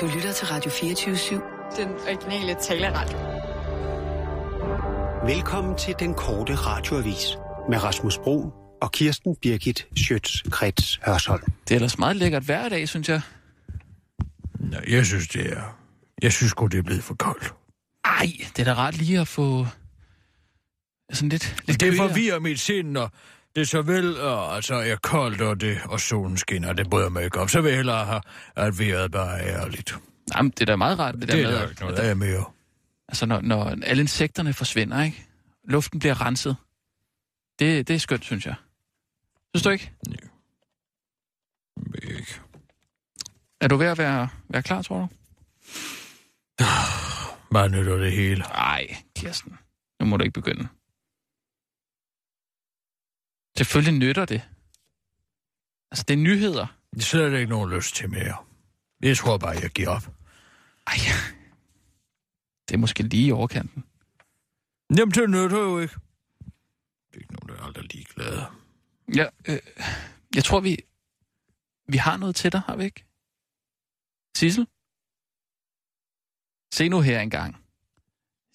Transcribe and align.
Du 0.00 0.06
lytter 0.14 0.32
til 0.32 0.46
Radio 0.46 0.70
24-7. 0.70 1.76
Den 1.76 1.88
originale 1.88 2.56
taleradio. 2.62 3.18
Velkommen 5.34 5.78
til 5.78 5.94
den 5.98 6.14
korte 6.14 6.54
radioavis 6.54 7.38
med 7.68 7.82
Rasmus 7.84 8.18
Bro 8.18 8.52
og 8.82 8.92
Kirsten 8.92 9.36
Birgit 9.42 9.86
Schøtz-Krets 9.98 11.00
Hørsholm. 11.06 11.42
Det 11.42 11.70
er 11.70 11.74
ellers 11.74 11.98
meget 11.98 12.16
lækkert 12.16 12.42
hver 12.42 12.68
dag, 12.68 12.88
synes 12.88 13.08
jeg. 13.08 13.20
Nå, 14.60 14.76
jeg 14.88 15.06
synes, 15.06 15.28
det 15.28 15.52
er... 15.52 15.78
Jeg 16.22 16.32
synes 16.32 16.54
godt 16.54 16.72
det 16.72 16.78
er 16.78 16.82
blevet 16.82 17.04
for 17.04 17.14
koldt. 17.14 17.54
Ej, 18.04 18.32
det 18.56 18.58
er 18.58 18.74
da 18.74 18.80
rart 18.80 18.96
lige 18.96 19.20
at 19.20 19.28
få 19.28 19.66
sådan 21.12 21.28
lidt, 21.28 21.62
lidt 21.66 21.80
Det 21.80 21.96
forvirrer 21.96 22.38
mit 22.38 22.60
sind, 22.60 22.90
når 22.90 23.12
det 23.56 23.68
så 23.68 23.82
vel 23.82 24.20
og, 24.20 24.54
altså, 24.56 24.74
er 24.74 24.96
koldt, 24.96 25.40
og, 25.40 25.60
det, 25.60 25.78
og 25.84 26.00
solen 26.00 26.36
skinner. 26.36 26.72
Det 26.72 26.90
bryder 26.90 27.08
mig 27.08 27.24
ikke 27.24 27.40
om. 27.40 27.48
Så 27.48 27.60
vil 27.60 27.68
jeg 27.68 27.76
hellere 27.78 28.04
have, 28.06 28.20
at 28.56 28.78
vejret 28.78 29.10
bare 29.12 29.40
er 29.40 29.60
ærligt. 29.62 29.94
Jamen, 30.36 30.50
det 30.50 30.60
er 30.60 30.66
da 30.66 30.76
meget 30.76 30.98
rart, 30.98 31.14
det, 31.14 31.22
Det, 31.22 31.28
der 31.28 31.36
det 31.36 31.44
med, 31.46 31.54
er 31.54 31.60
der 31.62 31.68
ikke 31.70 31.80
noget 31.82 31.98
af 31.98 32.16
mere. 32.16 32.44
altså 33.08 33.26
når, 33.26 33.40
når 33.40 33.64
alle 33.82 34.00
insekterne 34.00 34.52
forsvinder, 34.52 35.02
ikke? 35.02 35.26
Luften 35.64 35.98
bliver 35.98 36.20
renset. 36.26 36.56
Det, 37.58 37.88
det 37.88 37.94
er 37.94 37.98
skønt, 37.98 38.24
synes 38.24 38.46
jeg. 38.46 38.54
Synes 39.54 39.62
du 39.64 39.70
ikke? 39.70 39.92
Ikke. 42.02 42.40
Er 43.60 43.68
du 43.68 43.76
ved 43.76 43.86
at 43.86 43.98
være, 43.98 44.28
være 44.48 44.62
klar, 44.62 44.82
tror 44.82 44.98
du? 44.98 45.08
Bare 47.52 47.68
nytter 47.68 47.96
det 47.96 48.12
hele. 48.12 48.40
Nej, 48.40 48.96
Kirsten. 49.16 49.58
Nu 50.00 50.06
må 50.06 50.16
du 50.16 50.24
ikke 50.24 50.40
begynde. 50.40 50.68
Selvfølgelig 53.60 53.98
nytter 53.98 54.24
det. 54.24 54.48
Altså, 55.90 56.04
det 56.08 56.14
er 56.14 56.18
nyheder. 56.18 56.66
Det 56.90 56.98
er 56.98 57.04
slet 57.04 57.32
ikke 57.32 57.50
nogen 57.50 57.70
lyst 57.70 57.94
til 57.94 58.10
mere. 58.10 58.36
Jeg 59.02 59.16
tror 59.16 59.38
bare, 59.38 59.50
jeg 59.62 59.70
giver 59.70 59.88
op. 59.88 60.02
Ej, 60.86 60.94
det 62.68 62.74
er 62.74 62.78
måske 62.78 63.02
lige 63.02 63.26
i 63.26 63.32
overkanten. 63.32 63.84
Jamen, 64.96 65.12
det 65.12 65.30
nytter 65.30 65.58
jo 65.58 65.78
ikke. 65.78 65.94
Det 67.10 67.16
er 67.16 67.18
ikke 67.18 67.34
nogen, 67.34 67.48
der 67.48 67.62
er 67.62 67.66
aldrig 67.66 67.94
ligeglade. 67.94 68.46
Ja, 69.16 69.26
øh, 69.48 69.58
jeg 70.34 70.44
tror, 70.44 70.60
vi, 70.60 70.76
vi 71.88 71.96
har 71.96 72.16
noget 72.16 72.36
til 72.36 72.52
dig, 72.52 72.60
har 72.60 72.76
vi 72.76 72.84
ikke? 72.84 73.04
Sissel? 74.36 74.66
Se 76.74 76.88
nu 76.88 77.00
her 77.00 77.20
engang. 77.20 77.56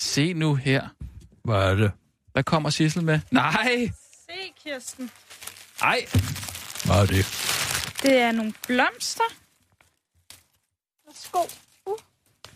Se 0.01 0.33
nu 0.33 0.55
her. 0.55 0.89
Hvad 1.43 1.55
er 1.55 1.75
det? 1.75 1.91
Hvad 2.31 2.43
kommer 2.43 2.69
Sissel 2.69 3.03
med? 3.03 3.19
Nej! 3.31 3.91
Se, 4.35 4.53
Kirsten. 4.63 5.11
Ej! 5.81 6.07
Hvad 6.85 6.95
er 6.95 7.05
det? 7.05 7.25
Det 8.01 8.13
er 8.13 8.31
nogle 8.31 8.53
blomster. 8.67 9.23
Værsgo. 11.05 11.39
Uh. 11.85 11.93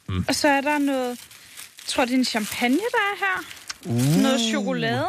Mm. 0.07 0.25
Og 0.27 0.35
så 0.35 0.47
er 0.47 0.61
der 0.61 0.77
noget... 0.77 1.09
Jeg 1.09 1.87
tror, 1.87 2.05
det 2.05 2.13
er 2.13 2.17
en 2.17 2.25
champagne, 2.25 2.77
der 2.77 2.81
er 2.81 3.15
her. 3.19 3.43
Uh. 3.85 4.21
Noget 4.21 4.39
chokolade. 4.49 5.07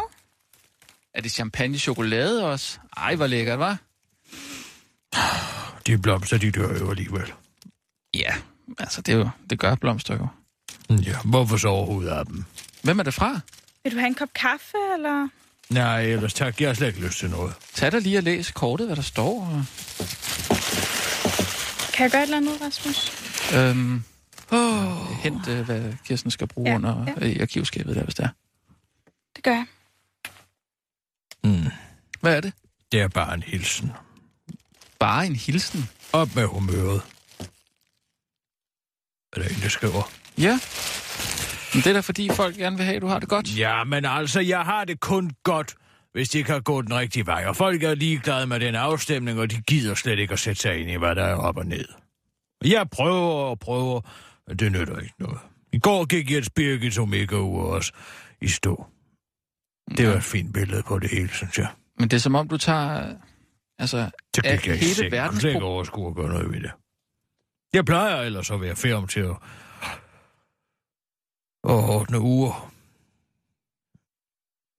Er 1.15 1.21
det 1.21 1.33
champagne 1.33 1.79
chokolade 1.79 2.47
også? 2.47 2.79
Ej, 2.97 3.15
hvor 3.15 3.27
lækkert, 3.27 3.59
var? 3.59 3.79
De 5.87 5.99
blomster, 5.99 6.39
de 6.39 6.51
dør 6.51 6.79
jo 6.79 6.91
alligevel. 6.91 7.33
Ja, 8.15 8.35
altså 8.79 9.03
det, 9.03 9.15
er 9.15 9.19
jo, 9.19 9.31
det 9.51 9.59
gør 9.59 9.75
blomster 9.75 10.17
jo. 10.17 10.29
Ja, 10.91 11.17
hvorfor 11.25 11.57
så 11.57 11.69
overhovedet 11.69 12.11
af 12.11 12.27
dem? 12.27 12.45
Hvem 12.83 12.99
er 12.99 13.03
det 13.03 13.15
fra? 13.15 13.41
Vil 13.85 13.93
du 13.93 13.99
have 13.99 14.07
en 14.07 14.15
kop 14.15 14.33
kaffe, 14.35 14.77
eller... 14.95 15.29
Nej, 15.71 16.01
ellers 16.01 16.35
tak. 16.35 16.61
Jeg 16.61 16.69
har 16.69 16.75
slet 16.75 16.87
ikke 16.87 17.01
lyst 17.01 17.19
til 17.19 17.31
noget. 17.31 17.55
Tag 17.75 17.93
dig 17.93 18.01
lige 18.01 18.19
og 18.19 18.23
læs 18.23 18.51
kortet, 18.51 18.87
hvad 18.87 18.97
der 18.97 19.03
står. 19.03 19.41
Og, 19.41 19.65
Kan 21.93 22.03
jeg 22.05 22.11
gøre 22.11 22.21
et 22.23 22.27
eller 22.27 22.37
andet, 22.37 22.61
Rasmus? 22.61 23.13
øhm, 23.55 24.05
oh. 24.51 25.17
Hent, 25.23 25.49
øh, 25.49 25.65
hvad 25.65 25.93
Kirsten 26.05 26.31
skal 26.31 26.47
bruge 26.47 26.69
ja, 26.71 26.75
under 26.77 27.05
ja. 27.07 27.27
ja. 27.27 27.33
i 27.33 27.41
arkivskabet 27.41 27.97
der, 27.97 28.03
hvis 28.05 28.15
det 28.15 28.25
er. 28.25 28.29
Det 29.37 29.45
gør 29.45 29.51
jeg. 29.51 29.67
Mm. 31.45 31.67
Hvad 32.21 32.37
er 32.37 32.41
det? 32.41 32.53
Det 32.93 33.01
er 33.01 33.09
bare 33.09 33.35
en 33.35 33.43
hilsen. 33.43 33.93
Bare 34.99 35.27
en 35.27 35.37
hilsen. 35.37 35.89
Op 36.13 36.35
med 36.35 36.45
humøret. 36.45 37.03
Er 39.33 39.41
der 39.43 39.49
en, 39.49 39.61
der 39.63 39.69
skriver? 39.69 40.11
Ja. 40.39 40.61
Men 41.75 41.83
det 41.83 41.87
er 41.87 41.93
da 41.93 42.01
fordi, 42.01 42.29
folk 42.33 42.57
gerne 42.57 42.77
vil 42.77 42.85
have, 42.85 42.97
at 42.97 43.03
du 43.03 43.07
har 43.07 43.19
det 43.19 43.29
godt. 43.29 43.59
Ja, 43.59 43.85
men 43.85 44.05
altså, 44.05 44.41
jeg 44.41 44.61
har 44.61 44.85
det 44.85 45.01
kun 45.01 45.31
godt, 45.43 45.75
hvis 46.13 46.29
de 46.29 46.43
kan 46.45 46.63
gå 46.63 46.83
den 46.83 46.95
rigtige 46.95 47.27
vej. 47.27 47.45
Og 47.47 47.57
folk 47.57 47.83
er 47.83 47.95
ligeglade 47.95 48.47
med 48.47 48.61
den 48.61 48.75
afstemning, 48.75 49.41
og 49.41 49.51
de 49.51 49.63
gider 49.63 49.95
slet 49.95 50.19
ikke 50.19 50.33
at 50.33 50.39
sætte 50.39 50.63
sig 50.63 50.79
ind 50.81 50.91
i, 50.91 50.97
hvad 50.97 51.15
der 51.15 51.25
er 51.25 51.35
op 51.35 51.57
og 51.57 51.67
ned. 51.67 51.85
Jeg 52.65 52.91
prøver 52.91 53.33
og 53.33 53.59
prøver, 53.59 54.01
men 54.49 54.57
det 54.57 54.73
nytter 54.73 54.99
ikke 54.99 55.15
noget. 55.19 55.39
I 55.73 55.79
går 55.79 56.05
gik 56.05 56.31
Jens 56.31 56.51
Birgit 56.51 56.99
Omega 56.99 57.37
uge 57.37 57.65
også 57.65 57.93
i 58.41 58.49
stå. 58.49 58.87
Det 59.97 60.09
var 60.09 60.15
et 60.15 60.25
fint 60.25 60.55
billede 60.55 60.83
på 60.83 60.99
det 60.99 61.11
hele, 61.11 61.29
synes 61.29 61.59
jeg. 61.59 61.69
Men 61.99 62.09
det 62.09 62.17
er 62.17 62.21
som 62.21 62.35
om, 62.35 62.49
du 62.49 62.57
tager... 62.57 63.15
Altså, 63.79 64.11
Så 64.37 64.43
af 64.45 64.59
gik 64.59 64.67
jeg 64.69 64.79
hele 64.79 64.95
seng. 64.95 65.05
Jeg 65.05 65.13
verdens 65.13 65.31
kunne 65.31 65.41
slet 65.41 65.55
ikke 65.55 65.65
overskue 65.67 66.09
at 66.09 66.15
gøre 66.17 66.29
noget 66.29 66.53
ved 66.53 66.61
det. 66.61 66.71
Jeg 67.73 67.85
plejer 67.85 68.21
ellers 68.23 68.51
at 68.51 68.61
være 68.61 68.77
færdig 68.77 69.09
til 69.09 69.21
at, 69.21 69.37
at 71.65 71.71
ordne 71.71 72.21
uger. 72.21 72.73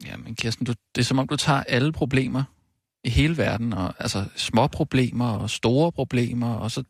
Ja, 0.06 0.18
men 0.18 0.36
Kirsten, 0.36 0.66
du, 0.66 0.74
det 0.96 1.02
er 1.02 1.06
som 1.06 1.20
om, 1.20 1.28
du 1.28 1.36
tager 1.36 1.64
alle 1.64 1.92
problemer 1.92 2.44
i 3.04 3.10
hele 3.10 3.38
verden, 3.38 3.74
og, 3.74 3.94
altså 4.00 4.26
små 4.36 4.68
problemer 4.68 5.30
og 5.30 5.50
store 5.50 5.92
problemer, 5.92 6.54
og 6.54 6.72
så 6.72 6.84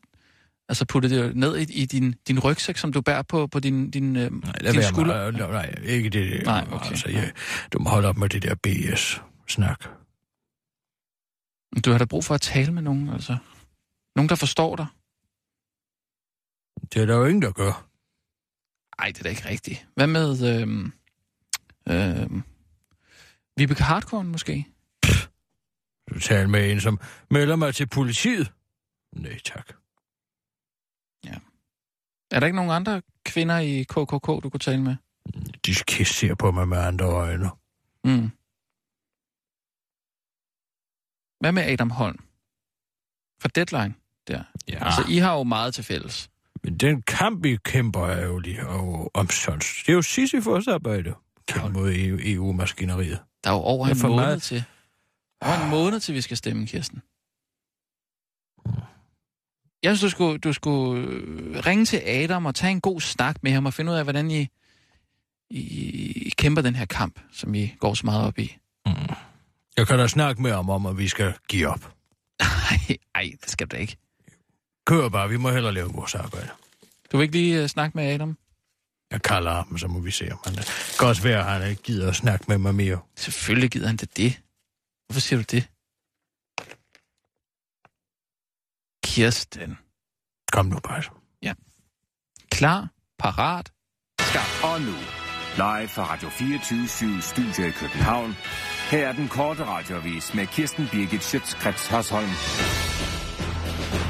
altså 0.68 0.84
putter 0.84 1.08
det 1.08 1.36
ned 1.36 1.58
i, 1.58 1.82
i 1.82 1.86
din, 1.86 2.14
din 2.28 2.38
rygsæk, 2.38 2.76
som 2.76 2.92
du 2.92 3.00
bærer 3.00 3.22
på, 3.22 3.46
på 3.46 3.60
din, 3.60 3.90
din, 3.90 4.16
øh, 4.16 4.32
Nej, 4.32 4.72
din 4.72 4.82
skulder. 4.82 5.30
med, 5.30 5.40
nej, 5.40 5.74
ikke 5.82 6.10
det. 6.10 6.42
Nej, 6.44 6.66
okay. 6.72 6.90
Altså, 6.90 7.08
jeg, 7.08 7.32
du 7.72 7.78
må 7.78 7.90
holde 7.90 8.08
op 8.08 8.16
med 8.16 8.28
det 8.28 8.42
der 8.42 8.54
BS-snak. 8.54 9.84
Du 11.84 11.90
har 11.90 11.98
da 11.98 12.04
brug 12.04 12.24
for 12.24 12.34
at 12.34 12.40
tale 12.40 12.72
med 12.72 12.82
nogen, 12.82 13.08
altså. 13.08 13.36
Nogen, 14.16 14.28
der 14.28 14.34
forstår 14.34 14.76
dig. 14.76 14.86
Det 16.94 17.02
er 17.02 17.06
der 17.06 17.16
jo 17.16 17.24
ingen, 17.24 17.42
der 17.42 17.52
gør. 17.52 17.91
Nej, 18.98 19.08
det 19.08 19.18
er 19.18 19.22
da 19.22 19.28
ikke 19.28 19.48
rigtigt. 19.48 19.86
Hvad 19.94 20.06
med... 20.06 20.60
Øhm, 20.60 20.92
øhm, 21.88 22.42
Vibeke 23.56 23.82
Hardcore 23.82 24.24
måske? 24.24 24.66
Du 26.14 26.18
taler 26.20 26.46
med 26.46 26.72
en, 26.72 26.80
som 26.80 27.00
melder 27.30 27.56
mig 27.56 27.74
til 27.74 27.88
politiet. 27.88 28.52
Nej, 29.12 29.38
tak. 29.38 29.72
Er 32.32 32.40
der 32.40 32.46
ikke 32.46 32.56
nogen 32.56 32.70
andre 32.70 33.02
kvinder 33.24 33.58
i 33.58 33.82
KKK, 33.82 34.26
du 34.42 34.50
kunne 34.50 34.60
tale 34.60 34.82
med? 34.82 34.96
De 35.66 35.74
ser 36.04 36.34
på 36.34 36.50
mig 36.50 36.68
med 36.68 36.78
andre 36.78 37.04
øjne. 37.04 37.50
Mm. 38.04 38.30
Hvad 41.40 41.52
med 41.52 41.62
Adam 41.62 41.90
Holm? 41.90 42.18
For 43.40 43.48
Deadline, 43.48 43.94
der. 44.28 44.44
Ja, 44.68 44.84
Altså, 44.84 45.04
I 45.08 45.16
har 45.16 45.34
jo 45.36 45.42
meget 45.42 45.74
til 45.74 45.84
fælles. 45.84 46.30
Men 46.64 46.76
den 46.76 47.02
kamp, 47.02 47.44
vi 47.44 47.58
kæmper, 47.64 48.06
er 48.06 48.26
jo 48.26 48.38
lige 48.38 48.66
og 48.66 49.10
omsonst. 49.14 49.68
Det 49.86 49.92
er 49.92 49.96
jo 49.96 50.02
Sisyfos 50.02 50.68
arbejde. 50.68 51.14
Kæmpe 51.48 51.72
mod 51.72 51.92
EU, 51.94 52.18
EU-maskineriet. 52.22 53.18
Der 53.44 53.50
er 53.50 53.54
jo 53.54 53.60
over 53.60 53.86
er 53.86 53.94
en 53.94 54.02
måned 54.02 54.16
meget. 54.16 54.42
til. 54.42 54.64
Over 55.40 55.64
en 55.64 55.70
måned 55.70 56.00
til, 56.00 56.14
vi 56.14 56.20
skal 56.20 56.36
stemme, 56.36 56.66
Kirsten. 56.66 57.02
Jeg 59.82 59.96
synes, 59.96 60.00
du 60.00 60.08
skulle, 60.16 60.38
du 60.38 60.52
skulle 60.52 61.06
øh, 61.06 61.66
ringe 61.66 61.84
til 61.84 61.96
Adam 61.96 62.46
og 62.46 62.54
tage 62.54 62.70
en 62.70 62.80
god 62.80 63.00
snak 63.00 63.42
med 63.42 63.52
ham 63.52 63.66
og 63.66 63.74
finde 63.74 63.92
ud 63.92 63.96
af, 63.96 64.04
hvordan 64.04 64.30
I, 64.30 64.48
I, 65.50 65.60
I 66.26 66.30
kæmper 66.38 66.62
den 66.62 66.74
her 66.74 66.84
kamp, 66.84 67.20
som 67.32 67.54
I 67.54 67.74
går 67.78 67.94
så 67.94 68.06
meget 68.06 68.26
op 68.26 68.38
i. 68.38 68.56
Jeg 69.76 69.86
kan 69.86 69.98
da 69.98 70.06
snakke 70.06 70.42
med 70.42 70.52
ham 70.52 70.70
om, 70.70 70.86
at 70.86 70.98
vi 70.98 71.08
skal 71.08 71.34
give 71.48 71.68
op. 71.68 71.94
Ej, 72.40 72.96
ej, 73.14 73.30
det 73.40 73.50
skal 73.50 73.66
du 73.66 73.76
ikke. 73.76 73.96
Kør 74.86 75.08
bare, 75.08 75.28
vi 75.28 75.36
må 75.36 75.50
hellere 75.50 75.74
lave 75.74 75.92
vores 75.92 76.14
arbejde. 76.14 76.50
Du 77.12 77.16
vil 77.16 77.22
ikke 77.24 77.36
lige 77.36 77.62
uh, 77.62 77.66
snakke 77.68 77.96
med 77.96 78.04
Adam? 78.04 78.38
Jeg 79.10 79.22
kalder 79.22 79.52
ham, 79.52 79.78
så 79.78 79.88
må 79.88 80.00
vi 80.00 80.10
se, 80.10 80.32
om 80.32 80.38
han 80.44 80.54
det 80.54 80.96
kan 80.98 81.08
også 81.08 81.22
være, 81.22 81.38
at 81.38 81.44
han 81.44 81.70
ikke 81.70 81.82
gider 81.82 82.08
at 82.08 82.16
snakke 82.16 82.44
med 82.48 82.58
mig 82.58 82.74
mere. 82.74 83.00
Selvfølgelig 83.16 83.70
gider 83.70 83.86
han 83.86 83.96
det 83.96 84.16
det. 84.16 84.40
Hvorfor 85.06 85.20
siger 85.20 85.38
du 85.38 85.44
det? 85.50 85.68
Kirsten. 89.04 89.78
Kom 90.52 90.66
nu 90.66 90.78
bare. 90.78 91.02
Klar, 92.50 92.88
parat, 93.18 93.72
Og 94.62 94.80
nu, 94.80 94.96
live 95.56 95.88
fra 95.88 96.12
Radio 96.12 96.28
24 96.28 97.22
Studio 97.22 97.66
i 97.66 97.70
København. 97.70 98.34
Her 98.90 99.08
er 99.08 99.12
den 99.12 99.28
korte 99.28 99.64
radiovis 99.64 100.34
med 100.34 100.46
Kirsten 100.46 100.88
Birgit 100.92 101.24
Schøtzgrads 101.24 101.86
Hasholm. 101.86 103.21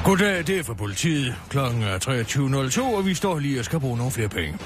Goddag, 0.05 0.47
det 0.47 0.59
er 0.59 0.63
fra 0.63 0.75
politiet. 0.75 1.35
Klokken 1.49 1.83
er 1.83 1.99
23.02, 1.99 2.97
og 2.97 3.07
vi 3.07 3.15
står 3.15 3.39
lige 3.39 3.59
og 3.59 3.65
skal 3.65 3.81
bruge 3.81 3.97
nogle 3.97 4.13
flere 4.13 4.29
penge. 4.29 4.59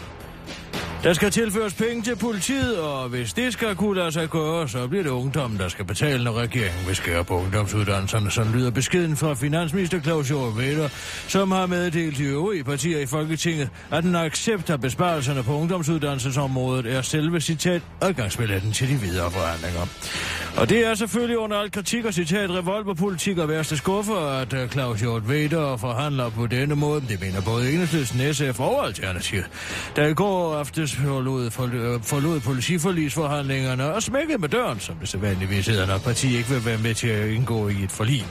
Der 1.07 1.13
skal 1.13 1.31
tilføres 1.31 1.75
penge 1.75 2.03
til 2.03 2.17
politiet, 2.17 2.79
og 2.81 3.09
hvis 3.09 3.33
det 3.33 3.53
skal 3.53 3.75
kunne 3.75 4.01
lade 4.01 4.13
sig 4.13 4.31
gøre, 4.31 4.69
så 4.69 4.89
bliver 4.89 5.03
det 5.03 5.11
ungdommen, 5.11 5.59
der 5.59 5.69
skal 5.69 5.85
betale, 5.85 6.25
når 6.25 6.33
regeringen 6.33 6.87
vil 6.87 6.97
skære 6.97 7.25
på 7.25 7.35
ungdomsuddannelserne. 7.35 8.31
Sådan 8.31 8.53
lyder 8.53 8.71
beskeden 8.71 9.17
fra 9.17 9.35
finansminister 9.35 10.01
Claus 10.01 10.29
Hjort 10.29 10.57
Vedder, 10.57 10.89
som 11.29 11.51
har 11.51 11.67
meddelt 11.67 12.19
de 12.19 12.23
øvrige 12.23 12.65
partier 12.65 13.01
i 13.01 13.07
Folketinget, 13.07 13.69
at 13.91 14.05
den 14.05 14.17
accepter 14.17 14.77
besparelserne 14.77 15.43
på 15.43 15.55
ungdomsuddannelsesområdet 15.55 16.87
er 16.87 17.03
selve 17.03 17.41
citat 17.41 17.83
adgangsbilletten 18.01 18.73
til 18.73 18.89
de 18.89 18.95
videre 18.95 19.31
forhandlinger. 19.31 19.87
Og 20.57 20.69
det 20.69 20.87
er 20.87 20.95
selvfølgelig 20.95 21.39
under 21.39 21.57
al 21.57 21.71
kritik 21.71 22.05
og 22.05 22.15
citat 22.15 22.51
revolverpolitik 22.51 23.39
og 23.39 23.49
værste 23.49 23.77
skuffer, 23.77 24.41
at 24.41 24.53
øh, 24.53 24.69
Claus 24.69 25.01
Hjort 25.01 25.29
Vedder 25.29 25.77
forhandler 25.77 26.31
på 26.31 26.47
denne 26.47 26.75
måde. 26.75 27.03
Det 27.09 27.21
mener 27.21 27.41
både 27.41 27.73
Enhedslisten, 27.73 28.35
SF 28.35 28.61
og 28.61 28.87
Alternativet. 28.87 29.47
Der 29.97 30.07
i 30.07 30.15
går 30.15 30.57
aftes 30.57 30.96
forlod, 30.97 31.51
forlod, 31.51 31.95
øh, 31.95 32.03
forlod 32.03 32.41
politiforlisforhandlingerne 32.41 33.93
og 33.93 34.03
smækkede 34.03 34.39
med 34.39 34.49
døren, 34.49 34.81
som 34.81 34.95
det 34.95 35.09
sædvanligvis 35.09 35.67
hedder, 35.67 35.87
når 35.87 35.99
partiet 35.99 36.39
ikke 36.39 36.51
vil 36.51 36.65
være 36.65 36.79
med 36.79 36.95
til 36.95 37.09
at 37.09 37.29
indgå 37.29 37.69
i 37.69 37.83
et 37.83 37.91
forlig. 37.91 38.27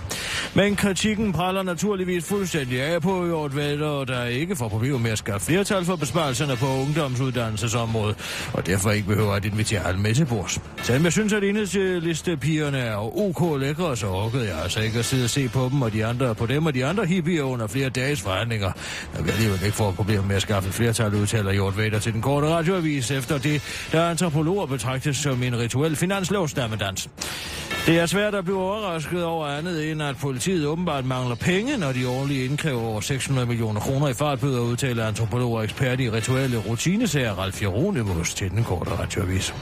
Men 0.53 0.75
kritikken 0.75 1.33
praller 1.33 1.63
naturligvis 1.63 2.25
fuldstændig 2.25 2.81
af 2.81 3.01
på 3.01 3.25
Hjort 3.25 3.55
Vedder, 3.55 4.05
der 4.05 4.25
ikke 4.25 4.55
får 4.55 4.69
problemer 4.69 4.99
med 4.99 5.11
at 5.11 5.17
skaffe 5.17 5.45
flertal 5.45 5.85
for 5.85 5.95
besparelserne 5.95 6.55
på 6.55 6.65
ungdomsuddannelsesområdet, 6.67 8.15
og 8.53 8.65
derfor 8.65 8.91
ikke 8.91 9.07
behøver 9.07 9.33
at 9.33 9.45
invitere 9.45 9.87
alle 9.87 9.99
med 9.99 10.15
til 10.15 10.25
bords. 10.25 10.59
Selvom 10.83 11.03
jeg 11.03 11.11
synes, 11.11 11.33
at 11.33 11.43
enhedslistepigerne 11.43 12.77
er 12.77 13.17
ok 13.17 13.59
lækre, 13.59 13.97
så 13.97 14.07
orkede 14.07 14.47
jeg 14.47 14.63
altså 14.63 14.79
ikke 14.79 14.99
at 14.99 15.05
sidde 15.05 15.23
og 15.23 15.29
se 15.29 15.49
på 15.49 15.69
dem 15.71 15.81
og 15.81 15.93
de 15.93 16.05
andre, 16.05 16.35
på 16.35 16.45
dem 16.45 16.65
og 16.65 16.73
de 16.73 16.85
andre 16.85 17.05
hippier 17.05 17.43
under 17.43 17.67
flere 17.67 17.89
dages 17.89 18.21
forhandlinger. 18.21 18.71
Jeg 19.15 19.25
vil 19.25 19.31
alligevel 19.31 19.59
ikke 19.65 19.77
få 19.77 19.91
problemer 19.91 20.23
med 20.23 20.35
at 20.35 20.41
skaffe 20.41 20.71
flertal, 20.71 21.15
udtaler 21.15 21.51
Hjort 21.51 21.77
Vedder 21.77 21.99
til 21.99 22.13
den 22.13 22.21
korte 22.21 22.47
radioavis 22.55 23.11
efter 23.11 23.37
det, 23.37 23.61
der 23.91 24.09
antropologer 24.09 24.65
betragtes 24.65 25.17
som 25.17 25.43
en 25.43 25.59
rituel 25.59 25.95
finanslovsdammedans. 25.95 27.09
Det 27.85 27.99
er 27.99 28.05
svært 28.05 28.35
at 28.35 28.43
blive 28.43 28.59
overrasket 28.59 29.23
over 29.23 29.47
andet 29.47 29.91
end, 29.91 30.03
at 30.03 30.17
politiet 30.17 30.67
åbenbart 30.67 31.05
mangler 31.05 31.35
penge, 31.35 31.77
når 31.77 31.91
de 31.91 32.07
årligt 32.07 32.49
indkræver 32.49 32.81
over 32.81 33.01
600 33.01 33.47
millioner 33.47 33.79
kroner 33.79 34.07
i 34.07 34.13
fartbøder, 34.13 34.61
udtaler 34.61 35.07
antropolog 35.07 35.53
og 35.53 35.63
ekspert 35.63 35.99
i 35.99 36.09
rituelle 36.09 36.57
rutinesager 36.57 37.33
Ralf 37.33 37.61
Jeronimus 37.61 38.33
til 38.33 38.51
den 38.51 38.63
korte 38.63 38.91
radioavis. 38.91 39.53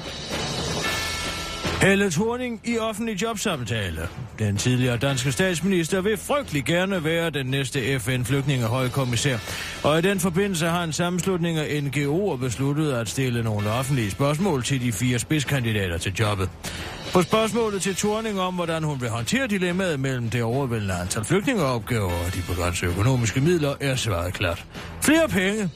Helle 1.84 2.12
Thorning 2.12 2.62
i 2.64 2.78
offentlig 2.78 3.22
jobsamtale. 3.22 4.08
Den 4.40 4.58
tidligere 4.58 4.98
danske 4.98 5.32
statsminister 5.32 6.02
vil 6.02 6.18
frygtelig 6.18 6.66
gerne 6.66 7.04
være 7.04 7.30
den 7.30 7.46
næste 7.46 8.00
FN-flygtningehøjkommissær. 8.00 9.38
Og 9.84 10.00
i 10.00 10.02
den 10.02 10.20
forbindelse 10.20 10.66
har 10.66 10.84
en 10.84 10.94
sammenslutning 10.94 11.58
af 11.58 11.82
NGO'er 11.82 12.36
besluttet 12.36 12.94
at 12.94 13.10
stille 13.10 13.44
nogle 13.44 13.70
offentlige 13.70 14.12
spørgsmål 14.12 14.64
til 14.64 14.82
de 14.82 14.92
fire 14.92 15.20
spidskandidater 15.20 15.98
til 15.98 16.14
jobbet. 16.20 16.50
På 17.14 17.22
spørgsmålet 17.22 17.82
til 17.82 17.96
Thorning 17.96 18.40
om, 18.40 18.54
hvordan 18.54 18.84
hun 18.84 19.02
vil 19.02 19.10
håndtere 19.10 19.48
dilemmaet 19.48 20.00
mellem 20.00 20.30
det 20.30 20.44
overvældende 20.44 20.94
antal 20.94 21.24
flygtningeopgaver 21.24 22.12
og 22.26 22.34
de 22.34 22.42
begrænsede 22.50 22.92
økonomiske 22.92 23.42
midler, 23.42 23.74
er 23.80 23.96
svaret 23.96 24.34
klart. 24.34 24.66
Flere 25.02 25.28
penge, 25.28 25.70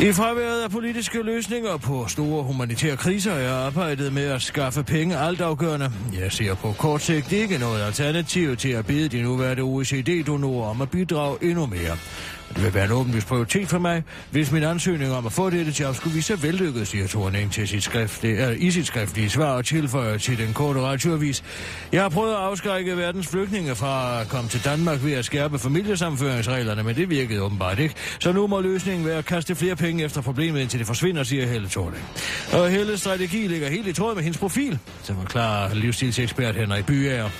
i 0.00 0.12
fraværet 0.12 0.62
af 0.62 0.70
politiske 0.70 1.22
løsninger 1.22 1.76
på 1.76 2.04
store 2.08 2.42
humanitære 2.42 2.96
kriser 2.96 3.32
er 3.32 3.54
arbejdet 3.54 4.12
med 4.12 4.22
at 4.22 4.42
skaffe 4.42 4.82
penge 4.82 5.16
altafgørende. 5.18 5.92
Jeg 6.20 6.32
ser 6.32 6.54
på 6.54 6.72
kort 6.78 7.02
sigt 7.02 7.32
ikke 7.32 7.58
noget 7.58 7.82
alternativ 7.82 8.56
til 8.56 8.68
at 8.68 8.86
bede 8.86 9.08
de 9.08 9.22
nuværende 9.22 9.62
OECD-donorer 9.62 10.70
om 10.70 10.82
at 10.82 10.90
bidrage 10.90 11.36
endnu 11.42 11.66
mere. 11.66 11.96
Det 12.54 12.62
vil 12.64 12.74
være 12.74 12.84
en 12.84 12.92
åbenlyst 12.92 13.26
prioritet 13.26 13.68
for 13.68 13.78
mig, 13.78 14.02
hvis 14.30 14.52
min 14.52 14.62
ansøgning 14.62 15.12
om 15.12 15.26
at 15.26 15.32
få 15.32 15.50
dette 15.50 15.74
job 15.80 15.96
skulle 15.96 16.14
vise 16.14 16.42
vellykket, 16.42 16.88
siger 16.88 17.06
Thorning 17.06 17.52
til 17.52 17.68
sit 17.68 17.82
skriftlige, 17.82 18.36
er, 18.36 18.50
i 18.50 18.70
sit 18.70 18.86
skriftlige 18.86 19.30
svar 19.30 19.52
og 19.52 19.64
tilføjer 19.64 20.18
til 20.18 20.38
den 20.38 20.52
korte 20.52 20.80
radioavis. 20.80 21.44
Jeg 21.92 22.02
har 22.02 22.08
prøvet 22.08 22.32
at 22.32 22.38
afskrække 22.38 22.96
verdens 22.96 23.28
flygtninge 23.28 23.74
fra 23.74 24.20
at 24.20 24.28
komme 24.28 24.50
til 24.50 24.64
Danmark 24.64 25.04
ved 25.04 25.12
at 25.12 25.24
skærpe 25.24 25.58
familiesamføringsreglerne, 25.58 26.82
men 26.82 26.96
det 26.96 27.10
virkede 27.10 27.42
åbenbart 27.42 27.78
ikke. 27.78 27.94
Så 28.18 28.32
nu 28.32 28.46
må 28.46 28.60
løsningen 28.60 29.06
være 29.06 29.18
at 29.18 29.24
kaste 29.24 29.54
flere 29.54 29.76
penge 29.76 30.04
efter 30.04 30.20
problemet, 30.20 30.60
indtil 30.60 30.78
det 30.78 30.86
forsvinder, 30.86 31.22
siger 31.22 31.46
Helle 31.46 31.68
Thorning. 31.68 32.04
Og 32.52 32.70
Helles 32.70 33.00
strategi 33.00 33.46
ligger 33.46 33.68
helt 33.68 33.86
i 33.86 33.92
tråd 33.92 34.14
med 34.14 34.22
hendes 34.22 34.38
profil, 34.38 34.78
som 35.02 35.16
forklarer 35.16 35.74
livsstilsekspert 35.74 36.56
Henrik 36.56 36.86
Byager. 36.86 37.30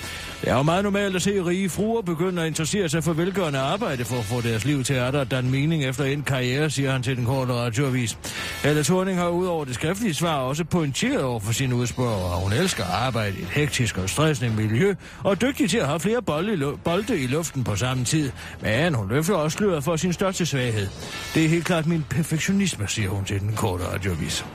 Det 0.41 0.49
er 0.49 0.57
jo 0.57 0.63
meget 0.63 0.83
normalt 0.83 1.15
at 1.15 1.21
se 1.21 1.45
rige 1.45 1.69
fruer 1.69 2.01
begynde 2.01 2.41
at 2.41 2.47
interessere 2.47 2.89
sig 2.89 3.03
for 3.03 3.13
velgørende 3.13 3.59
arbejde 3.59 4.05
for 4.05 4.15
at 4.15 4.25
få 4.25 4.41
deres 4.41 4.65
liv 4.65 4.83
til 4.83 4.93
at 4.93 5.31
der 5.31 5.39
en 5.39 5.51
mening 5.51 5.83
efter 5.83 6.03
en 6.03 6.23
karriere, 6.23 6.69
siger 6.69 6.91
han 6.91 7.03
til 7.03 7.17
den 7.17 7.25
korte 7.25 7.53
radioavis. 7.53 8.17
Helle 8.63 8.83
Thorning 8.83 9.17
har 9.17 9.29
udover 9.29 9.65
det 9.65 9.75
skriftlige 9.75 10.13
svar 10.13 10.35
også 10.37 10.63
pointeret 10.63 11.23
over 11.23 11.39
for 11.39 11.53
sine 11.53 11.75
udspørger, 11.75 12.35
at 12.35 12.43
hun 12.43 12.53
elsker 12.53 12.83
at 12.83 12.89
arbejde 12.89 13.35
i 13.39 13.41
et 13.41 13.47
hektisk 13.47 13.97
og 13.97 14.09
stressende 14.09 14.55
miljø, 14.55 14.95
og 15.23 15.31
er 15.31 15.35
dygtig 15.35 15.69
til 15.69 15.77
at 15.77 15.87
have 15.87 15.99
flere 15.99 16.21
bolde 16.21 16.53
i, 16.53 16.55
lu- 16.55 16.77
bolde 16.83 17.19
i 17.19 17.27
luften 17.27 17.63
på 17.63 17.75
samme 17.75 18.05
tid. 18.05 18.31
Men 18.61 18.93
hun 18.93 19.09
løfter 19.09 19.33
også 19.33 19.57
sløret 19.57 19.83
for 19.83 19.95
sin 19.95 20.13
største 20.13 20.45
svaghed. 20.45 20.87
Det 21.33 21.45
er 21.45 21.49
helt 21.49 21.65
klart 21.65 21.87
min 21.87 22.05
perfektionisme, 22.09 22.87
siger 22.87 23.09
hun 23.09 23.25
til 23.25 23.39
den 23.39 23.53
korte 23.55 23.83
radioavis. 23.93 24.45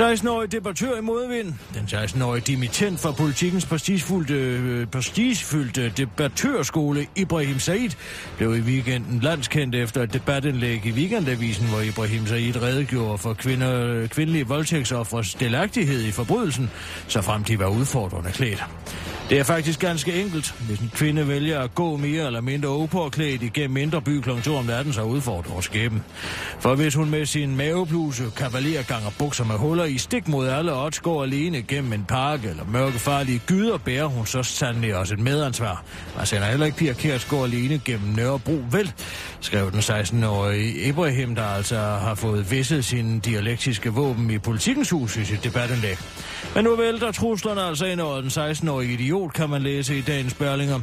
16-årig 0.00 0.52
debattør 0.52 0.98
i 0.98 1.00
modvind. 1.00 1.54
Den 1.74 1.84
16-årige 1.84 2.42
dimittent 2.46 3.00
fra 3.00 3.12
politikens 3.12 3.66
prestigefyldte, 3.66 4.34
øh, 4.34 4.86
prestigefyldte 4.86 5.92
debattørskole 5.96 7.06
Ibrahim 7.16 7.58
Said 7.58 7.90
blev 8.36 8.56
i 8.56 8.60
weekenden 8.60 9.20
landskendt 9.20 9.74
efter 9.74 10.02
et 10.02 10.12
debatindlæg 10.12 10.86
i 10.86 10.90
Weekendavisen, 10.90 11.68
hvor 11.68 11.80
Ibrahim 11.80 12.26
Said 12.26 12.62
redegjorde 12.62 13.18
for 13.18 13.32
kvinder, 13.32 14.06
kvindelige 14.06 14.46
voldtægtsoffres 14.46 15.34
delagtighed 15.34 16.04
i 16.04 16.10
forbrydelsen, 16.10 16.70
så 17.08 17.22
frem 17.22 17.44
de 17.44 17.58
var 17.58 17.68
udfordrende 17.68 18.30
klædt. 18.32 18.64
Det 19.30 19.38
er 19.38 19.42
faktisk 19.42 19.80
ganske 19.80 20.14
enkelt. 20.14 20.54
Hvis 20.66 20.78
en 20.78 20.90
kvinde 20.94 21.28
vælger 21.28 21.60
at 21.60 21.74
gå 21.74 21.96
mere 21.96 22.26
eller 22.26 22.40
mindre 22.40 22.68
upåklædt 22.68 23.42
igennem 23.42 23.70
mindre 23.70 24.02
by 24.02 24.20
kl. 24.20 24.30
2 24.44 24.56
om 24.56 24.64
natten, 24.64 24.92
så 24.92 25.02
udfordrer 25.02 25.52
hun 25.52 25.62
skæben. 25.62 26.02
For 26.60 26.74
hvis 26.74 26.94
hun 26.94 27.10
med 27.10 27.26
sin 27.26 27.56
mavebluse, 27.56 28.24
kavalergang 28.36 29.06
og 29.06 29.12
bukser 29.18 29.44
med 29.44 29.54
huller 29.54 29.84
i 29.84 29.98
stik 29.98 30.28
mod 30.28 30.48
alle 30.48 30.74
odds 30.74 31.00
går 31.00 31.22
alene 31.22 31.62
gennem 31.62 31.92
en 31.92 32.04
park 32.08 32.44
eller 32.44 32.64
mørke 32.72 32.98
farlige 32.98 33.40
gyder, 33.46 33.78
bærer 33.78 34.06
hun 34.06 34.26
så 34.26 34.42
sandelig 34.42 34.96
også 34.96 35.14
et 35.14 35.20
medansvar. 35.20 35.84
Man 36.16 36.26
sender 36.26 36.46
heller 36.46 36.66
ikke 36.66 36.78
Pia 36.78 36.92
Kjærsgaard 36.92 37.44
alene 37.44 37.80
gennem 37.84 38.08
Nørrebro, 38.08 38.64
vel? 38.70 38.92
Skrev 39.40 39.72
den 39.72 39.80
16-årige 39.80 40.88
Ibrahim, 40.88 41.34
der 41.34 41.44
altså 41.44 41.78
har 41.78 42.14
fået 42.14 42.50
visset 42.50 42.84
sine 42.84 43.20
dialektiske 43.20 43.90
våben 43.90 44.30
i 44.30 44.38
politikens 44.38 44.90
hus 44.90 45.16
i 45.16 45.24
sit 45.24 45.44
debatindlæg. 45.44 45.98
Men 46.54 46.64
nu 46.64 46.76
vælter 46.76 47.12
truslerne 47.12 47.62
altså 47.62 47.86
ind 47.86 48.00
over 48.00 48.20
den 48.20 48.30
16-årige 48.30 48.92
idiot, 48.92 49.17
kan 49.26 49.50
man 49.50 49.62
læse 49.62 49.98
i 49.98 50.00
dagens 50.00 50.34
Berlinger. 50.34 50.80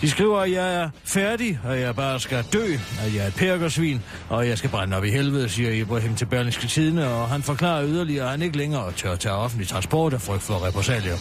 De 0.00 0.10
skriver, 0.10 0.38
at 0.40 0.52
jeg 0.52 0.74
er 0.74 0.90
færdig, 1.04 1.58
og 1.64 1.80
jeg 1.80 1.96
bare 1.96 2.20
skal 2.20 2.44
dø, 2.52 2.64
at 3.06 3.14
jeg 3.14 3.22
er 3.22 3.26
et 3.26 3.34
perkersvin, 3.34 4.02
og 4.28 4.48
jeg 4.48 4.58
skal 4.58 4.70
brænde 4.70 4.96
op 4.96 5.04
i 5.04 5.10
helvede, 5.10 5.48
siger 5.48 5.70
Ibrahim 5.70 6.14
til 6.14 6.26
Berlingske 6.26 6.66
Tidene, 6.66 7.08
og 7.08 7.28
han 7.28 7.42
forklarer 7.42 7.86
yderligere, 7.86 8.24
at 8.24 8.30
han 8.30 8.42
ikke 8.42 8.56
længere 8.56 8.92
tør 8.92 9.16
tage 9.16 9.34
offentlig 9.34 9.68
transport 9.68 10.12
af 10.14 10.20
frygt 10.20 10.42
for 10.42 10.66
repressalier. 10.66 11.16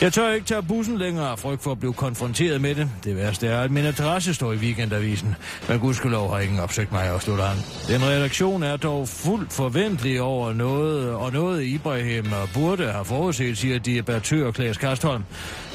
Jeg 0.00 0.12
tør 0.12 0.32
ikke 0.32 0.46
tage 0.46 0.62
bussen 0.62 0.98
længere 0.98 1.30
af 1.30 1.38
frygt 1.38 1.62
for 1.62 1.72
at 1.72 1.78
blive 1.78 1.92
konfronteret 1.92 2.60
med 2.60 2.74
det. 2.74 2.90
Det 3.04 3.16
værste 3.16 3.46
er, 3.46 3.60
at 3.60 3.70
min 3.70 3.84
adresse 3.84 4.34
står 4.34 4.52
i 4.52 4.56
weekendavisen, 4.56 5.36
men 5.68 5.78
gudskelov 5.78 6.30
har 6.32 6.40
ingen 6.40 6.60
opsøgt 6.60 6.92
mig, 6.92 7.08
afslutter 7.08 7.44
han. 7.44 7.58
Den 7.88 8.06
redaktion 8.06 8.62
er 8.62 8.76
dog 8.76 9.08
fuldt 9.08 9.52
forventelig 9.52 10.20
over 10.20 10.52
noget, 10.52 11.10
og 11.10 11.32
noget 11.32 11.64
Ibrahim 11.64 12.26
burde 12.54 12.92
have 12.92 13.04
forudset, 13.04 13.58
siger 13.58 13.78
debattør 13.78 14.50
Klaas 14.50 14.76
Kastholm. 14.76 15.24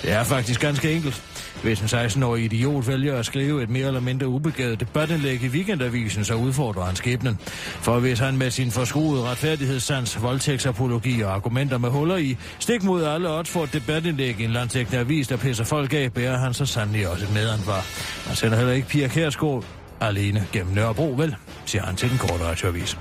Det 0.02 0.12
er 0.12 0.24
faktisk 0.24 0.62
ganske 0.62 0.92
enkelt. 0.92 1.24
Hvis 1.64 1.80
en 1.82 1.86
16-årig 1.86 2.44
idiot 2.44 2.88
vælger 2.88 3.18
at 3.18 3.26
skrive 3.26 3.64
et 3.64 3.70
mere 3.70 3.88
eller 3.88 4.00
mindre 4.00 4.28
ubegavet 4.28 4.80
debatindlæg 4.80 5.44
i 5.44 5.48
weekendavisen, 5.48 6.26
så 6.26 6.36
udfordrer 6.36 6.84
han 6.84 6.96
skæbnen. 6.96 7.40
For 7.82 8.00
hvis 8.00 8.20
han 8.20 8.38
med 8.38 8.52
sin 8.52 8.72
forskruede 8.72 9.24
retfærdighedssans, 9.24 10.22
voldtægtsapologi 10.22 11.22
og 11.22 11.34
argumenter 11.34 11.78
med 11.78 11.90
huller 11.90 12.18
i, 12.18 12.38
stik 12.60 12.84
mod 12.84 13.04
alle 13.04 13.30
odds 13.30 13.50
for 13.50 13.64
et 13.64 13.74
debatindlæg 13.74 14.40
i 14.40 14.44
en 14.44 14.52
landtægtende 14.52 15.00
avis, 15.00 15.28
der 15.28 15.38
pisser 15.38 15.64
folk 15.64 15.94
af, 15.94 16.14
bærer 16.14 16.38
han 16.38 16.54
så 16.54 16.66
sandelig 16.66 17.10
også 17.10 17.26
et 17.26 17.34
medansvar. 17.34 17.86
Han 18.28 18.36
sender 18.36 18.58
heller 18.58 18.74
ikke 18.74 18.88
Pia 18.88 19.08
Kærsgaard 19.08 19.64
alene 20.02 20.48
gennem 20.52 20.74
Nørrebro, 20.74 21.14
vel, 21.18 21.36
siger 21.66 21.84
han 21.84 21.96
til 21.96 22.10
den 22.10 22.18
korte 22.18 22.44
radioavis. 22.44 22.98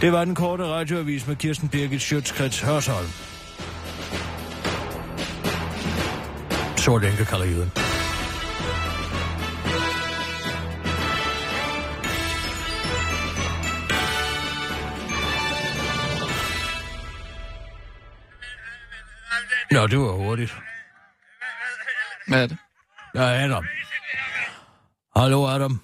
Det 0.00 0.12
var 0.12 0.24
den 0.24 0.34
korte 0.34 0.64
radioavis 0.64 1.26
med 1.26 1.36
Kirsten 1.36 1.68
Birgit 1.68 2.02
Schøtzgrads 2.02 2.60
Hørsholm. 2.60 3.08
Så 6.76 6.98
længe 6.98 7.24
kalder 7.24 7.44
jøden. 7.44 7.83
Nå, 19.70 19.86
det 19.86 19.98
var 19.98 20.12
hurtigt. 20.12 20.54
Hvad 22.28 22.42
er 22.42 22.46
det? 22.46 22.58
Ja, 23.14 23.44
Adam. 23.44 23.64
Hallo, 25.16 25.46
Adam. 25.46 25.80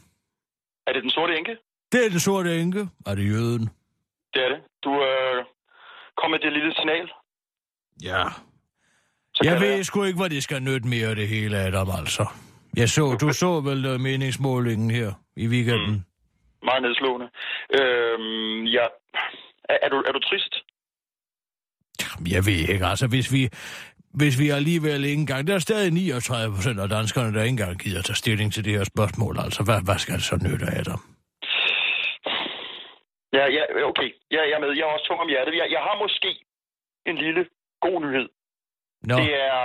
Er 0.86 0.92
det 0.92 1.02
den 1.02 1.10
sorte 1.10 1.36
enke? 1.38 1.56
Det 1.92 2.04
er 2.06 2.10
den 2.10 2.20
sorte 2.20 2.60
enke. 2.60 2.88
Er 3.06 3.14
det 3.14 3.28
jøden? 3.28 3.70
Det 4.34 4.42
er 4.44 4.48
det. 4.48 4.60
Du 4.84 4.90
øh, 5.02 5.44
kom 6.16 6.30
med 6.30 6.38
det 6.38 6.52
lille 6.52 6.74
signal. 6.74 7.10
Ja. 8.02 8.24
Så 9.34 9.40
Jeg 9.44 9.60
ved 9.60 9.76
det- 9.78 9.86
sgu 9.86 10.02
ikke, 10.04 10.18
hvad 10.18 10.30
det 10.30 10.42
skal 10.42 10.62
nytte 10.62 10.88
mere 10.88 11.08
af 11.08 11.16
det 11.16 11.28
hele 11.28 11.56
af 11.58 11.72
dem, 11.72 11.88
altså. 11.98 12.26
Jeg 12.76 12.88
så, 12.88 13.16
du 13.20 13.32
så 13.32 13.60
vel 13.60 13.94
uh, 13.94 14.00
meningsmålingen 14.00 14.90
her 14.90 15.12
i 15.36 15.46
weekenden? 15.48 15.92
Mm. 15.92 16.02
Meget 16.64 16.82
nedslående. 16.82 17.26
Øhm, 17.80 18.64
ja. 18.64 18.86
Er, 19.68 19.78
er, 19.82 19.88
du, 19.88 19.96
er 20.08 20.12
du 20.12 20.18
trist? 20.18 20.54
Jeg 22.34 22.42
ved 22.46 22.60
ikke, 22.72 22.86
altså 22.86 23.06
hvis 23.08 23.32
vi, 23.32 23.42
hvis 24.20 24.34
vi 24.40 24.46
alligevel 24.50 25.04
ikke 25.04 25.20
engang... 25.20 25.46
Der 25.46 25.54
er 25.54 25.58
stadig 25.58 25.92
39 25.92 26.54
procent 26.56 26.80
af 26.80 26.88
danskerne, 26.88 27.34
der 27.34 27.42
ikke 27.42 27.50
engang 27.58 27.78
gider 27.78 28.02
tage 28.02 28.16
stilling 28.16 28.52
til 28.52 28.64
det 28.64 28.72
her 28.78 28.84
spørgsmål. 28.84 29.34
Altså, 29.44 29.60
hvad, 29.64 29.80
hvad 29.84 29.98
skal 29.98 30.14
det 30.14 30.22
så 30.22 30.36
nytte 30.46 30.66
af 30.78 30.84
dem? 30.84 31.00
Ja, 33.32 33.44
ja, 33.56 33.62
okay. 33.90 34.10
Ja, 34.34 34.40
jeg 34.48 34.56
er 34.58 34.62
med. 34.64 34.70
Jeg 34.76 34.82
er 34.88 34.92
også 34.96 35.06
tung 35.08 35.20
om 35.20 35.28
hjertet. 35.28 35.54
Jeg, 35.60 35.66
jeg 35.76 35.82
har 35.88 35.96
måske 36.04 36.30
en 37.06 37.16
lille 37.24 37.42
god 37.86 37.98
nyhed. 38.04 38.28
Nå, 39.08 39.16
Det 39.20 39.30
er, 39.48 39.58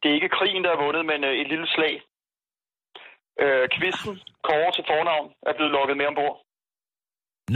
det 0.00 0.06
er 0.10 0.14
ikke 0.14 0.28
krigen, 0.38 0.64
der 0.64 0.70
er 0.72 0.82
vundet, 0.84 1.04
men 1.06 1.24
øh, 1.24 1.34
et 1.42 1.48
lille 1.48 1.68
slag. 1.76 1.94
Øh, 3.44 3.68
kvisten, 3.76 4.12
Kåre 4.48 4.72
til 4.76 4.84
fornavn, 4.90 5.28
er 5.48 5.52
blevet 5.56 5.72
lukket 5.76 5.96
med 5.96 6.06
ombord. 6.10 6.36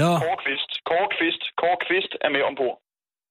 nå, 0.00 0.11
Kåre 0.23 0.38
Kvist, 0.44 0.71
Kåre 0.88 1.09
Kvist, 1.16 1.42
Kåre 1.61 1.78
Kvist 1.87 2.12
er 2.25 2.30
med 2.35 2.42
ombord. 2.49 2.76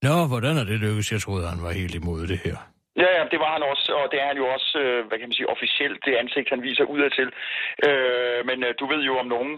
Nå, 0.08 0.16
hvordan 0.32 0.56
er 0.62 0.66
det 0.72 0.78
lykkedes? 0.86 1.12
Jeg 1.12 1.22
troede, 1.22 1.48
han 1.54 1.64
var 1.66 1.72
helt 1.82 1.96
imod 2.02 2.20
det 2.34 2.40
her. 2.46 2.58
Ja, 3.04 3.10
ja, 3.18 3.24
det 3.32 3.40
var 3.44 3.52
han 3.56 3.64
også, 3.72 3.88
og 4.00 4.06
det 4.12 4.18
er 4.22 4.28
han 4.32 4.38
jo 4.38 4.48
også, 4.56 4.72
øh, 4.84 5.00
hvad 5.08 5.18
kan 5.18 5.28
man 5.30 5.38
sige, 5.38 5.54
officielt, 5.56 6.00
det 6.06 6.14
ansigt, 6.24 6.50
han 6.54 6.62
viser 6.68 6.84
udadtil. 6.94 7.30
Øh, 7.88 8.40
men 8.50 8.58
øh, 8.68 8.74
du 8.80 8.86
ved 8.92 9.02
jo 9.10 9.14
om 9.24 9.28
nogen, 9.36 9.54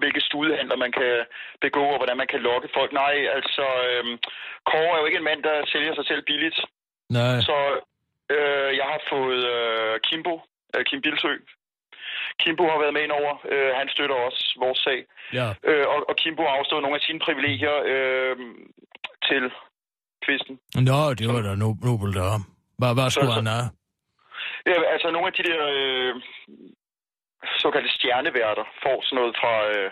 hvilke 0.00 0.20
studehandler 0.20 0.76
man 0.84 0.92
kan 0.92 1.12
begå, 1.60 1.84
og 1.92 1.98
hvordan 1.98 2.16
man 2.16 2.30
kan 2.32 2.40
lokke 2.48 2.68
folk. 2.76 2.92
Nej, 2.92 3.14
altså, 3.36 3.66
øh, 3.88 4.04
Kåre 4.70 4.94
er 4.94 5.00
jo 5.00 5.06
ikke 5.06 5.18
en 5.22 5.28
mand, 5.30 5.42
der 5.42 5.56
sælger 5.72 5.94
sig 5.94 6.06
selv 6.06 6.22
billigt. 6.22 6.58
Nej, 7.18 7.40
Så 7.48 7.56
øh, 8.34 8.70
jeg 8.80 8.86
har 8.92 9.00
fået 9.12 9.42
øh, 9.54 10.00
Kimbo, 10.08 10.34
øh, 10.74 10.84
Kim 10.88 11.00
Bilsø. 11.04 11.32
Kimbo 12.42 12.64
har 12.72 12.78
været 12.82 12.94
med 12.94 13.02
ind 13.02 13.12
over. 13.20 13.32
Øh, 13.52 13.72
han 13.80 13.88
støtter 13.94 14.16
også 14.16 14.42
vores 14.64 14.78
sag. 14.78 15.00
ja. 15.38 15.46
Øh, 15.70 15.86
og, 15.92 15.98
og 16.10 16.14
Kimbo 16.16 16.42
har 16.42 16.54
afstået 16.58 16.82
nogle 16.82 16.98
af 16.98 17.06
sine 17.06 17.20
privilegier 17.26 17.76
øh, 17.92 18.36
til 19.28 19.44
kvisten. 20.26 20.54
Nå, 20.88 21.00
det 21.18 21.26
var 21.34 21.42
da 21.48 21.52
no- 21.64 21.80
nobelt 21.86 22.16
ham. 22.32 22.42
Hvad, 22.78 22.92
hvad 22.96 23.10
skulle 23.10 23.36
han 23.40 23.46
have? 23.56 23.68
Ja, 24.70 24.76
altså 24.94 25.08
nogle 25.10 25.26
af 25.30 25.34
de 25.38 25.42
der 25.50 25.62
øh, 25.78 26.14
såkaldte 27.62 27.90
stjerneværter 27.96 28.64
får 28.82 28.98
sådan 29.02 29.16
noget 29.20 29.34
fra... 29.40 29.54
Øh, 29.72 29.90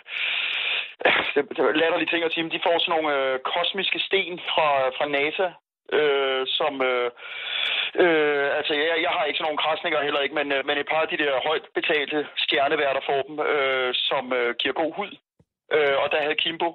er 1.73 1.81
latterlige 1.83 2.11
ting 2.11 2.23
sige, 2.33 2.45
men 2.45 2.55
de 2.57 2.67
får 2.67 2.77
sådan 2.79 2.93
nogle 2.95 3.09
øh, 3.17 3.35
kosmiske 3.53 4.01
sten 4.09 4.39
fra, 4.51 4.69
fra 4.97 5.07
NASA, 5.17 5.49
øh, 5.99 6.43
som... 6.59 6.73
Øh, 6.91 7.11
øh, 8.03 8.47
altså, 8.59 8.73
jeg, 8.75 8.97
jeg 9.05 9.13
har 9.17 9.25
ikke 9.25 9.39
sådan 9.39 9.49
nogle 9.49 9.63
krasninger 9.65 10.07
heller 10.07 10.21
ikke, 10.25 10.39
men, 10.41 10.49
øh, 10.57 10.61
men 10.67 10.79
et 10.79 10.91
par 10.93 11.03
af 11.05 11.09
de 11.09 11.23
der 11.25 11.47
højt 11.49 11.67
betalte 11.79 12.19
stjerneværter 12.45 13.03
får 13.09 13.21
dem, 13.29 13.37
øh, 13.55 13.91
som 14.09 14.25
øh, 14.39 14.51
giver 14.61 14.75
god 14.83 14.93
hud. 14.99 15.13
Øh, 15.77 15.97
og 16.03 16.07
der 16.13 16.25
havde 16.25 16.43
Kimbo 16.45 16.69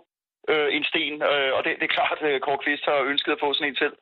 øh, 0.52 0.68
en 0.76 0.84
sten, 0.92 1.16
øh, 1.32 1.52
og 1.56 1.62
det, 1.64 1.72
det 1.80 1.86
er 1.88 1.98
klart, 2.00 2.18
at 2.22 2.42
Kåre 2.42 2.64
Kvist 2.64 2.86
har 2.86 3.10
ønsket 3.12 3.32
at 3.32 3.42
få 3.44 3.54
sådan 3.54 3.70
en 3.70 3.82
selv 3.84 3.96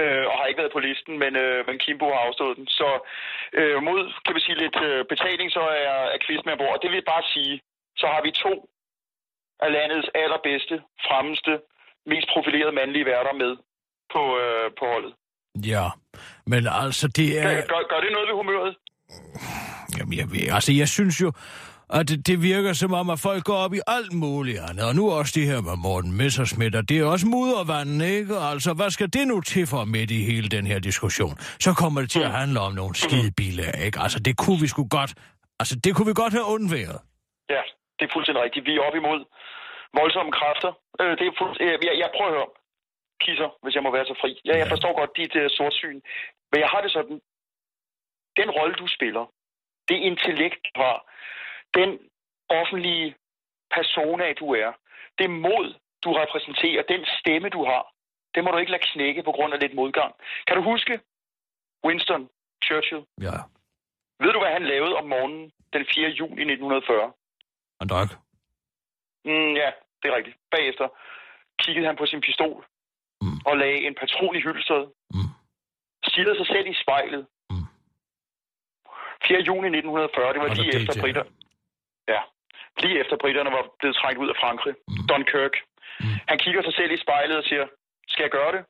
øh, 0.00 0.24
og 0.30 0.34
har 0.38 0.46
ikke 0.46 0.62
været 0.62 0.76
på 0.76 0.84
listen, 0.88 1.14
men, 1.22 1.32
øh, 1.44 1.58
men 1.68 1.76
Kimbo 1.82 2.06
har 2.14 2.22
afstået 2.28 2.56
den. 2.58 2.66
Så 2.80 2.88
øh, 3.58 3.76
mod, 3.88 4.00
kan 4.24 4.34
vi 4.36 4.40
sige, 4.40 4.62
lidt 4.64 4.78
øh, 4.88 5.00
betaling, 5.12 5.48
så 5.56 5.62
er, 5.84 5.98
er 6.14 6.18
Kvist 6.24 6.44
med 6.44 6.52
ombord. 6.54 6.74
Og 6.76 6.82
det 6.82 6.90
vil 6.90 7.10
bare 7.12 7.24
sige, 7.34 7.54
så 8.00 8.06
har 8.12 8.22
vi 8.26 8.30
to 8.44 8.54
af 9.64 9.72
landets 9.72 10.08
allerbedste, 10.22 10.76
fremmeste, 11.06 11.52
mest 12.10 12.28
profilerede 12.34 12.74
mandlige 12.80 13.06
værter 13.12 13.34
med 13.42 13.52
på, 14.14 14.22
øh, 14.42 14.66
på 14.78 14.84
holdet. 14.92 15.12
Ja, 15.72 15.86
men 16.46 16.62
altså, 16.84 17.06
det 17.18 17.28
er... 17.38 17.42
Gør, 17.42 17.66
gør, 17.72 17.82
gør 17.92 18.00
det 18.04 18.12
noget 18.12 18.28
ved 18.28 18.36
humøret? 18.40 18.76
Jamen, 19.98 20.14
jeg 20.18 20.54
altså, 20.54 20.72
jeg 20.72 20.88
synes 20.88 21.20
jo, 21.20 21.32
at 21.98 22.08
det, 22.28 22.42
virker 22.50 22.72
som 22.72 22.92
om, 23.00 23.06
at 23.14 23.18
folk 23.28 23.42
går 23.44 23.58
op 23.64 23.74
i 23.78 23.80
alt 23.96 24.12
muligt 24.24 24.60
andet. 24.68 24.84
Og 24.88 24.94
nu 24.98 25.02
også 25.18 25.32
det 25.38 25.46
her 25.50 25.60
med 25.68 25.76
Morten 25.86 26.12
Messersmith, 26.20 26.74
og 26.80 26.84
det 26.88 26.96
er 26.98 27.04
også 27.14 27.26
muddervanden, 27.34 28.00
ikke? 28.16 28.34
Altså, 28.52 28.70
hvad 28.78 28.90
skal 28.96 29.08
det 29.16 29.24
nu 29.32 29.36
til 29.40 29.64
for 29.72 29.84
midt 29.94 30.10
i 30.18 30.20
hele 30.30 30.48
den 30.56 30.64
her 30.70 30.78
diskussion? 30.78 31.34
Så 31.64 31.70
kommer 31.80 31.98
det 32.00 32.10
til 32.16 32.22
at 32.28 32.32
handle 32.40 32.58
om 32.66 32.72
nogle 32.80 32.94
skidebiler, 33.04 33.72
ikke? 33.86 33.98
Altså, 34.04 34.18
det 34.26 34.34
kunne 34.42 34.60
vi 34.64 34.68
sgu 34.72 34.82
godt... 34.98 35.12
Altså, 35.60 35.74
det 35.84 35.90
kunne 35.94 36.08
vi 36.12 36.16
godt 36.22 36.32
have 36.38 36.46
undværet. 36.54 36.98
Ja, 37.54 37.62
det 37.96 38.04
er 38.08 38.12
fuldstændig 38.14 38.42
rigtigt. 38.46 38.66
Vi 38.68 38.72
er 38.76 38.82
op 38.88 38.96
imod 39.02 39.20
voldsomme 40.00 40.32
kræfter. 40.38 40.72
Øh, 41.00 41.12
det 41.18 41.24
er 41.30 41.34
fuld... 41.40 41.52
øh, 41.64 41.76
jeg, 41.86 41.94
jeg 42.02 42.10
prøver 42.16 42.30
at 42.32 42.36
høre. 42.38 42.50
Kisser, 43.24 43.50
hvis 43.62 43.74
jeg 43.76 43.82
må 43.86 43.90
være 43.96 44.06
så 44.10 44.16
fri. 44.22 44.30
Ja, 44.48 44.54
jeg 44.62 44.68
forstår 44.72 44.92
godt 45.00 45.12
dit 45.20 45.34
uh, 45.40 45.46
sortsyn. 45.58 45.98
Men 46.50 46.58
jeg 46.64 46.68
har 46.72 46.80
det 46.84 46.92
sådan. 46.98 47.18
Den 48.40 48.48
rolle, 48.58 48.74
du 48.82 48.86
spiller, 48.96 49.24
det 49.88 49.98
intellekt, 50.10 50.62
du 50.74 50.80
har, 50.88 50.98
den 51.74 51.98
offentlige 52.48 53.14
persona, 53.70 54.32
du 54.32 54.54
er, 54.54 54.72
det 55.18 55.30
mod, 55.30 55.74
du 56.04 56.12
repræsenterer, 56.12 56.82
den 56.82 57.04
stemme, 57.18 57.48
du 57.48 57.64
har, 57.64 57.92
det 58.34 58.44
må 58.44 58.50
du 58.50 58.58
ikke 58.58 58.70
lade 58.72 58.82
knække 58.92 59.22
på 59.22 59.32
grund 59.32 59.54
af 59.54 59.60
lidt 59.60 59.74
modgang. 59.74 60.14
Kan 60.46 60.56
du 60.56 60.62
huske 60.62 61.00
Winston 61.86 62.28
Churchill? 62.64 63.02
Ja, 63.20 63.36
Ved 64.20 64.32
du, 64.32 64.38
hvad 64.38 64.52
han 64.52 64.62
lavede 64.66 64.96
om 64.96 65.08
morgenen 65.08 65.52
den 65.72 65.86
4. 65.94 66.08
juni 66.08 66.42
1940? 66.42 67.12
han 67.80 67.88
drak. 67.88 68.10
Mm, 69.24 69.52
ja, 69.62 69.70
det 70.02 70.06
er 70.10 70.16
rigtigt. 70.16 70.36
Bagefter 70.50 70.88
kiggede 71.58 71.86
han 71.86 71.96
på 71.96 72.06
sin 72.06 72.20
pistol 72.20 72.64
Mm. 73.22 73.38
og 73.46 73.56
lagde 73.56 73.86
en 73.86 73.94
patron 73.94 74.36
i 74.36 74.40
hyldestedet. 74.40 74.88
Mm. 75.14 75.30
Stirrede 76.08 76.36
sig 76.36 76.46
selv 76.46 76.66
i 76.66 76.74
spejlet. 76.82 77.26
Mm. 77.50 77.66
4. 79.28 79.40
juni 79.48 79.68
1940, 79.68 80.32
det 80.32 80.40
var 80.40 80.48
Og 80.50 80.56
lige 80.56 80.76
efter 80.76 81.00
britter. 81.02 81.24
Ja, 82.08 82.20
lige 82.82 83.00
efter 83.00 83.16
britterne 83.16 83.50
var 83.50 83.64
blevet 83.78 83.96
trængt 83.96 84.18
ud 84.18 84.28
af 84.28 84.36
Frankrig. 84.40 84.74
Mm. 84.88 85.06
Dunkirk. 85.08 85.54
Mm. 86.00 86.06
Han 86.28 86.38
kigger 86.38 86.62
sig 86.62 86.74
selv 86.74 86.90
i 86.92 86.96
spejlet 87.04 87.36
og 87.36 87.44
siger, 87.44 87.66
skal 88.08 88.22
jeg 88.22 88.30
gøre 88.30 88.52
det? 88.56 88.62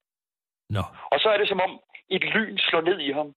Nå, 0.71 0.83
Og 1.13 1.21
så 1.21 1.29
er 1.29 1.39
det 1.39 1.49
som 1.49 1.61
om 1.61 1.81
et 2.11 2.25
lyn 2.35 2.59
slår 2.59 2.81
ned 2.81 2.99
i 3.01 3.13
ham. 3.13 3.29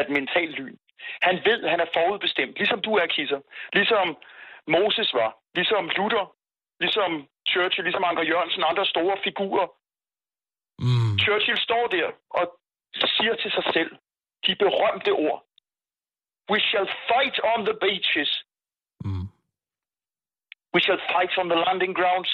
Et 0.00 0.08
mentalt 0.10 0.54
lyn. 0.58 0.76
Han 1.22 1.36
ved, 1.44 1.64
at 1.64 1.70
han 1.70 1.80
er 1.80 1.90
forudbestemt. 1.96 2.56
Ligesom 2.58 2.80
du 2.80 2.92
er, 2.94 3.06
Kisser. 3.06 3.40
Ligesom 3.72 4.16
Moses 4.68 5.14
var. 5.14 5.30
Ligesom 5.54 5.88
Luther. 5.96 6.26
Ligesom 6.80 7.10
Churchill. 7.50 7.84
Ligesom 7.84 8.04
Anker 8.04 8.22
Jørgensen. 8.22 8.64
Andre 8.70 8.86
store 8.86 9.16
figurer. 9.24 9.66
mm, 10.84 11.18
Churchill 11.24 11.58
står 11.58 11.86
der 11.86 12.06
og 12.30 12.44
siger 13.16 13.34
til 13.42 13.50
sig 13.50 13.64
selv 13.72 13.90
de 14.46 14.56
berømte 14.56 15.12
ord. 15.12 15.40
We 16.50 16.60
shall 16.60 16.88
fight 17.08 17.36
on 17.52 17.60
the 17.68 17.76
beaches. 17.80 18.30
We 20.74 20.80
shall 20.86 21.00
fight 21.14 21.32
on 21.40 21.46
the 21.52 21.58
landing 21.66 21.94
grounds. 22.00 22.32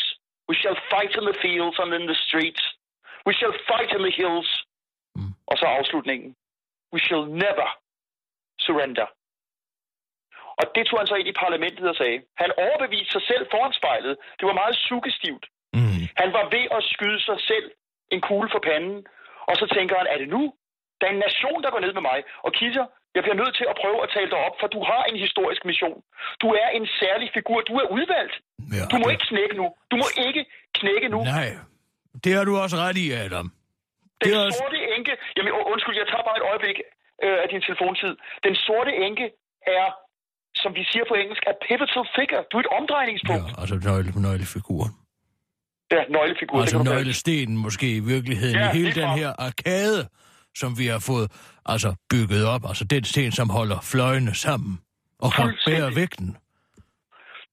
We 0.50 0.54
shall 0.62 0.78
fight 0.92 1.12
in 1.18 1.24
the 1.30 1.36
fields 1.44 1.76
and 1.82 1.90
in 1.98 2.04
the 2.12 2.18
streets. 2.26 2.62
We 3.26 3.32
shall 3.38 3.54
fight 3.70 3.90
in 3.96 4.02
the 4.06 4.14
hills. 4.20 4.48
Mm. 5.16 5.32
Og 5.50 5.58
så 5.58 5.66
afslutningen. 5.78 6.30
We 6.94 7.00
shall 7.06 7.24
never 7.44 7.68
surrender. 8.66 9.06
Og 10.60 10.64
det 10.74 10.86
tog 10.86 10.98
han 11.00 11.06
så 11.06 11.14
ind 11.14 11.28
i 11.28 11.40
parlamentet 11.44 11.88
og 11.88 11.96
sagde. 11.96 12.18
Han 12.42 12.50
overbeviste 12.66 13.12
sig 13.12 13.22
selv 13.30 13.46
foran 13.50 13.72
spejlet. 13.72 14.16
Det 14.38 14.46
var 14.46 14.52
meget 14.62 14.76
suggestivt. 14.76 15.44
mm. 15.72 16.02
Han 16.16 16.32
var 16.32 16.44
ved 16.54 16.64
at 16.76 16.82
skyde 16.92 17.20
sig 17.28 17.38
selv 17.50 17.66
en 18.14 18.20
kugle 18.20 18.50
for 18.52 18.62
panden. 18.68 19.06
Og 19.50 19.54
så 19.56 19.66
tænker 19.74 19.94
han, 19.98 20.06
er 20.06 20.18
det 20.18 20.28
nu? 20.28 20.42
Der 21.00 21.06
er 21.06 21.10
en 21.10 21.24
nation, 21.28 21.62
der 21.62 21.70
går 21.70 21.80
ned 21.80 21.92
med 21.92 22.02
mig. 22.10 22.18
Og 22.46 22.52
Kisser, 22.52 22.86
jeg 23.16 23.22
bliver 23.24 23.38
nødt 23.42 23.54
til 23.60 23.66
at 23.72 23.76
prøve 23.82 23.98
at 24.04 24.08
tale 24.16 24.28
dig 24.34 24.40
op, 24.46 24.54
for 24.60 24.66
du 24.76 24.80
har 24.90 25.02
en 25.10 25.16
historisk 25.26 25.62
mission. 25.70 25.98
Du 26.42 26.48
er 26.62 26.68
en 26.78 26.86
særlig 27.02 27.28
figur. 27.36 27.58
Du 27.70 27.74
er 27.82 27.86
udvalgt. 27.96 28.34
Ja, 28.78 28.84
Du 28.92 28.96
må 29.00 29.06
det- 29.06 29.12
ikke 29.14 29.26
knække 29.30 29.54
nu. 29.60 29.66
Du 29.90 29.96
må 30.02 30.06
ikke 30.26 30.42
knække 30.78 31.08
nu. 31.14 31.20
Nej, 31.36 31.48
det 32.24 32.30
har 32.36 32.44
du 32.48 32.52
også 32.64 32.76
ret 32.84 32.96
i, 33.04 33.06
Adam. 33.24 33.46
Den 33.48 34.24
det 34.24 34.30
er 34.36 34.40
også- 34.46 34.58
sorte 34.62 34.78
enke... 34.96 35.12
Jamen, 35.36 35.50
undskyld, 35.72 35.96
jeg 36.02 36.06
tager 36.12 36.24
bare 36.28 36.36
et 36.42 36.46
øjeblik 36.50 36.76
øh, 37.24 37.36
af 37.44 37.48
din 37.52 37.62
telefontid. 37.68 38.12
Den 38.46 38.54
sorte 38.66 38.92
enke 39.06 39.26
er, 39.78 39.86
som 40.62 40.70
vi 40.78 40.82
siger 40.90 41.04
på 41.10 41.14
engelsk, 41.22 41.42
a 41.50 41.54
pivotal 41.68 42.04
figure. 42.16 42.42
Du 42.50 42.54
er 42.58 42.62
et 42.66 42.72
omdrejningspunkt. 42.78 43.46
Ja, 43.50 43.60
altså 43.62 43.74
nøgle, 43.88 44.10
nøglefiguren. 44.26 44.92
Ja, 45.94 46.02
nøglefigur. 46.16 46.56
det 46.56 46.62
Altså 46.62 46.82
nøglestenen 46.92 47.56
måske 47.66 47.86
i 48.00 48.02
virkeligheden 48.12 48.56
Ja, 48.60 48.70
i 48.70 48.76
hele 48.78 48.92
den 49.00 49.08
her 49.20 49.30
arkade, 49.48 50.00
som 50.60 50.78
vi 50.80 50.86
har 50.94 51.02
fået 51.10 51.26
altså 51.72 51.90
bygget 52.10 52.42
op. 52.54 52.62
Altså 52.70 52.84
den 52.84 53.04
sten, 53.04 53.32
som 53.32 53.50
holder 53.50 53.78
fløjene 53.92 54.34
sammen 54.34 54.72
og 55.24 55.32
kan 55.36 55.48
bære 55.66 55.94
vægten. 56.00 56.28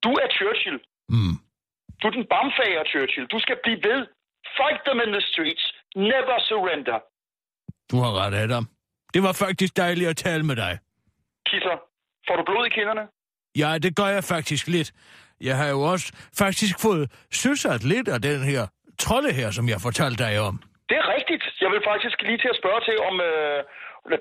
Du 0.03 0.11
er 0.23 0.27
Churchill. 0.37 0.79
Mm. 1.09 1.35
Du 1.99 2.03
er 2.09 2.13
den 2.17 2.25
bamfager, 2.33 2.83
Churchill. 2.91 3.25
Du 3.33 3.39
skal 3.39 3.57
blive 3.63 3.79
ved. 3.89 3.99
Fight 4.57 4.79
them 4.87 4.99
in 5.05 5.09
the 5.17 5.23
streets. 5.31 5.65
Never 5.95 6.37
surrender. 6.49 6.99
Du 7.91 7.95
har 8.03 8.11
ret, 8.21 8.33
Adam. 8.33 8.65
Det 9.13 9.23
var 9.23 9.33
faktisk 9.33 9.77
dejligt 9.77 10.09
at 10.09 10.17
tale 10.17 10.43
med 10.43 10.55
dig. 10.55 10.79
Kisser, 11.49 11.75
får 12.27 12.35
du 12.35 12.43
blod 12.43 12.65
i 12.65 12.69
kinderne? 12.69 13.01
Ja, 13.57 13.77
det 13.77 13.95
gør 13.95 14.05
jeg 14.17 14.23
faktisk 14.23 14.67
lidt. 14.67 14.93
Jeg 15.41 15.57
har 15.57 15.67
jo 15.67 15.81
også 15.81 16.13
faktisk 16.37 16.79
fået 16.79 17.11
søsat 17.31 17.83
lidt 17.83 18.07
af 18.07 18.21
den 18.21 18.43
her 18.43 18.67
trolde 18.99 19.33
her, 19.33 19.51
som 19.51 19.69
jeg 19.69 19.81
fortalte 19.81 20.23
dig 20.23 20.39
om. 20.39 20.63
Det 20.89 20.97
er 20.97 21.07
rigtigt. 21.15 21.43
Jeg 21.67 21.75
vil 21.75 21.89
faktisk 21.93 22.17
lige 22.21 22.41
til 22.41 22.53
at 22.53 22.59
spørge 22.61 22.81
til, 22.87 22.97
om, 23.09 23.15
øh, 23.29 23.59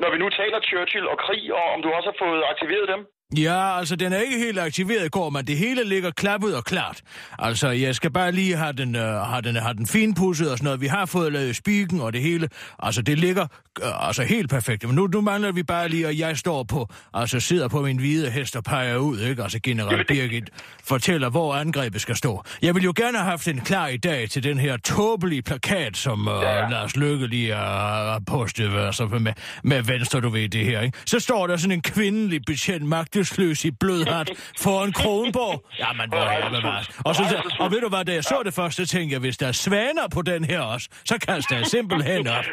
når 0.02 0.10
vi 0.10 0.18
nu 0.18 0.28
taler 0.28 0.60
Churchill 0.60 1.06
og 1.12 1.18
krig, 1.24 1.44
og 1.58 1.66
om 1.74 1.82
du 1.82 1.88
også 1.96 2.08
har 2.10 2.18
fået 2.24 2.42
aktiveret 2.52 2.88
dem. 2.92 3.00
Ja, 3.34 3.78
altså 3.78 3.96
den 3.96 4.12
er 4.12 4.18
ikke 4.18 4.38
helt 4.38 4.58
aktiveret 4.58 5.10
går, 5.10 5.30
men 5.30 5.46
det 5.46 5.56
hele 5.56 5.84
ligger 5.84 6.10
klappet 6.10 6.56
og 6.56 6.64
klart. 6.64 7.02
Altså, 7.38 7.68
jeg 7.68 7.94
skal 7.94 8.10
bare 8.10 8.32
lige 8.32 8.56
have 8.56 8.72
den, 8.72 8.96
uh, 8.96 9.02
have 9.02 9.42
den, 9.42 9.56
have 9.56 9.74
den 9.74 9.86
finpudset 9.86 10.50
og 10.50 10.58
sådan 10.58 10.64
noget. 10.64 10.80
Vi 10.80 10.86
har 10.86 11.06
fået 11.06 11.32
lavet 11.32 11.56
spiken 11.56 12.00
og 12.00 12.12
det 12.12 12.22
hele. 12.22 12.48
Altså, 12.78 13.02
det 13.02 13.18
ligger 13.18 13.46
uh, 13.82 14.08
altså 14.08 14.22
helt 14.22 14.50
perfekt. 14.50 14.86
Men 14.86 14.94
nu, 14.94 15.06
nu 15.06 15.20
mangler 15.20 15.52
vi 15.52 15.62
bare 15.62 15.88
lige, 15.88 16.06
at 16.06 16.18
jeg 16.18 16.38
står 16.38 16.62
på, 16.62 16.88
altså 17.14 17.40
sidder 17.40 17.68
på 17.68 17.82
min 17.82 17.96
hvide 17.96 18.30
hest 18.30 18.56
og 18.56 18.64
peger 18.64 18.96
ud, 18.96 19.20
ikke? 19.20 19.42
Altså, 19.42 19.60
general 19.62 20.04
Birgit 20.08 20.50
fortæller, 20.84 21.30
hvor 21.30 21.54
angrebet 21.54 22.00
skal 22.00 22.16
stå. 22.16 22.42
Jeg 22.62 22.74
vil 22.74 22.82
jo 22.82 22.92
gerne 22.96 23.18
have 23.18 23.30
haft 23.30 23.48
en 23.48 23.60
klar 23.60 23.88
i 23.88 23.96
dag 23.96 24.30
til 24.30 24.42
den 24.42 24.58
her 24.58 24.76
tåbelige 24.76 25.42
plakat, 25.42 25.96
som 25.96 26.28
uh, 26.28 26.34
ja. 26.42 26.68
Lars 26.68 26.96
Løkke 26.96 27.26
lige 27.26 27.54
har 27.54 28.20
postet 28.26 28.78
altså, 28.78 29.06
med, 29.06 29.32
med 29.64 29.82
venstre, 29.82 30.20
du 30.20 30.28
ved 30.28 30.48
det 30.48 30.64
her, 30.64 30.80
ikke? 30.80 30.98
Så 31.06 31.20
står 31.20 31.46
der 31.46 31.56
sådan 31.56 31.72
en 31.72 31.82
kvindelig 31.82 32.40
betjent 32.46 32.84
magtesløs 33.20 33.64
i 33.64 33.70
blødhat 33.82 34.28
foran 34.64 34.92
Kronborg. 35.00 35.56
Jamen, 35.84 36.06
hvor 36.12 36.26
er 36.38 36.48
det 36.54 36.62
bare. 36.70 36.82
Og, 37.08 37.12
så, 37.18 37.22
og 37.62 37.66
ved 37.72 37.80
du 37.84 37.88
hvad, 37.94 38.04
da 38.08 38.12
jeg 38.18 38.24
så 38.32 38.36
det 38.48 38.54
første, 38.60 38.80
tænkte 38.92 39.12
jeg, 39.14 39.20
hvis 39.26 39.36
der 39.42 39.48
er 39.52 39.56
svaner 39.66 40.06
på 40.16 40.20
den 40.32 40.42
her 40.50 40.60
også, 40.74 40.86
så 41.10 41.14
kaster 41.26 41.54
jeg 41.60 41.66
simpelthen 41.76 42.22
op. 42.36 42.46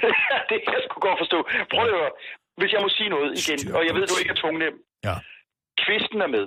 det 0.50 0.58
kan 0.64 0.72
jeg 0.76 0.82
sgu 0.86 0.94
godt 1.08 1.18
forstå. 1.22 1.38
Prøv 1.72 1.84
at 1.88 1.92
høre. 1.98 2.10
Hvis 2.60 2.70
jeg 2.74 2.80
må 2.84 2.88
sige 2.98 3.10
noget 3.16 3.28
igen, 3.40 3.58
og 3.76 3.80
jeg 3.86 3.92
ved, 3.96 4.04
du 4.12 4.16
ikke 4.22 4.32
er 4.36 4.40
tungnem. 4.44 4.74
Ja. 5.08 5.16
Kvisten 5.84 6.18
er 6.26 6.30
med. 6.36 6.46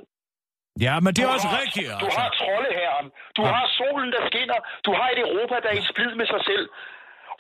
Ja, 0.88 0.96
men 1.04 1.10
det 1.16 1.22
er 1.24 1.28
Du 1.30 1.34
også 1.38 1.48
har- 1.54 1.60
rigtigt, 1.64 1.88
Du 2.04 2.06
altså. 2.08 2.20
har 2.22 2.30
troldeherren. 2.42 3.08
Du 3.38 3.42
Ja. 3.46 3.52
har 3.56 3.66
solen, 3.80 4.10
der 4.16 4.22
skinner. 4.32 4.60
Du 4.88 4.92
har 5.00 5.08
et 5.14 5.20
Europa, 5.28 5.56
der 5.64 5.70
er 5.74 5.78
i 5.84 5.86
splid 5.92 6.12
med 6.22 6.28
sig 6.34 6.42
selv. 6.52 6.66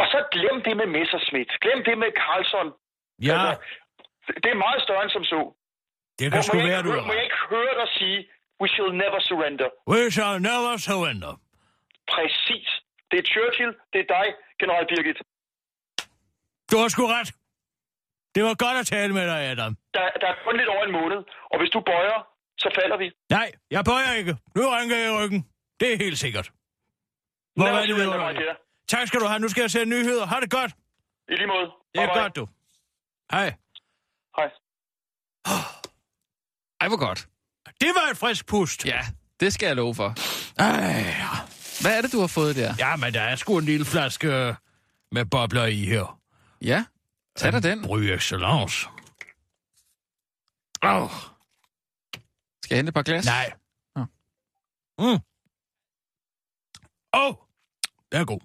Og 0.02 0.06
så 0.14 0.20
glem 0.36 0.58
det 0.68 0.74
med 0.82 0.88
Messerschmidt. 0.98 1.50
Glem 1.64 1.80
det 1.88 1.96
med 2.04 2.10
Carlson. 2.22 2.68
Ja, 3.30 3.42
det 4.44 4.50
er 4.56 4.60
meget 4.66 4.80
større 4.86 5.04
end 5.06 5.14
som 5.18 5.26
så. 5.34 5.42
Det 6.20 6.32
kan 6.32 6.44
sgu 6.44 6.58
jeg 6.58 6.68
være, 6.68 6.82
du 6.84 6.90
er 6.90 7.02
må 7.10 7.14
jeg 7.14 7.24
ikke 7.24 7.42
høre 7.50 7.74
dig 7.82 7.88
sige, 8.00 8.20
we 8.62 8.68
shall 8.74 8.92
never 9.04 9.20
surrender. 9.30 9.70
We 9.94 10.12
shall 10.16 10.36
never 10.50 10.74
surrender. 10.88 11.34
Præcis. 12.14 12.70
Det 13.12 13.18
er 13.20 13.26
Churchill, 13.34 13.72
det 13.94 14.00
er 14.04 14.08
dig, 14.18 14.28
general 14.60 14.86
Birgit. 14.92 15.18
Du 16.72 16.76
har 16.82 16.88
sgu 16.88 17.04
ret. 17.18 17.30
Det 18.36 18.44
var 18.44 18.56
godt 18.66 18.78
at 18.82 18.88
tale 18.88 19.14
med 19.14 19.26
dig, 19.32 19.40
Adam. 19.52 19.78
Der, 19.94 20.10
der 20.22 20.28
er 20.28 20.36
kun 20.46 20.58
lidt 20.58 20.70
over 20.70 20.84
en 20.84 20.92
måned, 20.92 21.20
og 21.52 21.60
hvis 21.60 21.70
du 21.70 21.80
bøjer, 21.80 22.28
så 22.58 22.70
falder 22.80 22.98
vi. 22.98 23.12
Nej, 23.30 23.52
jeg 23.72 23.84
bøjer 23.86 24.14
ikke. 24.20 24.34
Nu 24.56 24.62
rynker 24.74 24.98
jeg 24.98 25.08
i 25.12 25.16
ryggen. 25.20 25.42
Det 25.80 25.94
er 25.94 25.98
helt 25.98 26.20
sikkert. 26.20 26.52
Hvor 27.56 27.66
er 27.66 27.86
det 27.86 27.98
dear. 28.40 28.58
Tak 28.88 29.08
skal 29.08 29.20
du 29.20 29.26
have. 29.26 29.40
Nu 29.40 29.48
skal 29.48 29.62
jeg 29.62 29.72
sende 29.72 29.90
nyheder. 29.96 30.26
Ha' 30.26 30.40
det 30.40 30.52
godt. 30.52 30.72
I 31.30 31.36
lige 31.36 31.48
måde. 31.48 31.72
Det 31.96 32.04
er 32.04 32.22
godt, 32.22 32.36
du. 32.36 32.48
Hej. 33.32 33.54
Hej. 34.38 34.50
Ej, 36.82 36.88
hvor 36.88 36.98
godt. 36.98 37.28
Det 37.82 37.88
var 37.96 38.12
et 38.12 38.18
frisk 38.18 38.46
pust. 38.46 38.86
Ja, 38.86 39.00
det 39.40 39.54
skal 39.54 39.68
jeg 39.68 39.76
love 39.76 39.96
for. 39.96 40.14
Ej, 40.60 41.04
Hvad 41.82 41.98
er 41.98 42.02
det, 42.02 42.12
du 42.12 42.20
har 42.20 42.28
fået 42.28 42.56
der? 42.56 42.76
ja, 42.80 42.96
men 42.96 43.14
der 43.14 43.22
er 43.22 43.36
sgu 43.36 43.58
en 43.58 43.66
lille 43.66 43.86
flaske 43.86 44.28
øh, 44.28 44.56
med 45.12 45.26
bobler 45.26 45.66
i 45.66 45.86
her. 45.86 46.20
Ja, 46.62 46.86
tag 47.38 47.52
dig 47.52 47.64
den. 47.64 47.82
Bry 47.84 48.00
excellence. 48.02 48.88
Oh. 50.82 51.10
Skal 52.64 52.76
jeg 52.76 52.78
hente 52.78 52.90
et 52.90 52.94
par 52.94 53.02
glas? 53.04 53.26
Nej. 53.26 53.54
Nå. 53.96 54.02
Mm. 55.00 55.06
Åh, 55.06 55.20
oh, 57.14 57.36
den 58.12 58.22
er 58.22 58.26
god. 58.26 58.40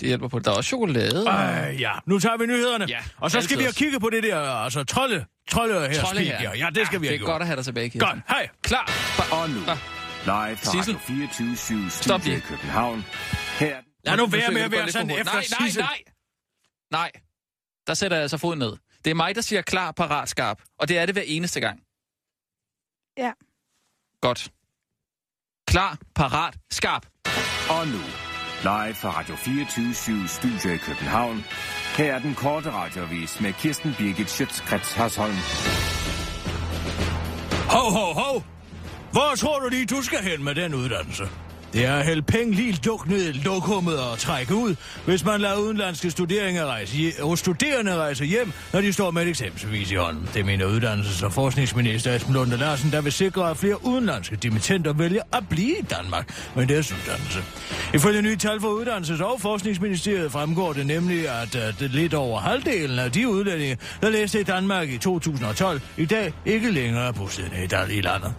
Det 0.00 0.08
hjælper 0.08 0.28
på. 0.28 0.38
Der 0.38 0.50
er 0.50 0.54
også 0.54 0.68
chokolade. 0.68 1.26
Ej, 1.26 1.76
ja. 1.78 1.92
Nu 2.06 2.18
tager 2.18 2.36
vi 2.36 2.46
nyhederne. 2.46 2.84
Ja, 2.88 2.98
og 3.18 3.30
så 3.30 3.40
skal 3.40 3.44
altid 3.44 3.56
vi 3.56 3.62
have 3.62 3.72
kigget 3.72 4.00
på 4.00 4.10
det 4.10 4.22
der, 4.22 4.40
altså 4.40 4.84
trolde, 4.84 5.24
trolde 5.50 5.88
her 5.88 6.00
Trolde 6.02 6.20
her. 6.20 6.42
Ja, 6.42 6.52
ja, 6.56 6.68
det 6.74 6.86
skal 6.86 7.00
vi 7.00 7.06
Det 7.06 7.10
have 7.10 7.14
er 7.14 7.18
gjort. 7.18 7.26
godt 7.28 7.40
at 7.42 7.46
have 7.46 7.56
dig 7.56 7.64
tilbage, 7.64 7.90
Kirsten. 7.90 8.08
Godt, 8.10 8.22
hej. 8.28 8.48
Klar. 8.62 8.90
Og 9.42 9.50
nu, 9.50 9.60
live 9.60 10.56
fra 10.56 10.70
Sissel. 10.72 10.94
Radio 10.94 10.98
24 11.28 11.90
Stop 11.90 12.20
Studio 12.20 12.32
i 12.32 12.36
lige. 12.36 12.46
København. 12.48 13.04
Her 13.58 13.76
er 13.76 13.80
Lad 14.04 14.16
nu 14.16 14.26
være 14.26 14.50
med 14.50 14.60
at 14.62 14.70
være 14.72 14.90
sådan 14.90 15.10
efter. 15.10 15.32
Nej, 15.34 15.44
nej, 15.60 15.70
nej. 15.76 15.98
Nej. 16.90 17.10
Der 17.86 17.94
sætter 17.94 18.16
jeg 18.16 18.22
altså 18.22 18.38
foden 18.38 18.58
ned. 18.58 18.76
Det 19.04 19.10
er 19.10 19.14
mig, 19.14 19.34
der 19.34 19.40
siger 19.40 19.62
klar, 19.62 19.92
parat, 19.92 20.28
skarp. 20.28 20.62
Og 20.78 20.88
det 20.88 20.98
er 20.98 21.06
det 21.06 21.14
hver 21.14 21.22
eneste 21.26 21.60
gang. 21.60 21.80
Ja. 23.18 23.32
Godt. 24.20 24.50
Klar, 25.66 25.98
parat, 26.14 26.56
skarp. 26.70 27.06
Og 27.70 27.88
nu, 27.88 27.98
live 28.62 28.94
fra 28.94 29.10
Radio 29.18 29.36
24 29.36 30.28
Studio 30.28 30.74
i 30.74 30.76
København. 30.76 31.44
Her 31.96 32.14
er 32.14 32.18
den 32.18 32.34
korte 32.34 32.70
radiovis 32.70 33.40
med 33.40 33.52
Kirsten 33.52 33.94
Birgit 33.98 34.30
Schøtzgrads 34.30 34.92
Hasholm. 34.92 35.36
Hov, 37.68 37.92
hov, 37.92 38.14
hov. 38.14 38.44
Hvor 39.12 39.34
tror 39.36 39.58
du 39.60 39.68
lige, 39.68 39.86
du 39.86 40.02
skal 40.02 40.18
hen 40.18 40.44
med 40.44 40.54
den 40.54 40.74
uddannelse? 40.74 41.24
Det 41.72 41.84
er 41.84 41.94
at 41.94 42.04
hælde 42.06 42.22
penge 42.22 42.54
lige 42.54 42.78
duk 42.84 43.08
ned 43.08 43.28
i 43.28 43.32
lokummet 43.32 43.98
og 43.98 44.18
trække 44.18 44.54
ud, 44.54 44.74
hvis 45.06 45.24
man 45.24 45.40
lader 45.40 45.56
udenlandske 45.56 46.10
studerende 46.10 46.66
rejse, 46.66 47.12
og 47.20 47.38
studerende 47.38 47.96
rejse 47.96 48.24
hjem, 48.24 48.52
når 48.72 48.80
de 48.80 48.92
står 48.92 49.10
med 49.10 49.22
et 49.22 49.28
eksamensbevis 49.28 49.90
i 49.90 49.94
hånden. 49.94 50.28
Det 50.34 50.46
mener 50.46 50.66
uddannelses- 50.66 51.24
og 51.24 51.32
forskningsminister 51.32 52.14
Esben 52.14 52.34
Lunde 52.34 52.56
Larsen, 52.56 52.92
der 52.92 53.00
vil 53.00 53.12
sikre, 53.12 53.50
at 53.50 53.56
flere 53.56 53.84
udenlandske 53.86 54.36
dimittenter 54.36 54.92
vælger 54.92 55.22
at 55.32 55.48
blive 55.48 55.78
i 55.78 55.82
Danmark 55.82 56.50
med 56.56 56.66
deres 56.66 56.92
uddannelse. 56.92 57.38
Ifølge 57.94 58.22
nye 58.22 58.36
tal 58.36 58.60
fra 58.60 58.68
Uddannelses- 58.68 59.24
og 59.24 59.40
Forskningsministeriet 59.40 60.32
fremgår 60.32 60.72
det 60.72 60.86
nemlig, 60.86 61.28
at 61.28 61.56
at 61.56 61.80
lidt 61.80 62.14
over 62.14 62.40
halvdelen 62.40 62.98
af 62.98 63.12
de 63.12 63.28
udlændinge, 63.28 63.78
der 64.02 64.10
læste 64.10 64.40
i 64.40 64.42
Danmark 64.42 64.88
i 64.88 64.98
2012, 64.98 65.80
i 65.96 66.04
dag 66.04 66.32
ikke 66.44 66.70
længere 66.70 67.08
er 67.08 67.12
bosiddende 67.12 67.88
i 67.90 67.98
i 67.98 68.00
landet. 68.00 68.34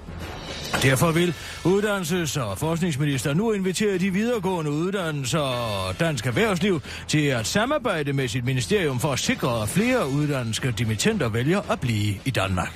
Derfor 0.71 1.11
vil 1.11 1.33
uddannelses- 1.65 2.39
og 2.39 2.57
forskningsminister 2.57 3.33
nu 3.33 3.51
invitere 3.51 3.97
de 3.97 4.13
videregående 4.13 4.71
uddannelser 4.71 5.39
og 5.39 5.99
dansk 5.99 6.27
erhvervsliv 6.27 6.81
til 7.07 7.25
at 7.25 7.47
samarbejde 7.47 8.13
med 8.13 8.27
sit 8.27 8.45
ministerium 8.45 8.99
for 8.99 9.13
at 9.13 9.19
sikre, 9.19 9.61
at 9.61 9.69
flere 9.69 10.09
uddannelske 10.09 10.71
dimittenter 10.71 11.29
vælger 11.29 11.71
at 11.71 11.79
blive 11.79 12.15
i 12.25 12.29
Danmark. 12.29 12.73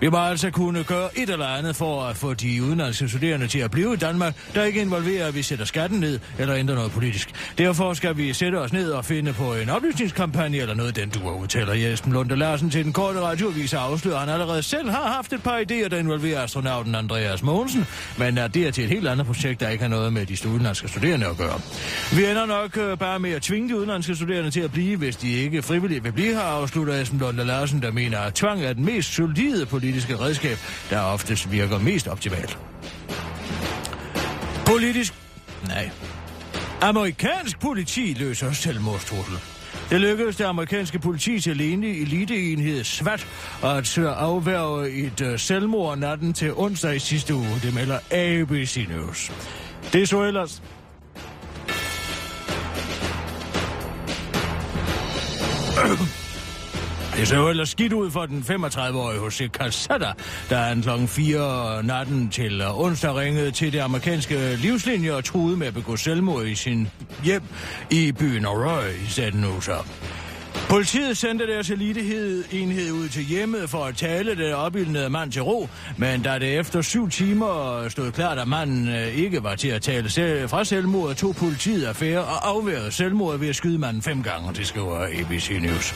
Vi 0.00 0.08
må 0.08 0.18
altså 0.18 0.50
kunne 0.50 0.84
gøre 0.84 1.18
et 1.18 1.30
eller 1.30 1.46
andet 1.46 1.76
for 1.76 2.02
at 2.02 2.16
få 2.16 2.34
de 2.34 2.62
udenlandske 2.62 3.08
studerende 3.08 3.46
til 3.46 3.58
at 3.58 3.70
blive 3.70 3.94
i 3.94 3.96
Danmark, 3.96 4.34
der 4.54 4.64
ikke 4.64 4.80
involverer, 4.80 5.26
at 5.26 5.34
vi 5.34 5.42
sætter 5.42 5.64
skatten 5.64 6.00
ned 6.00 6.20
eller 6.38 6.56
ændrer 6.56 6.74
noget 6.74 6.92
politisk. 6.92 7.30
Derfor 7.58 7.94
skal 7.94 8.16
vi 8.16 8.32
sætte 8.32 8.56
os 8.56 8.72
ned 8.72 8.90
og 8.90 9.04
finde 9.04 9.32
på 9.32 9.54
en 9.54 9.70
oplysningskampagne 9.70 10.56
eller 10.56 10.74
noget, 10.74 10.96
den 10.96 11.08
du 11.08 11.30
udtaler 11.30 11.74
Jesper 11.74 12.10
Lunde 12.10 12.36
Larsen 12.36 12.70
til 12.70 12.84
den 12.84 12.92
korte 12.92 13.20
radioavis 13.20 13.74
og 13.74 13.82
afslører, 13.82 14.16
at 14.16 14.20
han 14.20 14.30
allerede 14.30 14.62
selv 14.62 14.90
har 14.90 15.08
haft 15.08 15.32
et 15.32 15.42
par 15.42 15.58
idéer, 15.58 15.88
der 15.88 15.98
involverer 15.98 16.42
astronauten 16.42 16.94
Andreas 16.94 17.33
Mogensen, 17.42 17.86
men 18.18 18.38
at 18.38 18.54
det 18.54 18.66
er 18.66 18.70
til 18.70 18.84
et 18.84 18.90
helt 18.90 19.08
andet 19.08 19.26
projekt, 19.26 19.60
der 19.60 19.68
ikke 19.68 19.82
har 19.82 19.88
noget 19.88 20.12
med 20.12 20.26
de 20.26 20.48
udenlandske 20.48 20.88
studerende 20.88 21.26
at 21.26 21.36
gøre. 21.36 21.60
Vi 22.12 22.24
ender 22.24 22.46
nok 22.46 22.76
øh, 22.76 22.98
bare 22.98 23.18
med 23.18 23.30
at 23.30 23.42
tvinge 23.42 23.68
de 23.68 23.76
udenlandske 23.76 24.16
studerende 24.16 24.50
til 24.50 24.60
at 24.60 24.72
blive, 24.72 24.96
hvis 24.96 25.16
de 25.16 25.32
ikke 25.32 25.62
frivilligt 25.62 26.04
vil 26.04 26.12
blive 26.12 26.34
her, 26.34 26.40
afslutter 26.40 26.94
Esben 26.94 27.18
Lunde 27.18 27.44
Larsen, 27.44 27.82
der 27.82 27.92
mener, 27.92 28.18
at 28.18 28.34
tvang 28.34 28.64
er 28.64 28.72
den 28.72 28.84
mest 28.84 29.14
solide 29.14 29.66
politiske 29.66 30.20
redskab, 30.20 30.58
der 30.90 31.00
oftest 31.00 31.52
virker 31.52 31.78
mest 31.78 32.08
optimalt. 32.08 32.58
Politisk... 34.66 35.14
Nej. 35.66 35.90
Amerikansk 36.80 37.60
politi 37.60 38.16
løser 38.18 38.52
selvmordstrussel. 38.52 39.53
Det 39.90 40.00
lykkedes 40.00 40.36
det 40.36 40.44
amerikanske 40.44 40.98
politi 40.98 41.40
til 41.40 41.50
alene 41.50 41.86
eliteenhed 41.86 42.84
SWAT 42.84 43.26
at 43.64 43.98
afværge 43.98 44.90
et 44.90 45.20
øh, 45.20 45.38
selvmord 45.38 45.98
natten 45.98 46.32
til 46.32 46.52
onsdag 46.54 46.96
i 46.96 46.98
sidste 46.98 47.34
uge. 47.34 47.60
Det 47.62 47.74
melder 47.74 47.98
ABC 48.10 48.86
News. 48.88 49.32
Det 49.92 50.08
så 50.08 50.22
ellers... 50.22 50.62
Det 57.16 57.28
så 57.28 57.36
jo 57.36 57.48
ellers 57.48 57.68
skidt 57.68 57.92
ud 57.92 58.10
for 58.10 58.26
den 58.26 58.44
35-årige 58.48 59.20
Jose 59.20 59.48
Calzada, 59.48 60.12
der 60.50 60.58
han 60.58 60.82
kl. 60.82 61.06
4 61.06 61.82
natten 61.82 62.28
til 62.28 62.62
onsdag 62.66 63.14
ringede 63.14 63.50
til 63.50 63.72
det 63.72 63.80
amerikanske 63.80 64.56
livslinje 64.56 65.14
og 65.14 65.24
truede 65.24 65.56
med 65.56 65.66
at 65.66 65.74
begå 65.74 65.96
selvmord 65.96 66.44
i 66.44 66.54
sin 66.54 66.88
hjem 67.24 67.42
i 67.90 68.12
byen 68.12 68.44
Aurora 68.44 68.86
i 68.86 69.06
Staten 69.08 69.44
USA. 69.44 69.76
Politiet 70.68 71.16
sendte 71.16 71.46
deres 71.46 71.70
eliteenhed 71.70 72.92
ud 72.92 73.08
til 73.08 73.22
hjemmet 73.24 73.70
for 73.70 73.84
at 73.84 73.96
tale 73.96 74.36
det 74.36 74.54
opildnede 74.54 75.10
mand 75.10 75.32
til 75.32 75.42
ro, 75.42 75.68
men 75.96 76.22
da 76.22 76.38
det 76.38 76.58
efter 76.58 76.82
syv 76.82 77.10
timer 77.10 77.84
stod 77.88 78.12
klart, 78.12 78.38
at 78.38 78.48
manden 78.48 78.88
øh, 78.88 79.06
ikke 79.06 79.42
var 79.42 79.54
til 79.54 79.68
at 79.68 79.82
tale 79.82 80.10
selv 80.10 80.48
fra 80.48 80.64
selvmord, 80.64 81.14
tog 81.14 81.36
politiet 81.36 81.86
affære 81.86 82.20
og 82.20 82.48
afværede 82.48 82.92
selvmord 82.92 83.38
ved 83.38 83.48
at 83.48 83.56
skyde 83.56 83.78
manden 83.78 84.02
fem 84.02 84.22
gange, 84.22 84.54
det 84.54 84.66
skriver 84.66 85.04
ABC 85.04 85.58
News. 85.62 85.94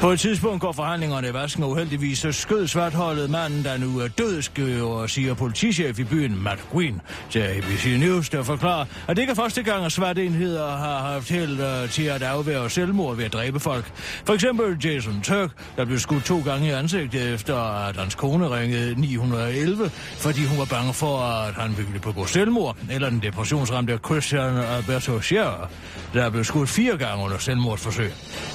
På 0.00 0.10
et 0.10 0.20
tidspunkt 0.20 0.60
går 0.60 0.72
forhandlingerne 0.72 1.28
i 1.28 1.32
vasken, 1.32 1.62
og 1.62 1.70
uheldigvis 1.70 2.18
så 2.18 2.32
skød 2.32 2.66
svartholdet 2.66 3.30
manden, 3.30 3.64
der 3.64 3.78
nu 3.78 3.98
er 3.98 4.08
død, 4.08 4.42
skriver, 4.42 5.06
siger 5.06 5.34
politichef 5.34 5.98
i 5.98 6.04
byen 6.04 6.42
Matt 6.42 6.60
Green 6.72 7.00
til 7.30 7.40
ABC 7.40 7.96
News, 7.98 8.28
der 8.28 8.42
forklarer, 8.42 8.84
at 9.08 9.16
det 9.16 9.22
ikke 9.22 9.30
er 9.30 9.34
første 9.34 9.62
gang, 9.62 9.84
at 9.84 9.92
svartenheder 9.92 10.66
har 10.66 10.98
haft 10.98 11.30
held 11.30 11.60
øh, 11.60 11.90
til 11.90 12.04
at 12.04 12.22
afværge 12.22 12.70
selvmord 12.70 13.16
ved 13.16 13.24
at 13.24 13.32
dræbe 13.32 13.60
folk. 13.60 13.92
For 14.24 14.34
eksempel 14.34 14.76
Jason 14.84 15.20
Turk, 15.22 15.50
der 15.76 15.84
blev 15.84 15.98
skudt 15.98 16.24
to 16.24 16.42
gange 16.44 16.66
i 16.66 16.70
ansigtet 16.70 17.34
efter, 17.34 17.56
at 17.88 17.96
hans 17.96 18.14
kone 18.14 18.56
ringede 18.56 19.00
911, 19.00 19.90
fordi 20.18 20.44
hun 20.44 20.58
var 20.58 20.64
bange 20.64 20.94
for, 20.94 21.18
at 21.18 21.54
han 21.54 21.76
ville 21.76 22.00
begå 22.00 22.26
selvmord. 22.26 22.76
Eller 22.90 23.10
den 23.10 23.22
depressionsramte 23.22 23.98
Christian 24.06 24.56
Alberto 24.56 25.20
Scherer, 25.20 25.70
der 26.14 26.30
blev 26.30 26.44
skudt 26.44 26.68
fire 26.68 26.96
gange 26.96 27.24
under 27.24 27.38
selvmordsforsøg. 27.38 28.12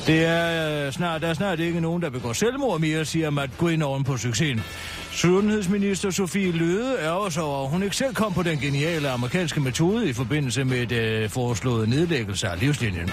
Det 0.07 0.25
er, 0.25 0.85
øh, 0.85 0.93
snart, 0.93 1.21
der 1.21 1.27
er 1.27 1.33
snart 1.33 1.59
ikke 1.59 1.81
nogen, 1.81 2.01
der 2.01 2.09
begår 2.09 2.33
selvmord 2.33 2.79
mere, 2.79 3.05
siger 3.05 3.29
Matt 3.29 3.57
Gwyn 3.57 3.81
oven 3.81 4.03
på 4.03 4.17
succesen. 4.17 4.63
Sundhedsminister 5.15 6.09
Sofie 6.09 6.51
Løde 6.51 6.97
er 6.99 7.09
også 7.09 7.41
over, 7.41 7.63
at 7.63 7.69
hun 7.69 7.83
ikke 7.83 7.95
selv 7.95 8.13
kom 8.13 8.33
på 8.33 8.43
den 8.43 8.59
geniale 8.59 9.09
amerikanske 9.09 9.59
metode 9.59 10.09
i 10.09 10.13
forbindelse 10.13 10.63
med 10.63 10.87
det 10.87 11.01
øh, 11.01 11.29
foreslåede 11.29 11.89
nedlæggelse 11.89 12.47
af 12.47 12.59
livslinjen. 12.59 13.09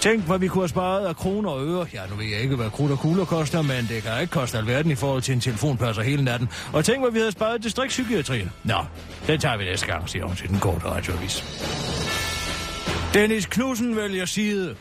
Tænk, 0.00 0.26
hvad 0.26 0.38
vi 0.38 0.48
kunne 0.48 0.62
have 0.62 0.68
sparet 0.68 1.06
af 1.06 1.16
kroner 1.16 1.50
og 1.50 1.66
øre. 1.66 1.86
Ja, 1.94 2.00
nu 2.10 2.16
ved 2.16 2.26
jeg 2.26 2.40
ikke, 2.40 2.56
hvad 2.56 2.70
krudt 2.70 2.92
og 2.92 2.98
kugler 2.98 3.24
koster, 3.24 3.62
men 3.62 3.86
det 3.88 4.02
kan 4.02 4.20
ikke 4.20 4.30
koste 4.30 4.58
alverden 4.58 4.90
i 4.90 4.94
forhold 4.94 5.22
til 5.22 5.34
en 5.34 5.40
telefonpasser 5.40 6.02
hele 6.02 6.24
natten. 6.24 6.48
Og 6.72 6.84
tænk, 6.84 7.00
hvad 7.00 7.10
vi 7.10 7.18
havde 7.18 7.32
sparet 7.32 7.62
distriktspsykiatrien. 7.62 8.50
Nå, 8.64 8.78
den 9.26 9.40
tager 9.40 9.56
vi 9.56 9.64
næste 9.64 9.86
gang, 9.86 10.08
siger 10.08 10.24
hun 10.24 10.36
til 10.36 10.48
den 10.48 10.58
korte 10.58 10.84
radioavis. 10.86 11.44
Dennis 13.14 13.46
Knudsen 13.46 13.96
vælger 13.96 14.24
side. 14.24 14.74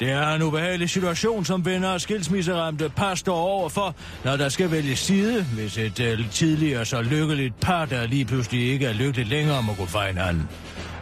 Det 0.00 0.10
er 0.10 0.34
en 0.34 0.42
ubehagelig 0.42 0.90
situation, 0.90 1.44
som 1.44 1.64
venner 1.64 1.88
og 1.88 2.00
skilsmisseramte 2.00 2.88
par 2.88 3.14
står 3.14 3.36
overfor, 3.36 3.94
når 4.24 4.36
der 4.36 4.48
skal 4.48 4.70
vælge 4.70 4.96
side, 4.96 5.42
hvis 5.42 5.78
et 5.78 6.00
uh, 6.00 6.30
tidligere 6.30 6.84
så 6.84 7.02
lykkeligt 7.02 7.60
par, 7.60 7.84
der 7.84 8.06
lige 8.06 8.24
pludselig 8.24 8.72
ikke 8.72 8.86
er 8.86 8.92
lykkeligt 8.92 9.28
længere, 9.28 9.62
må 9.62 9.74
gå 9.74 9.86
fra 9.86 10.06
hinanden. 10.06 10.48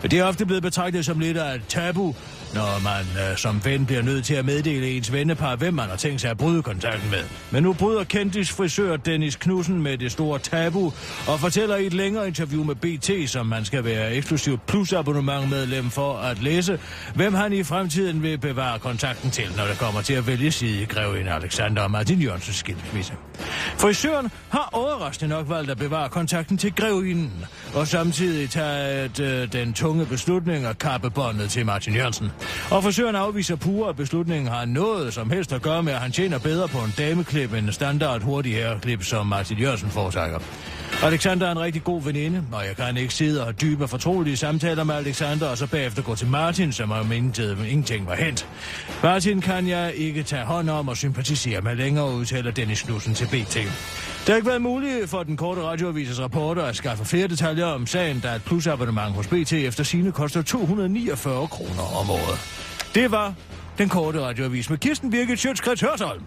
Det 0.02 0.12
er 0.12 0.24
ofte 0.24 0.46
blevet 0.46 0.62
betragtet 0.62 1.04
som 1.04 1.18
lidt 1.18 1.36
af 1.36 1.54
et 1.54 1.62
tabu, 1.68 2.14
når 2.54 2.80
man 2.84 3.30
øh, 3.30 3.36
som 3.36 3.64
ven 3.64 3.86
bliver 3.86 4.02
nødt 4.02 4.24
til 4.24 4.34
at 4.34 4.44
meddele 4.44 4.90
ens 4.90 5.12
vennepar, 5.12 5.56
hvem 5.56 5.74
man 5.74 5.88
har 5.88 5.96
tænkt 5.96 6.20
sig 6.20 6.30
at 6.30 6.38
bryde 6.38 6.62
kontakten 6.62 7.10
med. 7.10 7.24
Men 7.50 7.62
nu 7.62 7.72
bryder 7.72 8.04
kendis 8.04 8.52
frisør 8.52 8.96
Dennis 8.96 9.36
Knudsen 9.36 9.82
med 9.82 9.98
det 9.98 10.12
store 10.12 10.38
tabu 10.38 10.92
og 11.28 11.40
fortæller 11.40 11.76
i 11.76 11.86
et 11.86 11.92
længere 11.94 12.26
interview 12.26 12.64
med 12.64 12.74
BT, 12.74 13.30
som 13.30 13.46
man 13.46 13.64
skal 13.64 13.84
være 13.84 14.14
eksklusivt 14.14 14.66
plusabonnementmedlem 14.66 15.90
for 15.90 16.16
at 16.16 16.42
læse, 16.42 16.78
hvem 17.14 17.34
han 17.34 17.52
i 17.52 17.62
fremtiden 17.62 18.22
vil 18.22 18.38
bevare 18.38 18.78
kontakten 18.78 19.30
til, 19.30 19.44
når 19.56 19.64
det 19.64 19.78
kommer 19.78 20.02
til 20.02 20.14
at 20.14 20.26
vælge 20.26 20.52
side 20.52 20.82
i 20.82 20.84
Grevinde 20.84 21.30
Alexander 21.30 21.82
og 21.82 21.90
Martin 21.90 22.20
Jørgensens 22.20 22.56
skilsmisse. 22.56 23.12
Frisøren 23.78 24.30
har 24.48 24.68
overraskende 24.72 25.34
nok 25.34 25.48
valgt 25.48 25.70
at 25.70 25.78
bevare 25.78 26.08
kontakten 26.08 26.58
til 26.58 26.74
Grevinden, 26.74 27.44
og 27.74 27.88
samtidig 27.88 28.50
taget 28.50 29.20
øh, 29.20 29.52
den 29.52 29.72
tunge 29.72 30.06
beslutning 30.06 30.64
at 30.64 30.78
kappe 30.78 31.10
båndet 31.10 31.50
til 31.50 31.66
Martin 31.66 31.94
Jørgensen. 31.94 32.30
Og 32.70 32.82
frisøren 32.82 33.16
afviser 33.16 33.56
pure, 33.56 33.88
at 33.88 33.96
beslutningen 33.96 34.46
har 34.52 34.64
noget 34.64 35.14
som 35.14 35.30
helst 35.30 35.52
at 35.52 35.62
gøre 35.62 35.82
med, 35.82 35.92
at 35.92 36.00
han 36.00 36.12
tjener 36.12 36.38
bedre 36.38 36.68
på 36.68 36.78
en 36.78 36.94
dameklip 36.98 37.52
end 37.52 37.66
en 37.66 37.72
standard 37.72 38.22
hurtig 38.22 38.52
herreklip, 38.52 39.02
som 39.02 39.26
Martin 39.26 39.58
Jørgensen 39.58 39.90
foretrækker. 39.90 40.38
Alexander 41.04 41.46
er 41.46 41.52
en 41.52 41.60
rigtig 41.60 41.84
god 41.84 42.02
veninde, 42.02 42.42
og 42.52 42.66
jeg 42.66 42.76
kan 42.76 42.96
ikke 42.96 43.14
sidde 43.14 43.40
og 43.40 43.46
have 43.46 43.52
dybe 43.52 43.88
fortrolige 43.88 44.36
samtaler 44.36 44.84
med 44.84 44.94
Alexander, 44.94 45.46
og 45.46 45.58
så 45.58 45.66
bagefter 45.66 46.02
gå 46.02 46.14
til 46.14 46.26
Martin, 46.26 46.72
som 46.72 46.90
om 46.90 47.12
ingenting, 47.12 47.68
ingenting 47.68 48.06
var 48.06 48.14
hent. 48.14 48.48
Martin 49.02 49.40
kan 49.40 49.68
jeg 49.68 49.94
ikke 49.94 50.22
tage 50.22 50.44
hånd 50.44 50.70
om 50.70 50.88
og 50.88 50.96
sympatisere 50.96 51.60
med 51.60 51.76
længere, 51.76 52.14
udtaler 52.14 52.50
Dennis 52.50 52.82
Knudsen 52.82 53.14
til 53.14 53.24
BT. 53.24 53.54
Det 53.54 54.28
har 54.28 54.36
ikke 54.36 54.48
været 54.48 54.62
muligt 54.62 55.10
for 55.10 55.22
den 55.22 55.36
korte 55.36 55.62
radioavises 55.62 56.20
rapporter 56.20 56.62
at 56.62 56.76
skaffe 56.76 57.04
flere 57.04 57.28
detaljer 57.28 57.66
om 57.66 57.86
sagen, 57.86 58.20
da 58.20 58.34
et 58.34 58.42
plusabonnement 58.42 59.14
hos 59.14 59.26
BT 59.26 59.52
efter 59.52 59.84
sine 59.84 60.12
koster 60.12 60.42
249 60.42 61.48
kroner 61.48 62.00
om 62.00 62.10
året. 62.10 62.38
Det 62.94 63.10
var 63.10 63.34
den 63.78 63.88
korte 63.88 64.20
radioavis 64.20 64.70
med 64.70 64.78
Kirsten 64.78 65.10
Birgit 65.10 65.38
Sjøtskrets 65.38 65.80
Hørsholm. 65.80 66.22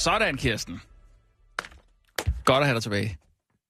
Sådan, 0.00 0.36
Kirsten. 0.36 0.80
Godt 2.44 2.60
at 2.60 2.64
have 2.66 2.74
dig 2.74 2.82
tilbage. 2.82 3.18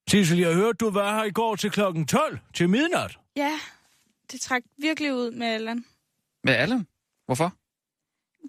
Sissel, 0.09 0.38
jeg 0.38 0.55
hørte, 0.55 0.77
du 0.77 0.90
var 0.90 1.14
her 1.14 1.25
i 1.25 1.31
går 1.31 1.57
til 1.57 1.71
klokken 1.71 2.07
12 2.07 2.38
til 2.55 2.69
midnat. 2.69 3.19
Ja, 3.37 3.59
det 4.33 4.40
trak 4.40 4.62
virkelig 4.79 5.14
ud 5.14 5.31
med 5.31 5.47
Allan. 5.47 5.85
Med 6.45 6.55
Allan? 6.55 6.87
Hvorfor? 7.27 7.53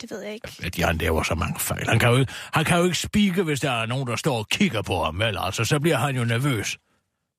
Det 0.02 0.12
ved 0.12 0.22
jeg 0.22 0.34
ikke. 0.34 0.48
At 0.64 0.80
Jan 0.80 0.98
laver 0.98 1.24
så 1.24 1.36
mange 1.36 1.60
fejl. 1.60 1.88
Han 1.88 2.00
kan, 2.00 2.10
jo 2.10 2.18
ikke, 2.18 2.34
han 2.54 2.66
kan 2.66 2.78
jo 2.78 2.84
ikke 2.84 2.98
spike, 2.98 3.44
hvis 3.44 3.60
der 3.60 3.72
er 3.72 3.86
nogen, 3.86 4.08
der 4.08 4.16
står 4.16 4.38
og 4.38 4.50
kigger 4.50 4.82
på 4.82 5.04
ham. 5.04 5.20
Vel, 5.20 5.38
altså, 5.40 5.66
så 5.66 5.80
bliver 5.80 5.98
han 5.98 6.16
jo 6.16 6.26
nervøs. 6.26 6.78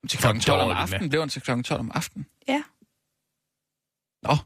Til 0.08 0.18
klokken 0.18 0.40
12 0.40 0.60
om 0.60 0.70
aftenen? 0.70 1.08
Blev 1.08 1.20
han 1.22 1.28
til 1.28 1.42
klokken 1.42 1.64
12 1.64 1.80
om 1.80 1.90
aftenen? 1.94 2.26
Ja. 2.48 2.62
Nå, 4.22 4.36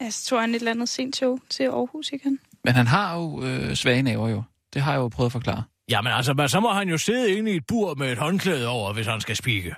Altså, 0.00 0.26
tog 0.28 0.40
han 0.40 0.50
et 0.50 0.54
eller 0.54 0.70
andet 0.70 0.88
sent 0.88 1.14
tog 1.14 1.40
til 1.50 1.64
Aarhus 1.64 2.12
igen. 2.12 2.40
men 2.64 2.74
han 2.74 2.86
har 2.86 3.16
jo 3.16 3.42
øh, 3.42 3.74
svage 3.74 4.02
naver 4.02 4.28
jo. 4.28 4.42
Det 4.74 4.82
har 4.82 4.92
jeg 4.92 4.98
jo 4.98 5.08
prøvet 5.08 5.28
at 5.28 5.32
forklare. 5.32 5.62
Jamen 5.88 6.12
altså, 6.12 6.34
men 6.34 6.48
så 6.48 6.60
må 6.60 6.72
han 6.72 6.88
jo 6.88 6.98
sidde 6.98 7.36
inde 7.38 7.52
i 7.52 7.56
et 7.56 7.66
bur 7.66 7.94
med 7.94 8.12
et 8.12 8.18
håndklæde 8.18 8.68
over, 8.68 8.92
hvis 8.92 9.06
han 9.06 9.20
skal 9.20 9.36
spike. 9.36 9.74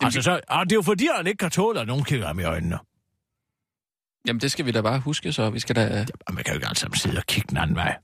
Altså, 0.00 0.22
så, 0.22 0.40
ah, 0.48 0.64
det 0.64 0.72
er 0.72 0.76
jo 0.76 0.82
fordi, 0.82 1.08
han 1.16 1.26
ikke 1.26 1.38
kan 1.38 1.50
tåle, 1.50 1.80
at 1.80 1.86
nogen 1.86 2.04
kigger 2.04 2.26
ham 2.26 2.40
i 2.40 2.44
øjnene. 2.44 2.78
Jamen, 4.26 4.40
det 4.40 4.52
skal 4.52 4.66
vi 4.66 4.70
da 4.70 4.80
bare 4.80 5.00
huske, 5.00 5.32
så 5.32 5.50
vi 5.50 5.58
skal 5.60 5.76
da... 5.76 5.82
Jamen, 5.82 6.06
man 6.30 6.44
kan 6.44 6.52
jo 6.52 6.54
ikke 6.54 6.66
alle 6.66 6.78
sammen 6.78 6.96
sidde 6.96 7.16
og 7.18 7.24
kigge 7.26 7.48
den 7.48 7.56
anden 7.56 7.76
vej. 7.76 7.98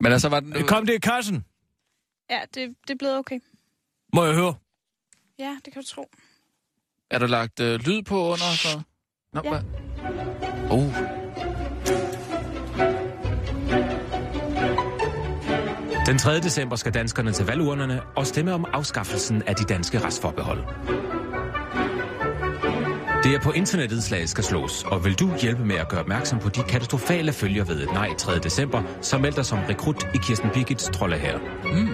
Men 0.00 0.12
altså, 0.12 0.28
var 0.28 0.40
den... 0.40 0.66
Kom 0.66 0.86
det 0.86 0.94
i 0.94 0.98
kassen? 0.98 1.44
Ja, 2.30 2.40
det, 2.54 2.74
det 2.82 2.90
er 2.90 2.98
blevet 2.98 3.16
okay. 3.16 3.40
Må 4.14 4.24
jeg 4.24 4.34
høre? 4.34 4.54
Ja, 5.38 5.58
det 5.64 5.72
kan 5.72 5.82
du 5.82 5.88
tro. 5.88 6.10
Er 7.10 7.18
der 7.18 7.26
lagt 7.26 7.60
øh, 7.60 7.80
lyd 7.80 8.02
på 8.02 8.24
under? 8.24 8.56
Så... 8.56 8.80
Nå, 9.32 9.40
Ja. 9.44 9.50
hvad? 9.50 9.62
Oh, 10.70 11.17
Den 16.08 16.18
3. 16.18 16.40
december 16.40 16.76
skal 16.76 16.94
danskerne 16.94 17.32
til 17.32 17.46
valgurnerne 17.46 18.00
og 18.16 18.26
stemme 18.26 18.54
om 18.54 18.66
afskaffelsen 18.72 19.42
af 19.46 19.54
de 19.54 19.64
danske 19.64 19.98
retsforbehold. 19.98 20.58
Det 23.22 23.34
er 23.34 23.40
på 23.42 23.50
internettet 23.50 24.02
slaget 24.02 24.28
skal 24.28 24.44
slås, 24.44 24.84
og 24.84 25.04
vil 25.04 25.14
du 25.14 25.30
hjælpe 25.42 25.64
med 25.64 25.76
at 25.76 25.88
gøre 25.88 26.00
opmærksom 26.00 26.38
på 26.38 26.48
de 26.48 26.62
katastrofale 26.62 27.32
følger 27.32 27.64
ved 27.64 27.82
et 27.82 27.92
nej 27.92 28.14
3. 28.18 28.38
december, 28.38 28.82
så 29.00 29.18
meld 29.18 29.34
dig 29.34 29.46
som 29.46 29.58
rekrut 29.58 30.06
i 30.14 30.18
Kirsten 30.22 30.50
Birgits 30.54 30.84
trolde 30.84 31.16
her. 31.16 31.38
Mm. 31.64 31.88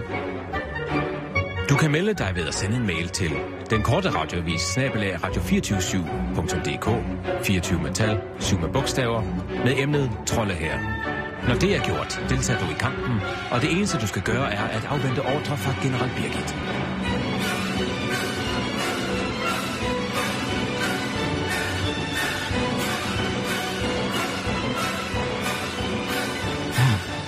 Du 1.69 1.77
kan 1.77 1.91
melde 1.91 2.15
dig 2.15 2.33
ved 2.35 2.49
at 2.49 2.55
sende 2.55 2.77
en 2.77 2.87
mail 2.87 3.09
til 3.09 3.31
den 3.71 3.83
korte 3.83 4.11
radioavis 4.11 4.61
snabelag 4.61 5.15
radio247.dk 5.15 6.89
24 7.47 7.83
metal, 7.83 8.21
7 8.39 8.61
med 8.61 8.69
bogstaver, 8.69 9.23
med 9.65 9.75
emnet 9.79 10.11
trolde 10.27 10.55
her. 10.55 10.79
Når 11.49 11.55
det 11.55 11.77
er 11.77 11.83
gjort, 11.85 12.21
deltager 12.29 12.61
du 12.61 12.71
i 12.71 12.77
kampen, 12.79 13.21
og 13.51 13.61
det 13.61 13.73
eneste 13.73 13.99
du 13.99 14.07
skal 14.07 14.23
gøre 14.23 14.53
er 14.53 14.65
at 14.65 14.85
afvente 14.85 15.21
ordre 15.21 15.57
fra 15.57 15.73
general 15.83 16.11
Birgit. 16.17 16.51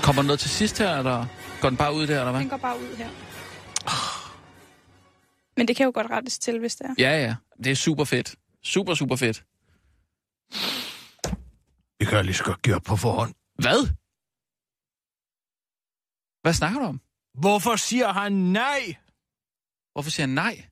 kommer 0.07 0.23
der 0.23 0.27
noget 0.27 0.41
til 0.41 0.51
sidst 0.51 0.79
her, 0.79 0.97
eller 0.97 1.27
går 1.61 1.69
den 1.69 1.79
bare 1.79 1.95
ud 1.95 2.07
der, 2.07 2.19
eller 2.19 2.31
hvad? 2.31 2.41
Den 2.41 2.49
går 2.49 2.57
bare 2.57 2.79
ud 2.79 2.97
her. 2.97 3.09
Men 5.57 5.69
det 5.69 5.77
kan 5.77 5.85
jo 5.85 5.93
godt 5.95 6.11
rettes 6.11 6.39
til, 6.39 6.59
hvis 6.59 6.77
det 6.77 6.87
er. 6.87 6.95
Ja, 6.99 7.23
ja. 7.23 7.35
Det 7.65 7.73
er 7.73 7.77
super 7.77 8.05
fedt. 8.05 8.35
Super, 8.63 8.95
super 8.95 9.17
fedt. 9.17 9.45
Det 12.01 12.09
kan 12.09 12.17
jeg 12.17 12.25
lige 12.25 12.35
så 12.35 12.45
godt 12.45 12.63
give 12.63 12.77
op 12.77 12.83
på 12.83 12.97
forhånd. 12.97 13.35
Hvad? 13.59 13.89
Hvad 16.47 16.55
snakker 16.55 16.81
du 16.81 16.87
om? 16.87 17.01
Hvorfor 17.35 17.77
siger 17.77 18.13
han 18.13 18.33
nej? 18.33 18.97
Hvorfor 19.93 20.11
siger 20.11 20.27
han 20.27 20.35
nej? 20.35 20.65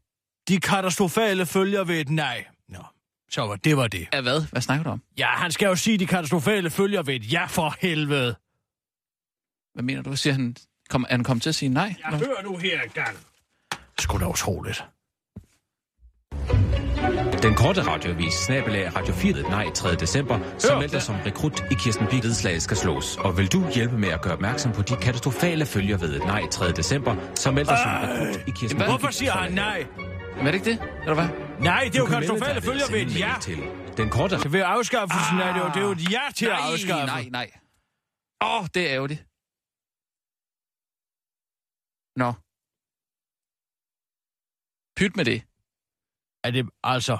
De 0.48 0.60
katastrofale 0.60 1.46
følger 1.46 1.84
ved 1.84 2.00
et 2.00 2.08
nej. 2.08 2.44
Nå, 2.68 2.84
så 3.30 3.40
var 3.46 3.56
det 3.56 3.76
var 3.76 3.88
det. 3.88 4.08
Af 4.12 4.22
hvad? 4.22 4.50
Hvad 4.50 4.62
snakker 4.62 4.84
du 4.84 4.90
om? 4.90 5.02
Ja, 5.18 5.26
han 5.26 5.52
skal 5.52 5.66
jo 5.66 5.76
sige 5.76 5.98
de 5.98 6.06
katastrofale 6.06 6.70
følger 6.70 7.02
ved 7.02 7.14
et 7.14 7.32
ja 7.32 7.46
for 7.46 7.76
helvede. 7.80 8.36
Hvad 9.74 9.82
mener 9.82 10.02
du? 10.02 10.16
Siger 10.16 10.32
han, 10.34 10.56
kom, 10.90 11.02
er 11.02 11.10
han 11.10 11.24
kommet 11.24 11.42
til 11.42 11.48
at 11.48 11.54
sige 11.54 11.68
nej? 11.68 11.94
Jeg 12.10 12.18
hører 12.18 12.42
nu 12.42 12.56
her 12.56 12.88
gang. 12.88 13.16
Sgu 13.98 14.18
da 14.18 14.26
utroligt. 14.26 14.84
Den 17.44 17.54
korte 17.54 17.82
radiovis, 17.82 18.34
snabelag 18.34 18.96
Radio 18.96 19.14
4, 19.14 19.42
nej 19.42 19.66
3. 19.74 19.94
december, 19.94 20.36
som 20.58 20.70
Hør, 20.70 20.80
melder 20.80 20.98
det- 20.98 21.02
som 21.02 21.14
rekrut 21.26 21.60
i 21.70 21.74
Kirsten 21.74 22.06
Birgit 22.06 22.36
slag 22.36 22.62
skal 22.62 22.76
slås. 22.76 23.16
Og 23.16 23.36
vil 23.38 23.52
du 23.52 23.60
hjælpe 23.74 23.98
med 23.98 24.08
at 24.08 24.22
gøre 24.22 24.32
opmærksom 24.32 24.72
på 24.72 24.82
de 24.82 24.96
katastrofale 24.96 25.66
følger 25.66 25.96
ved 25.98 26.20
nej 26.20 26.42
3. 26.50 26.72
december, 26.72 27.12
som 27.34 27.54
melder 27.54 27.76
som 27.76 27.90
rekrut 27.90 28.36
i 28.48 28.50
Kirsten 28.50 28.76
Hvad? 28.78 28.86
Birgit 28.86 29.00
Hvorfor 29.00 29.10
siger 29.10 29.32
han 29.32 29.52
nej? 29.52 29.86
Men 30.36 30.46
er 30.46 30.50
det 30.50 30.54
ikke 30.54 30.70
det? 30.70 30.78
Eller 31.00 31.14
hvad? 31.14 31.28
Nej, 31.60 31.82
det 31.84 31.94
er 31.94 31.98
jo 31.98 32.06
katastrofale 32.06 32.60
følger 32.62 32.86
ved 32.90 33.00
et 33.06 33.18
ja. 33.18 33.34
til 33.40 33.58
den 33.96 34.10
korte 34.10 34.38
Så 34.38 34.48
ved 34.48 34.62
afskaffelsen 34.76 35.38
er 35.46 35.52
det 35.54 35.60
jo, 35.60 35.66
det 35.74 35.76
er 35.76 35.86
jo 35.90 35.90
et 35.98 36.12
ja 36.16 36.24
til 36.36 36.46
at 36.46 36.52
afskaffe. 36.52 37.06
Nej, 37.06 37.24
nej. 37.38 37.48
Åh, 38.42 38.60
oh, 38.60 38.66
det 38.74 38.82
er 38.88 38.90
ærgerligt. 38.96 39.22
Nå. 42.22 42.28
Pyt 44.98 45.16
med 45.16 45.24
det. 45.30 45.38
Er 46.46 46.50
det 46.50 46.62
altså... 46.94 47.16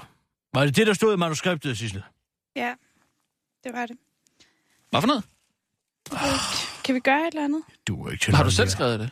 Var 0.55 0.65
det 0.65 0.75
det, 0.75 0.87
der 0.87 0.93
stod 0.93 1.13
i 1.13 1.17
manuskriptet, 1.17 1.77
Sissel? 1.77 2.03
Ja, 2.55 2.75
det 3.63 3.73
var 3.73 3.85
det. 3.85 3.97
Hvad 4.89 5.01
for 5.01 5.07
noget? 5.07 5.23
Kan 6.85 6.95
vi 6.95 6.99
gøre 6.99 7.21
et 7.21 7.27
eller 7.27 7.43
andet? 7.43 7.63
Du 7.87 8.05
er 8.05 8.11
ikke 8.11 8.23
til 8.23 8.35
Har 8.35 8.43
du 8.43 8.51
selv 8.51 8.65
mere. 8.65 8.71
skrevet 8.71 8.99
det? 8.99 9.09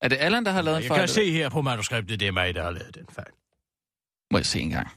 Er 0.00 0.08
det 0.08 0.16
Allan, 0.16 0.44
der 0.44 0.50
har 0.52 0.62
lavet 0.62 0.76
en 0.76 0.82
Jeg 0.82 0.88
fejl? 0.88 1.00
kan 1.00 1.08
se 1.08 1.30
her 1.32 1.48
på 1.48 1.62
manuskriptet, 1.62 2.20
det 2.20 2.28
er 2.28 2.32
mig, 2.32 2.54
der 2.54 2.62
har 2.62 2.70
lavet 2.70 2.94
den 2.94 3.06
fejl. 3.06 3.32
Må 4.30 4.38
jeg 4.38 4.46
se 4.46 4.60
en 4.60 4.70
gang. 4.70 4.88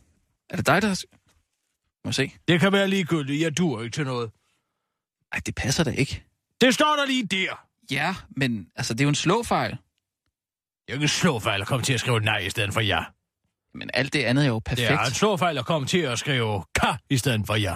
Er 0.50 0.56
det 0.56 0.66
dig, 0.68 0.82
der 0.82 0.88
har... 0.88 1.02
Må 2.04 2.10
jeg 2.10 2.16
se? 2.16 2.32
Det 2.48 2.60
kan 2.60 2.72
være 2.74 2.88
ligegyldigt. 2.88 3.42
Jeg 3.42 3.58
duer 3.58 3.84
ikke 3.84 3.96
til 3.96 4.06
noget. 4.06 4.32
Ej, 5.32 5.40
det 5.46 5.56
passer 5.56 5.84
da 5.84 5.92
ikke. 5.92 6.24
Det 6.62 6.74
står 6.74 6.96
der 6.96 7.06
lige 7.06 7.26
der. 7.28 7.68
Ja, 7.92 8.16
men 8.30 8.72
altså, 8.76 8.94
det 8.94 9.02
er 9.02 9.06
jo 9.06 9.10
en 9.10 9.16
slåfejl. 9.16 9.78
Jeg 10.88 11.00
kan 11.00 11.08
slå 11.08 11.40
fejl 11.40 11.62
og 11.62 11.68
komme 11.68 11.84
til 11.86 11.94
at 11.94 12.00
skrive 12.00 12.20
nej 12.20 12.38
i 12.38 12.50
stedet 12.50 12.74
for 12.74 12.82
ja. 12.82 13.04
Men 13.76 13.90
alt 13.94 14.14
det 14.14 14.24
andet 14.24 14.44
er 14.44 14.48
jo 14.50 14.56
Det 14.56 14.64
perfekt. 14.64 14.92
er 14.92 15.00
en 15.06 15.12
slå 15.14 15.38
fejl 15.38 15.58
at 15.58 15.66
komme 15.66 15.88
til 15.88 15.98
at 16.00 16.20
skrive 16.20 16.64
ka 16.76 16.94
i 17.10 17.18
stedet 17.18 17.42
for 17.48 17.56
ja. 17.56 17.76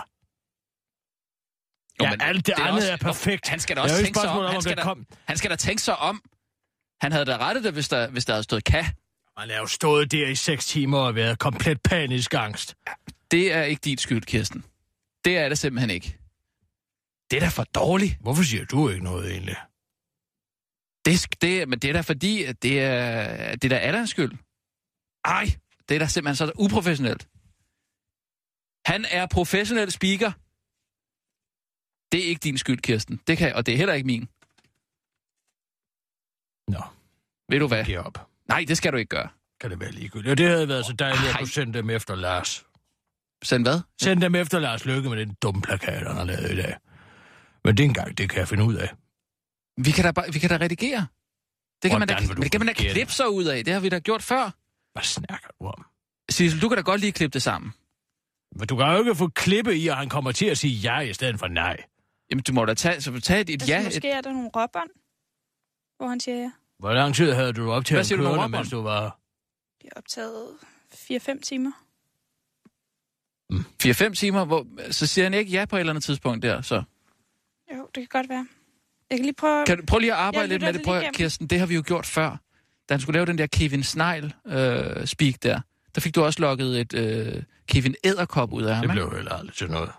Jo, 1.99 2.05
Ja, 2.05 2.09
men 2.09 2.21
alt 2.21 2.45
det 2.47 2.53
er 2.57 2.63
andet 2.63 2.75
også- 2.75 2.91
er 2.91 2.97
perfekt. 2.97 3.47
Han 3.47 3.59
skal 3.59 3.75
da 3.75 3.81
Det 3.81 3.89
er 3.89 3.93
også 3.93 4.03
tænke 4.03 4.19
sig 4.19 4.29
om. 4.29 4.51
Han 4.51 4.62
skal, 4.62 4.69
det 4.69 4.77
da, 4.77 4.83
kom- 4.83 5.05
han 5.25 5.38
skal 5.38 5.49
da 5.51 5.55
tænke 5.55 5.81
sig 5.81 5.97
om. 5.97 6.21
Han 7.01 7.12
havde 7.12 7.25
da 7.25 7.38
rettet 7.38 7.63
det, 7.63 7.73
hvis 7.73 7.89
der, 7.89 8.07
hvis 8.09 8.25
der 8.25 8.33
havde 8.33 8.43
stået 8.43 8.63
ka. 8.63 8.83
Man 9.38 9.49
er 9.49 9.57
jo 9.57 9.67
stået 9.67 10.12
der 10.12 10.27
i 10.27 10.35
seks 10.35 10.65
timer 10.65 10.97
og 10.99 11.15
været 11.15 11.39
komplet 11.39 11.81
panisk 11.81 12.33
angst. 12.33 12.75
Det 13.31 13.53
er 13.53 13.63
ikke 13.63 13.81
dit 13.83 14.01
skyld, 14.01 14.21
Kirsten. 14.25 14.63
Det 15.25 15.38
er 15.38 15.49
det 15.49 15.57
simpelthen 15.59 15.89
ikke. 15.89 16.17
Det 17.31 17.38
er 17.38 17.41
da 17.41 17.47
for 17.47 17.63
dårligt. 17.63 18.17
Hvorfor 18.21 18.43
siger 18.43 18.65
du 18.65 18.89
ikke 18.89 19.03
noget 19.03 19.31
egentlig? 19.31 19.55
Det, 21.05 21.27
det, 21.41 21.69
men 21.69 21.79
det 21.79 21.89
er 21.89 21.93
da 21.93 22.01
fordi, 22.01 22.43
at 22.43 22.63
det 22.63 22.81
er, 22.81 23.55
det 23.55 23.63
er 23.63 23.69
da 23.69 23.75
Allans 23.77 24.09
skyld. 24.09 24.31
Ej, 25.25 25.45
det 25.89 25.95
er 25.95 25.99
da 25.99 26.08
simpelthen 26.08 26.36
så 26.36 26.52
uprofessionelt. 26.60 27.28
Han 28.86 29.06
er 29.12 29.28
professionel 29.32 29.91
speaker. 29.91 30.32
Det 32.12 32.19
er 32.23 32.28
ikke 32.30 32.39
din 32.39 32.58
skyld, 32.58 32.80
Kirsten. 32.82 33.21
Det 33.28 33.38
kan, 33.38 33.56
og 33.56 33.65
det 33.65 33.73
er 33.73 33.78
heller 33.78 33.93
ikke 33.93 34.08
min. 34.08 34.21
Nå, 36.67 36.84
Ved 37.49 37.60
du 37.60 37.67
hvad? 37.67 37.86
giv 37.86 37.99
op. 37.99 38.28
Nej, 38.47 38.65
det 38.67 38.78
skal 38.78 38.93
du 38.93 38.97
ikke 38.97 39.10
gøre. 39.10 39.30
Kan 39.62 39.69
det 39.71 39.80
være 39.80 39.91
ligegyldigt? 39.91 40.32
Og 40.32 40.38
det 40.38 40.47
havde 40.47 40.67
været 40.67 40.86
så 40.86 40.93
dejligt, 40.93 41.30
at 41.30 41.36
Ej. 41.36 41.39
du 41.39 41.45
sendte 41.45 41.80
dem 41.80 41.89
efter 41.89 42.15
Lars. 42.15 42.65
Send 43.43 43.65
hvad? 43.65 43.80
Send 44.02 44.21
dem 44.21 44.36
efter 44.36 44.60
Lars 44.60 44.86
Lykke 44.86 45.10
med 45.10 45.17
den 45.17 45.36
dumme 45.41 45.62
plakat, 45.62 46.08
han 46.08 46.15
har 46.15 46.23
lavet 46.23 46.52
i 46.52 46.56
dag. 46.56 46.78
Men 47.63 47.78
det 47.78 47.84
engang, 47.84 48.17
det 48.17 48.30
kan 48.30 48.39
jeg 48.39 48.47
finde 48.47 48.63
ud 48.63 48.75
af. 48.75 48.89
Vi 49.78 49.91
kan 49.91 50.04
da, 50.04 50.12
bare, 50.12 50.34
vi 50.34 50.39
kan 50.39 50.49
da 50.49 50.58
redigere. 50.58 51.08
Det 51.84 51.91
kan, 51.91 51.99
man 51.99 52.08
da, 52.08 52.15
det 52.15 52.52
kan 52.52 52.62
man 52.62 52.67
da 52.67 52.73
klippe 52.73 53.13
sig 53.13 53.30
ud 53.30 53.45
af. 53.45 53.65
Det 53.65 53.73
har 53.73 53.82
vi 53.82 53.89
da 53.89 53.99
gjort 53.99 54.23
før. 54.23 54.52
Hvad 54.99 55.05
snakker 55.05 55.47
du 55.59 55.65
om? 55.67 55.85
Sissel, 56.29 56.62
du 56.62 56.69
kan 56.69 56.75
da 56.75 56.81
godt 56.81 57.01
lige 57.01 57.12
klippe 57.12 57.33
det 57.33 57.41
sammen. 57.41 57.73
Men 58.55 58.67
du 58.67 58.75
kan 58.75 58.91
jo 58.91 58.99
ikke 58.99 59.15
få 59.15 59.27
klippe 59.27 59.75
i, 59.77 59.88
at 59.88 59.95
han 59.95 60.09
kommer 60.09 60.31
til 60.31 60.45
at 60.45 60.57
sige 60.57 60.73
ja 60.73 60.99
i 60.99 61.13
stedet 61.13 61.39
for 61.39 61.47
nej. 61.47 61.83
Jamen, 62.31 62.43
du 62.43 62.53
må 62.53 62.65
da 62.65 62.73
tage, 62.73 63.01
så 63.01 63.19
tage 63.19 63.41
et, 63.41 63.49
et 63.49 63.53
Altså, 63.53 63.73
ja. 63.73 63.83
måske 63.83 63.97
Et, 63.97 64.05
er 64.05 64.21
der 64.21 64.31
nogle 64.31 64.49
råbånd, 64.55 64.89
hvor 65.97 66.07
han 66.07 66.19
siger 66.19 66.38
ja. 66.38 66.51
Hvor 66.79 66.93
lang 66.93 67.15
tid 67.15 67.31
havde 67.33 67.53
du 67.53 67.71
op 67.71 67.85
til 67.85 67.93
Hvad 67.93 67.99
at 67.99 68.05
siger 68.05 68.17
du, 68.17 68.23
køre, 68.23 68.35
nogle 68.35 68.49
mens 68.49 68.69
du 68.69 68.81
var... 68.81 69.19
Vi 69.81 69.89
har 69.93 69.99
optaget 69.99 70.47
4-5 70.93 71.41
timer. 71.41 71.71
4-5 74.09 74.13
timer, 74.13 74.45
hvor, 74.45 74.67
så 74.91 75.07
siger 75.07 75.25
han 75.25 75.33
ikke 75.33 75.51
ja 75.51 75.65
på 75.65 75.75
et 75.75 75.79
eller 75.79 75.93
andet 75.93 76.03
tidspunkt 76.03 76.43
der. 76.43 76.62
Så. 76.62 76.83
Jo, 77.75 77.88
det 77.95 77.95
kan 77.95 78.07
godt 78.21 78.29
være. 78.29 78.47
Jeg 79.09 79.17
kan 79.17 79.25
lige 79.25 79.33
prøve... 79.33 79.65
Kan 79.65 79.77
du 79.77 79.85
prøve 79.85 80.01
lige 80.01 80.13
at 80.13 80.19
arbejde 80.19 80.47
lidt 80.47 80.62
med 80.62 80.73
det? 80.73 80.81
Prøv. 80.85 81.03
Kirsten, 81.13 81.47
det 81.47 81.59
har 81.59 81.65
vi 81.65 81.75
jo 81.75 81.83
gjort 81.85 82.05
før. 82.05 82.38
Da 82.89 82.93
han 82.93 83.02
skulle 83.02 83.17
lave 83.17 83.25
den 83.25 83.38
der 83.38 83.47
Kevin 83.47 83.84
Snegl 83.84 84.34
øh, 84.47 85.06
speak 85.06 85.34
der, 85.43 85.62
der 85.95 86.02
fik 86.02 86.15
du 86.15 86.23
også 86.23 86.41
lukket 86.41 86.80
et 86.80 86.93
øh, 86.93 87.43
Kevin 87.67 87.95
Æderkop 88.04 88.54
ud 88.54 88.63
af 88.63 88.75
ham. 88.75 88.82
Det 88.82 88.91
blev 88.91 89.15
heller 89.15 89.34
aldrig 89.34 89.56
til 89.56 89.69
noget. 89.71 89.91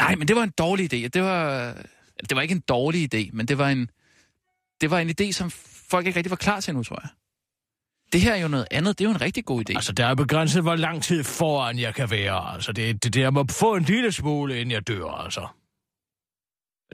Nej, 0.00 0.14
men 0.14 0.28
det 0.28 0.36
var 0.36 0.42
en 0.42 0.52
dårlig 0.58 0.94
idé. 0.94 1.08
Det 1.08 1.22
var, 1.22 1.74
det 2.20 2.36
var 2.36 2.42
ikke 2.42 2.54
en 2.54 2.62
dårlig 2.68 3.14
idé, 3.14 3.30
men 3.32 3.48
det 3.48 3.58
var 3.58 3.68
en, 3.68 3.90
det 4.80 4.90
var 4.90 4.98
en 4.98 5.10
idé, 5.20 5.32
som 5.32 5.50
folk 5.90 6.06
ikke 6.06 6.16
rigtig 6.16 6.30
var 6.30 6.36
klar 6.36 6.60
til 6.60 6.74
nu, 6.74 6.82
tror 6.82 7.00
jeg. 7.02 7.08
Det 8.12 8.20
her 8.20 8.34
er 8.34 8.42
jo 8.42 8.48
noget 8.48 8.66
andet. 8.70 8.98
Det 8.98 9.04
er 9.04 9.08
jo 9.08 9.14
en 9.14 9.20
rigtig 9.20 9.44
god 9.44 9.70
idé. 9.70 9.74
Altså, 9.74 9.92
der 9.92 10.06
er 10.06 10.14
begrænset, 10.14 10.62
hvor 10.62 10.76
lang 10.76 11.02
tid 11.02 11.24
foran 11.24 11.78
jeg 11.78 11.94
kan 11.94 12.10
være. 12.10 12.54
Altså, 12.54 12.72
det, 12.72 13.04
det, 13.04 13.16
jeg 13.16 13.32
må 13.32 13.46
få 13.50 13.74
en 13.74 13.82
lille 13.82 14.12
smule, 14.12 14.60
inden 14.60 14.70
jeg 14.70 14.88
dør, 14.88 15.06
altså. 15.06 15.46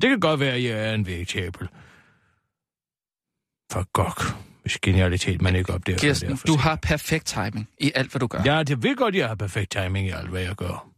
Det 0.03 0.11
kan 0.11 0.21
godt 0.21 0.41
være, 0.41 0.53
at 0.53 0.65
jeg 0.65 0.89
er 0.89 0.95
en 0.95 1.07
vegetabel. 1.07 1.69
For 3.73 3.93
godt. 3.93 4.37
Genialitet 4.83 5.43
man 5.43 5.57
ikke 5.57 5.73
opdager. 5.73 5.99
det 5.99 6.05
er 6.05 6.09
Kirsten, 6.09 6.37
for 6.37 6.47
du 6.47 6.57
har 6.57 6.77
perfekt 6.77 7.27
timing 7.27 7.69
i 7.81 7.93
alt, 7.95 8.11
hvad 8.11 8.21
du 8.21 8.27
gør. 8.27 8.43
Ja, 8.45 8.63
det 8.63 8.83
ved 8.83 8.97
godt, 8.97 9.15
jeg 9.15 9.29
har 9.29 9.35
perfekt 9.35 9.71
timing 9.73 10.07
i 10.09 10.11
alt, 10.11 10.29
hvad 10.31 10.43
jeg 10.43 10.55
gør. 10.55 10.91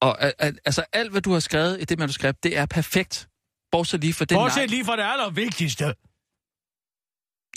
Og 0.00 0.22
al- 0.22 0.34
al- 0.38 0.58
altså, 0.64 0.84
alt, 0.92 1.10
hvad 1.10 1.20
du 1.20 1.32
har 1.32 1.40
skrevet 1.40 1.80
i 1.80 1.84
det 1.84 1.98
manuskript, 1.98 2.42
det 2.44 2.56
er 2.56 2.66
perfekt. 2.66 3.28
Bortset 3.72 4.00
lige 4.00 4.12
for 4.14 4.24
det 4.24 4.34
nej. 4.36 4.44
Bortset 4.44 4.70
lige 4.70 4.84
fra 4.84 4.96
det 4.96 5.02
allervigtigste. 5.02 5.84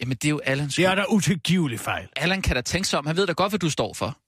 Jamen, 0.01 0.17
det 0.17 0.25
er 0.25 0.29
jo 0.29 0.39
Allans 0.43 0.75
Det 0.75 0.85
er 0.85 0.95
der 0.95 1.05
utilgivelig 1.05 1.79
fejl. 1.79 2.09
Allan 2.15 2.41
kan 2.41 2.55
da 2.55 2.61
tænke 2.61 2.87
sig 2.87 2.99
om. 2.99 3.05
Han 3.05 3.15
ved 3.15 3.27
da 3.27 3.33
godt, 3.33 3.51
hvad 3.51 3.59
du 3.59 3.69
står 3.69 3.93
for. 3.93 4.19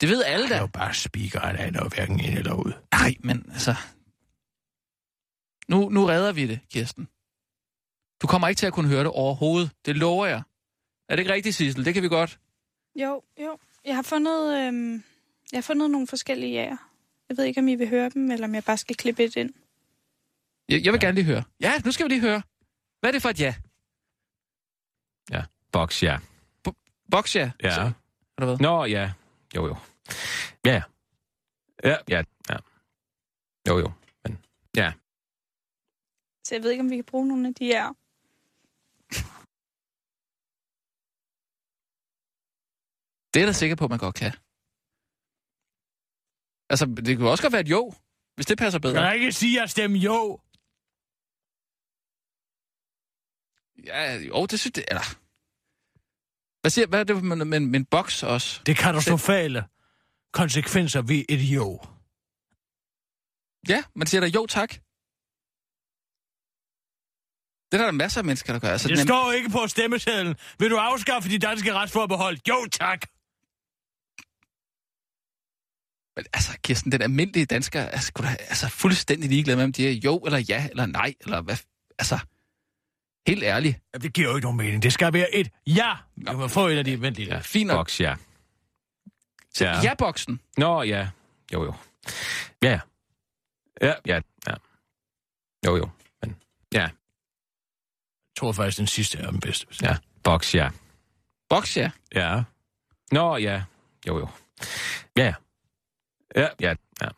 Det 0.00 0.08
ved 0.08 0.24
alle 0.24 0.46
Han 0.46 0.52
er 0.52 0.56
da. 0.56 0.60
jo 0.62 0.66
bare 0.66 0.94
speaker, 0.94 1.40
han 1.40 1.56
aner 1.56 1.80
jo 1.82 1.88
hverken 1.88 2.20
ind 2.20 2.38
eller 2.38 2.52
ud. 2.52 2.72
Nej, 2.92 3.14
men 3.20 3.50
altså... 3.52 3.74
Nu, 5.68 5.88
nu 5.88 6.04
redder 6.06 6.32
vi 6.32 6.46
det, 6.46 6.60
Kirsten. 6.72 7.08
Du 8.22 8.26
kommer 8.26 8.48
ikke 8.48 8.58
til 8.58 8.66
at 8.66 8.72
kunne 8.72 8.88
høre 8.88 9.00
det 9.00 9.10
overhovedet. 9.12 9.70
Det 9.86 9.96
lover 9.96 10.26
jeg. 10.26 10.42
Er 11.08 11.16
det 11.16 11.18
ikke 11.22 11.32
rigtigt, 11.32 11.54
Sissel? 11.54 11.84
Det 11.84 11.94
kan 11.94 12.02
vi 12.02 12.08
godt. 12.08 12.38
Jo, 12.94 13.22
jo. 13.40 13.58
Jeg 13.84 13.94
har 13.94 14.02
fundet, 14.02 14.58
øhm, 14.58 14.92
jeg 15.52 15.56
har 15.56 15.62
fundet 15.62 15.90
nogle 15.90 16.06
forskellige 16.06 16.52
jager. 16.52 16.76
Jeg 17.28 17.36
ved 17.36 17.44
ikke, 17.44 17.60
om 17.60 17.68
I 17.68 17.74
vil 17.74 17.88
høre 17.88 18.08
dem, 18.08 18.30
eller 18.30 18.46
om 18.46 18.54
jeg 18.54 18.64
bare 18.64 18.76
skal 18.76 18.96
klippe 18.96 19.24
et 19.24 19.36
ind. 19.36 19.54
Jeg, 20.68 20.84
jeg 20.84 20.92
vil 20.92 21.00
gerne 21.00 21.14
lige 21.14 21.24
høre. 21.24 21.42
Ja, 21.60 21.72
nu 21.84 21.92
skal 21.92 22.04
vi 22.04 22.08
lige 22.08 22.20
høre. 22.20 22.42
Hvad 23.00 23.10
er 23.10 23.12
det 23.12 23.22
for 23.22 23.28
et 23.28 23.40
ja? 23.40 23.54
Ja, 25.30 25.42
boks, 25.72 26.02
ja. 26.02 26.18
Boks 27.10 27.36
ja? 27.36 27.50
Ja. 27.62 27.70
Så, 27.70 27.92
eller 28.38 28.46
hvad? 28.46 28.58
Nå, 28.58 28.84
ja. 28.84 29.12
Jo, 29.56 29.66
jo. 29.66 29.76
Ja. 30.64 30.82
Ja, 31.84 31.96
ja, 32.08 32.22
ja. 32.50 32.56
Jo, 33.68 33.78
jo. 33.78 33.92
Men, 34.24 34.38
ja. 34.76 34.92
Så 36.44 36.54
jeg 36.54 36.62
ved 36.62 36.70
ikke, 36.70 36.80
om 36.80 36.90
vi 36.90 36.96
kan 36.96 37.04
bruge 37.04 37.28
nogle 37.28 37.48
af 37.48 37.54
de 37.54 37.64
her. 37.64 37.94
Det 43.34 43.40
er 43.40 43.44
jeg 43.44 43.46
da 43.46 43.52
sikker 43.52 43.76
på, 43.76 43.84
at 43.84 43.90
man 43.90 43.98
godt 43.98 44.14
kan. 44.14 44.32
Altså, 46.70 46.86
det 47.06 47.16
kunne 47.16 47.30
også 47.30 47.42
godt 47.42 47.52
være 47.52 47.60
et 47.60 47.68
jo, 47.70 47.92
hvis 48.34 48.46
det 48.46 48.58
passer 48.58 48.78
bedre. 48.78 48.94
Kan 48.94 49.02
jeg 49.04 49.14
ikke 49.14 49.32
sige, 49.32 49.62
at 49.62 49.70
stemme 49.70 49.98
jo? 49.98 50.40
Ja, 53.84 54.14
jo, 54.14 54.46
det 54.46 54.60
synes 54.60 54.76
jeg... 54.76 54.84
Eller... 54.88 55.16
Hvad, 56.60 56.70
siger, 56.70 56.86
hvad 56.86 57.00
er 57.00 57.04
det 57.04 57.24
med, 57.24 57.36
med, 57.36 57.60
med 57.60 57.80
en 57.80 57.84
boks 57.86 58.22
også? 58.22 58.62
Det 58.66 58.76
katastrofale 58.76 59.64
konsekvenser 60.32 61.02
ved 61.02 61.24
et 61.28 61.40
jo. 61.40 61.80
Ja, 63.68 63.82
man 63.94 64.06
siger 64.06 64.20
da 64.20 64.26
jo 64.26 64.46
tak. 64.46 64.70
Det 67.72 67.80
er 67.80 67.84
der 67.84 67.90
masser 67.90 68.20
af 68.20 68.24
mennesker, 68.24 68.52
der 68.52 68.60
gør. 68.60 68.68
Altså, 68.68 68.88
Det 68.88 68.98
nem- 68.98 69.06
står 69.06 69.32
ikke 69.32 69.50
på 69.50 69.66
stemmesedlen. 69.66 70.36
Vil 70.58 70.70
du 70.70 70.76
afskaffe 70.76 71.28
de 71.28 71.38
danske 71.38 71.74
retsforbehold? 71.74 72.38
Jo, 72.48 72.66
tak. 72.72 73.00
Men 76.18 76.24
altså, 76.32 76.58
Kirsten, 76.62 76.92
den 76.92 77.02
almindelige 77.02 77.46
dansker 77.46 77.80
er 77.80 78.00
sgu 78.00 78.22
da 78.22 78.28
altså, 78.28 78.68
fuldstændig 78.68 79.30
ligeglad 79.30 79.56
med, 79.56 79.64
om 79.64 79.72
de 79.72 79.88
er 79.88 79.92
jo 80.04 80.18
eller 80.18 80.38
ja 80.48 80.68
eller 80.70 80.86
nej, 80.86 81.14
eller 81.20 81.40
hvad... 81.40 81.56
Altså, 81.98 82.18
helt 83.26 83.42
ærligt. 83.42 83.78
Jamen, 83.94 84.02
Det 84.02 84.12
giver 84.14 84.28
jo 84.28 84.36
ikke 84.36 84.44
nogen 84.46 84.56
mening. 84.56 84.82
Det 84.82 84.92
skal 84.92 85.12
være 85.12 85.34
et 85.34 85.50
ja. 85.66 85.94
Jeg 86.26 86.36
må 86.36 86.48
få 86.48 86.66
et 86.66 86.78
af 86.78 86.84
de 86.84 87.00
venlige. 87.00 87.28
ja. 87.28 87.34
Ja. 87.34 87.40
Fint 87.40 87.66
nok. 87.68 87.76
Boks, 87.78 88.00
ja. 88.00 88.14
Ja. 89.60 89.80
Ja-boksen. 89.82 90.40
Nå, 90.56 90.82
ja. 90.82 91.08
Jo, 91.52 91.64
jo. 91.64 91.74
Ja, 92.62 92.70
ja. 92.70 92.80
Ja, 93.82 93.94
ja, 94.06 94.20
ja. 94.46 94.54
Jo, 95.66 95.76
jo. 95.76 95.88
Men, 96.22 96.36
Ja, 96.72 96.80
Jeg 96.80 96.90
tror 98.36 98.52
faktisk, 98.52 98.78
den 98.78 98.86
sidste 98.86 99.18
er 99.18 99.30
den 99.30 99.40
bedste. 99.40 99.66
ja. 99.82 99.96
Boks, 100.24 100.54
ja. 100.54 100.70
Boks, 101.48 101.76
ja. 101.76 101.90
Ja. 102.14 102.42
Nå, 103.12 103.36
ja. 103.36 103.62
Jo, 104.08 104.18
jo. 104.18 104.28
Ja. 105.16 105.34
Ja, 106.38 106.48
ja, 106.60 106.74
ja. 107.02 107.08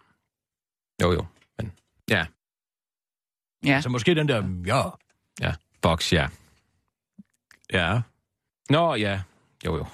Jo, 1.03 1.13
jo. 1.13 1.27
Men, 1.59 1.73
ja. 2.11 2.27
Ja. 3.65 3.81
Så 3.81 3.89
måske 3.89 4.15
den 4.15 4.29
der, 4.29 4.63
ja. 4.67 4.91
Ja. 5.41 5.55
Boks, 5.83 6.13
ja. 6.13 6.29
Ja. 7.73 8.01
Nå, 8.71 8.95
ja. 8.95 9.23
Jo, 9.67 9.77
jo. 9.77 9.87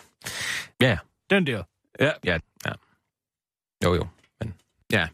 Ja. 0.81 0.99
Den 1.31 1.47
der. 1.47 1.63
Ja, 2.01 2.13
ja, 2.25 2.39
ja. 2.67 2.73
Jo, 3.85 3.95
jo. 3.95 4.09
Men, 4.41 4.55
ja. 4.93 5.09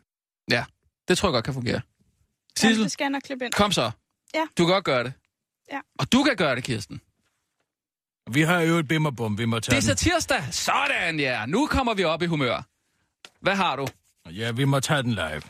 Det 1.08 1.18
tror 1.18 1.28
jeg 1.28 1.32
godt 1.32 1.44
kan 1.44 1.54
fungere. 1.54 1.80
Sissel, 2.56 2.84
det 2.84 2.92
skal 2.92 3.04
jeg 3.04 3.10
nok 3.10 3.22
klippe 3.22 3.44
ind. 3.44 3.52
kom 3.52 3.72
så. 3.72 3.90
Ja. 4.34 4.46
Du 4.58 4.64
kan 4.66 4.72
godt 4.74 4.84
gøre 4.84 5.04
det. 5.04 5.12
Ja. 5.72 5.80
Og 5.98 6.12
du 6.12 6.22
kan 6.22 6.36
gøre 6.36 6.56
det, 6.56 6.64
Kirsten. 6.64 7.00
Vi 8.30 8.42
har 8.42 8.60
jo 8.60 8.74
et 8.78 8.88
bimmerbum, 8.88 9.38
vi 9.38 9.44
må 9.44 9.60
tage 9.60 9.76
Det 9.76 9.88
er 9.88 9.94
så 9.94 10.04
tirsdag. 10.04 10.44
Sådan, 10.50 11.20
ja. 11.20 11.46
Nu 11.46 11.66
kommer 11.66 11.94
vi 11.94 12.04
op 12.04 12.22
i 12.22 12.26
humør. 12.26 12.62
Hvad 13.40 13.56
har 13.56 13.76
du? 13.76 13.86
Ja, 14.30 14.52
vi 14.52 14.64
må 14.64 14.80
tage 14.80 15.02
den 15.02 15.10
live. 15.12 15.42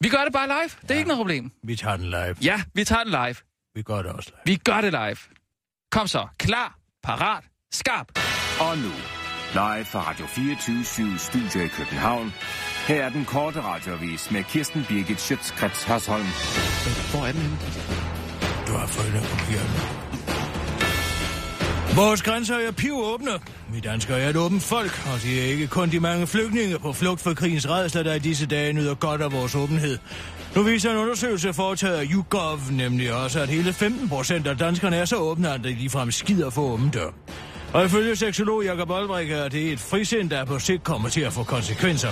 Vi 0.00 0.08
gør 0.08 0.24
det 0.24 0.32
bare 0.32 0.46
live. 0.46 0.70
Det 0.82 0.90
er 0.90 0.94
ikke 0.94 1.08
noget 1.08 1.18
problem. 1.18 1.50
Vi 1.62 1.76
tager 1.76 1.96
den 1.96 2.06
live. 2.10 2.36
Ja, 2.42 2.62
vi 2.74 2.84
tager 2.84 3.04
den 3.04 3.10
live. 3.12 3.36
Vi 3.74 3.82
gør 3.82 4.02
det 4.02 4.06
også 4.12 4.30
live. 4.30 4.54
Vi 4.54 4.56
gør 4.64 4.80
det 4.80 4.92
live. 4.92 5.16
Kom 5.90 6.06
så. 6.06 6.26
Klar, 6.38 6.78
parat, 7.02 7.44
skarp. 7.72 8.06
Og 8.60 8.78
nu, 8.78 8.92
live 9.52 9.84
fra 9.84 10.10
Radio 10.10 10.26
24 10.26 11.18
Studio 11.18 11.60
i 11.64 11.68
København. 11.68 12.32
Her 12.88 13.04
er 13.04 13.08
den 13.08 13.24
korte 13.24 13.60
radiovis 13.62 14.30
med 14.30 14.44
Kirsten 14.44 14.84
Birgit 14.88 15.20
Schøtzgrads 15.20 15.84
Hasholm. 15.84 16.26
Hvor 17.12 17.26
er 17.26 17.32
den 17.32 17.40
henne? 17.40 17.56
Du 18.66 18.72
har 18.72 18.86
fået 18.86 19.12
den 19.12 19.22
papir. 19.22 20.05
Vores 21.96 22.22
grænser 22.22 22.54
er 22.54 22.72
pivåbne. 22.72 23.30
Vi 23.72 23.80
danskere 23.80 24.20
er 24.20 24.30
et 24.30 24.36
åbent 24.36 24.62
folk, 24.62 25.06
og 25.14 25.22
det 25.22 25.38
er 25.38 25.44
ikke 25.44 25.66
kun 25.66 25.90
de 25.90 26.00
mange 26.00 26.26
flygtninge 26.26 26.78
på 26.78 26.92
flugt 26.92 27.20
for 27.20 27.34
krigens 27.34 27.68
redsler, 27.68 28.02
der 28.02 28.14
i 28.14 28.18
disse 28.18 28.46
dage 28.46 28.72
nyder 28.72 28.94
godt 28.94 29.22
af 29.22 29.32
vores 29.32 29.54
åbenhed. 29.54 29.98
Nu 30.56 30.62
viser 30.62 30.90
en 30.90 30.96
undersøgelse 30.96 31.52
foretaget 31.52 31.96
af 31.96 32.06
YouGov 32.12 32.58
nemlig 32.70 33.14
også, 33.14 33.40
at 33.40 33.48
hele 33.48 33.72
15 33.72 34.08
procent 34.08 34.46
af 34.46 34.56
danskerne 34.56 34.96
er 34.96 35.04
så 35.04 35.16
åbne, 35.16 35.52
at 35.52 35.64
de 35.64 35.74
ligefrem 35.74 36.10
skider 36.10 36.50
for 36.50 36.62
åben 36.62 36.90
dør. 36.90 37.10
Og 37.72 37.84
ifølge 37.84 38.16
seksolog 38.16 38.64
Jakob 38.64 38.90
Olbrik 38.90 39.30
er 39.30 39.48
det 39.48 39.72
et 39.72 39.80
frisind, 39.80 40.30
der 40.30 40.44
på 40.44 40.58
sigt 40.58 40.84
kommer 40.84 41.08
til 41.08 41.20
at 41.20 41.32
få 41.32 41.42
konsekvenser. 41.42 42.10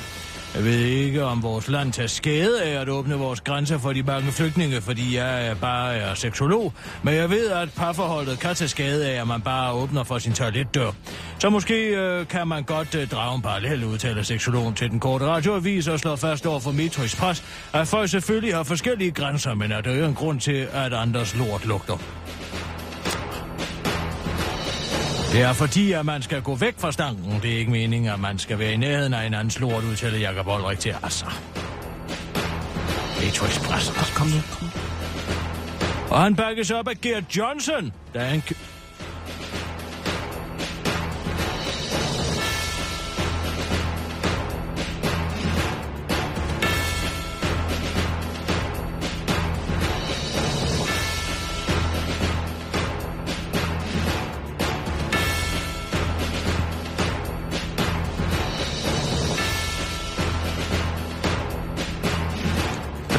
Jeg 0.55 0.65
ved 0.65 0.79
ikke, 0.79 1.25
om 1.25 1.43
vores 1.43 1.69
land 1.69 1.93
tager 1.93 2.07
skade 2.07 2.63
af 2.63 2.81
at 2.81 2.89
åbne 2.89 3.15
vores 3.15 3.41
grænser 3.41 3.79
for 3.79 3.93
de 3.93 4.03
mange 4.03 4.33
flygtninge, 4.33 4.81
fordi 4.81 5.17
jeg 5.17 5.47
er 5.47 5.55
bare 5.55 5.97
er 5.97 6.15
seksolog. 6.15 6.73
Men 7.03 7.15
jeg 7.15 7.31
ved, 7.31 7.51
at 7.51 7.69
parforholdet 7.77 8.39
kan 8.39 8.55
tage 8.55 8.69
skade 8.69 9.09
af, 9.09 9.21
at 9.21 9.27
man 9.27 9.43
bare 9.43 9.73
åbner 9.73 10.05
for 10.05 10.19
sin 10.19 10.33
toiletdør. 10.33 10.91
Så 11.39 11.51
måske 11.51 11.75
øh, 11.75 12.29
kan 12.29 12.49
man 12.49 12.63
godt 12.63 12.95
øh, 12.95 13.09
drage 13.09 13.37
en 13.37 13.43
parallel, 13.43 13.85
udtaler 13.85 14.23
seksologen 14.23 14.75
til 14.75 14.91
den 14.91 15.01
korte 15.01 15.27
radioavis 15.27 15.89
og 15.89 15.99
slår 15.99 16.17
fast 16.17 16.47
over 16.47 16.61
for 16.61 16.73
Metro 16.73 17.03
Press, 17.19 17.45
at 17.73 17.89
folk 17.89 18.11
selvfølgelig 18.11 18.55
har 18.55 18.63
forskellige 18.63 19.11
grænser, 19.11 19.55
men 19.55 19.73
at 19.73 19.85
der 19.85 19.91
er 19.91 20.09
en 20.09 20.15
grund 20.15 20.41
til, 20.41 20.67
at 20.73 20.93
andres 20.93 21.37
lort 21.37 21.67
lugter. 21.67 21.99
Det 25.35 25.43
er 25.43 25.53
fordi, 25.53 25.93
at 25.93 26.07
man 26.07 26.23
skal 26.23 26.43
gå 26.43 26.55
væk 26.55 26.75
fra 26.79 26.93
stanken. 26.93 27.41
Det 27.43 27.55
er 27.55 27.59
ikke 27.59 27.71
meningen, 27.71 28.13
at 28.13 28.21
man 28.21 28.39
skal 28.39 28.59
være 28.59 28.73
i 28.73 28.77
nærheden 28.77 29.15
af 29.15 29.27
en 29.27 29.35
anden 29.35 29.61
lort, 29.61 29.85
udtaler 29.85 30.19
Jacob 30.19 30.47
Olrik 30.47 30.79
til 30.79 30.95
Altså. 31.03 31.27
Metro 33.21 33.47
Express. 33.47 34.13
Kom 34.15 34.27
nu. 34.27 34.69
Og 36.11 36.23
han 36.23 36.37
bakkes 36.37 36.71
op 36.71 36.89
af 36.89 37.01
Gert 37.01 37.37
Johnson, 37.37 37.93
der 38.15 38.21
er 38.21 38.33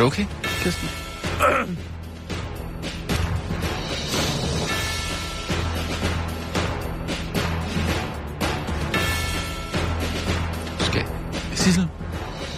du 0.06 0.08
okay, 0.08 0.26
Kirsten? 0.44 0.90
Skal... 10.80 11.06
Sissel, 11.56 11.88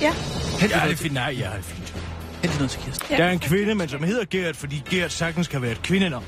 Ja, 0.02 0.12
hent 0.12 0.62
det 0.62 0.74
er 0.74 0.84
noget, 0.84 0.98
fint. 1.00 1.14
Nej, 1.14 1.36
jeg 1.40 1.58
er 1.58 1.62
fint. 1.62 1.94
hent 2.42 2.56
noget 2.58 2.72
til 2.72 2.82
Kirsten. 2.82 3.08
ja. 3.10 3.18
Der 3.18 3.24
er 3.24 3.32
en 3.32 3.40
kvinde, 3.40 3.76
men 3.76 3.90
som 3.90 4.04
hedder 4.04 4.26
Gert, 4.30 4.56
fordi 4.56 4.84
Gert 4.90 5.12
sagtens 5.12 5.48
kan 5.48 5.62
være 5.62 5.72
et 5.72 5.82
kvindenavn. 5.82 6.24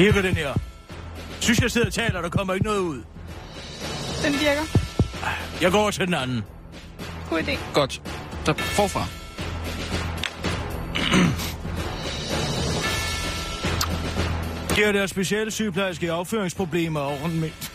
Virker 0.00 0.22
den 0.22 0.36
her. 0.36 0.54
Synes 1.40 1.60
jeg 1.60 1.70
sidder 1.70 1.86
og 1.86 1.92
taler, 1.92 2.22
der 2.22 2.28
kommer 2.28 2.54
ikke 2.54 2.66
noget 2.66 2.78
ud. 2.78 3.02
Den 4.24 4.32
virker. 4.32 4.62
Jeg 5.60 5.70
går 5.70 5.78
over 5.80 5.90
til 5.90 6.06
den 6.06 6.14
anden. 6.14 6.44
God 7.30 7.42
idé. 7.42 7.58
Godt. 7.74 8.02
Så 8.44 8.54
forfra. 8.56 9.04
Gert 14.76 14.96
er 14.96 15.06
specielle 15.06 15.50
sygeplejerske 15.50 16.12
afføringsproblemer 16.12 17.00
og 17.00 17.12
ordentligt. 17.22 17.72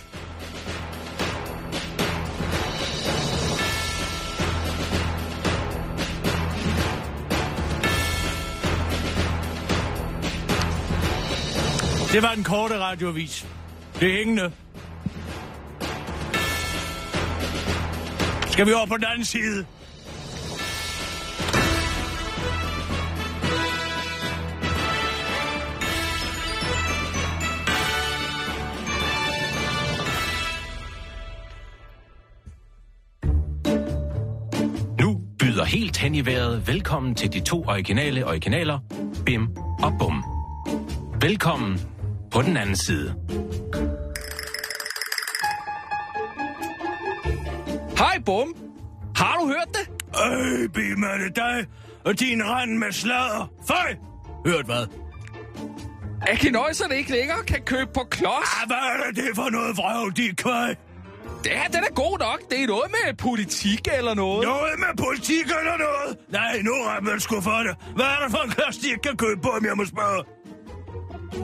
Det 12.15 12.23
var 12.23 12.35
den 12.35 12.43
korte 12.43 12.79
radiovis. 12.79 13.47
Det 13.99 14.09
er 14.09 14.17
hængende. 14.17 14.51
Skal 18.51 18.67
vi 18.67 18.73
over 18.73 18.85
på 18.85 18.97
den 18.97 19.05
anden 19.05 19.25
side? 19.25 19.65
Byder 35.39 35.63
helt 35.63 35.97
hen 35.97 36.15
i 36.15 36.25
vejret 36.25 36.67
velkommen 36.67 37.15
til 37.15 37.33
de 37.33 37.39
to 37.39 37.63
originale 37.67 38.27
originaler, 38.27 38.79
Bim 39.25 39.57
og 39.83 39.93
Bum. 39.99 40.23
Velkommen 41.21 41.94
på 42.35 42.41
den 42.41 42.57
anden 42.57 42.75
side. 42.75 43.15
Hej, 47.97 48.19
Bum. 48.25 48.55
Har 49.15 49.37
du 49.39 49.47
hørt 49.47 49.67
det? 49.73 49.89
Øj, 50.15 50.67
Bim, 50.73 51.03
er 51.03 51.17
det 51.17 51.35
dig? 51.35 51.65
Og 52.05 52.19
din 52.19 52.43
rand 52.45 52.71
med 52.77 52.91
sladder. 52.91 53.51
Føj! 53.67 53.95
Hørt 54.45 54.65
hvad? 54.65 54.87
At 56.21 56.39
kinøjserne 56.39 56.95
ikke 56.97 57.11
længere 57.11 57.43
kan 57.47 57.61
købe 57.61 57.91
på 57.93 58.03
klods. 58.09 58.49
Ah, 58.61 58.67
hvad 58.67 58.77
er 58.77 59.11
det 59.11 59.35
for 59.35 59.49
noget 59.49 59.77
vrøv, 59.77 60.11
de 60.11 60.35
køj? 60.35 60.75
Ja, 61.45 61.61
den 61.73 61.83
er 61.83 61.93
god 61.95 62.19
nok. 62.19 62.39
Det 62.49 62.63
er 62.63 62.67
noget 62.67 62.91
med 62.91 63.13
politik 63.17 63.87
eller 63.97 64.13
noget. 64.13 64.43
Noget 64.47 64.79
med 64.79 65.05
politik 65.05 65.45
eller 65.59 65.77
noget? 65.77 66.17
Nej, 66.29 66.61
nu 66.61 66.71
er 66.71 67.01
man 67.01 67.19
sgu 67.19 67.41
for 67.41 67.59
det. 67.67 67.75
Hvad 67.95 68.05
er 68.05 68.19
det 68.23 68.31
for 68.31 68.43
en 68.43 68.49
klods, 68.49 68.77
de 68.77 68.87
ikke 68.89 69.01
kan 69.01 69.17
købe 69.17 69.41
på, 69.41 69.49
om 69.49 69.65
jeg 69.65 69.77
må 69.77 69.85
spørge? 69.85 70.23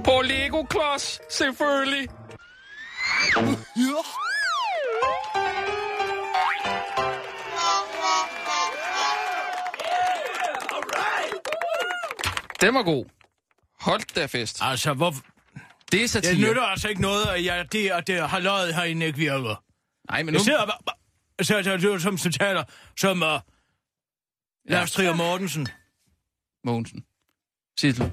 På 0.05 0.21
Lego-klods, 0.21 1.19
selvfølgelig. 1.29 2.07
Den 12.61 12.73
var 12.73 12.83
god. 12.83 13.05
Hold 13.81 14.13
da 14.15 14.25
fest. 14.25 14.57
Altså, 14.61 14.93
hvor... 14.93 15.11
Det 15.91 15.97
er 15.97 16.01
Det 16.01 16.09
satire. 16.09 16.35
nytter 16.49 16.61
altså 16.61 16.87
ikke 16.89 17.01
noget, 17.01 17.25
at 17.25 17.45
jeg, 17.45 17.71
det, 17.71 17.89
at 17.89 18.07
det 18.07 18.29
har 18.29 18.39
løjet 18.39 18.75
herinde 18.75 19.05
ikke 19.05 19.17
virker. 19.19 19.63
Nej, 20.11 20.23
men 20.23 20.33
nu... 20.33 20.37
Jeg 20.37 20.45
sidder 20.45 20.65
bare... 20.65 20.95
Så 21.41 21.63
så- 21.63 21.77
så- 21.81 21.99
som, 21.99 22.17
som 22.17 22.31
taler 22.31 22.63
som 22.99 23.21
uh, 23.21 23.27
Lars 24.65 24.91
Trier 24.91 25.15
Mortensen. 25.15 25.67
Mogensen. 26.63 27.03
Sissel. 27.79 28.11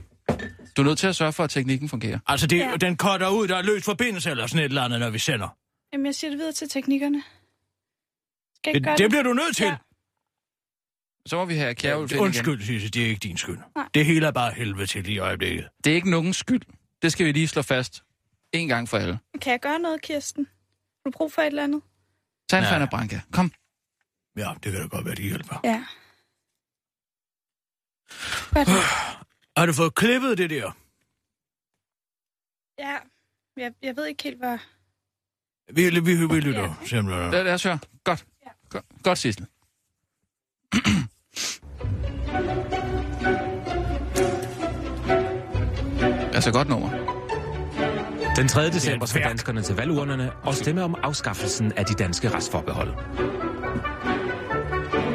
Du 0.78 0.82
er 0.82 0.86
nødt 0.86 0.98
til 0.98 1.06
at 1.06 1.16
sørge 1.16 1.32
for, 1.32 1.44
at 1.44 1.50
teknikken 1.50 1.88
fungerer. 1.88 2.18
Altså, 2.26 2.46
det, 2.46 2.58
Ja. 2.58 2.76
den 2.80 2.96
cutter 2.96 3.28
ud, 3.28 3.48
der 3.48 3.56
er 3.56 3.62
løs 3.62 3.84
forbindelse 3.84 4.30
eller 4.30 4.46
sådan 4.46 4.58
et 4.58 4.64
eller 4.64 4.82
andet, 4.82 5.00
når 5.00 5.10
vi 5.10 5.18
sender. 5.18 5.48
Jamen, 5.92 6.06
jeg 6.06 6.14
siger 6.14 6.30
det 6.30 6.38
videre 6.38 6.52
til 6.52 6.68
teknikkerne. 6.68 7.22
Skal 8.54 8.82
gøre 8.82 8.92
Det, 8.92 8.98
det 8.98 9.10
bliver 9.10 9.22
du 9.22 9.32
nødt 9.32 9.56
til. 9.56 9.66
Ja. 9.66 9.76
Så 11.26 11.36
må 11.36 11.44
vi 11.44 11.54
have 11.54 11.74
Kjærulf 11.74 12.10
igen. 12.12 12.22
Undskyld, 12.22 12.62
Sisse, 12.62 12.88
det 12.90 13.02
er 13.02 13.06
ikke 13.06 13.18
din 13.20 13.36
skyld. 13.36 13.58
Nej. 13.76 13.88
Det 13.94 14.04
hele 14.06 14.26
er 14.26 14.30
bare 14.30 14.52
helvede 14.52 14.86
til 14.86 15.04
lige 15.04 15.14
i 15.14 15.18
øjeblikket. 15.18 15.68
Det 15.84 15.90
er 15.90 15.94
ikke 15.94 16.10
nogens 16.10 16.36
skyld. 16.36 16.62
Det 17.02 17.12
skal 17.12 17.26
vi 17.26 17.32
lige 17.32 17.48
slå 17.48 17.62
fast. 17.62 18.02
En 18.52 18.68
gang 18.68 18.88
for 18.88 18.96
alle. 18.98 19.18
Kan 19.42 19.50
jeg 19.52 19.60
gøre 19.60 19.78
noget, 19.78 20.02
Kirsten? 20.02 20.46
Har 21.04 21.10
du 21.10 21.16
brug 21.18 21.32
for 21.32 21.42
et 21.42 21.46
eller 21.46 21.64
andet? 21.64 21.82
Tag 22.50 22.58
en. 22.58 22.64
Fanta 22.66 22.86
Branca. 22.86 23.20
Kom. 23.32 23.52
Ja, 24.36 24.52
det 24.64 24.72
kan 24.72 24.80
da 24.80 24.86
godt 24.86 25.04
være, 25.04 25.14
det 25.14 25.24
hjælper. 25.24 25.60
Ja. 25.64 25.84
Godt. 28.54 28.68
Har 29.58 29.66
du 29.66 29.72
fået 29.72 29.94
klippet 29.94 30.38
det 30.38 30.50
der? 30.50 30.72
Ja, 32.78 32.96
jeg, 33.56 33.72
jeg 33.82 33.96
ved 33.96 34.06
ikke 34.06 34.22
helt, 34.22 34.38
hvad... 34.38 34.58
Vi, 35.72 35.90
vi, 35.90 36.00
vi, 36.00 36.26
vi 36.34 36.40
lytter 36.40 36.62
Ja. 36.62 36.74
simpelthen. 36.86 37.30
Lad, 37.30 37.44
lad 37.44 37.54
os 37.54 37.62
høre. 37.62 37.78
Godt. 38.04 38.24
Ja. 38.46 38.50
Godt, 38.70 38.84
godt 39.02 39.18
Sissel. 39.18 39.46
altså 46.34 46.50
godt 46.52 46.68
nummer. 46.68 46.90
Den 48.36 48.48
3. 48.48 48.70
december 48.70 49.06
skal 49.06 49.22
danskerne 49.22 49.62
til 49.62 49.76
valgurnerne 49.76 50.32
og 50.32 50.54
stemme 50.54 50.82
om 50.82 50.94
afskaffelsen 51.02 51.72
af 51.72 51.84
de 51.84 51.94
danske 51.94 52.30
retsforbehold. 52.30 52.94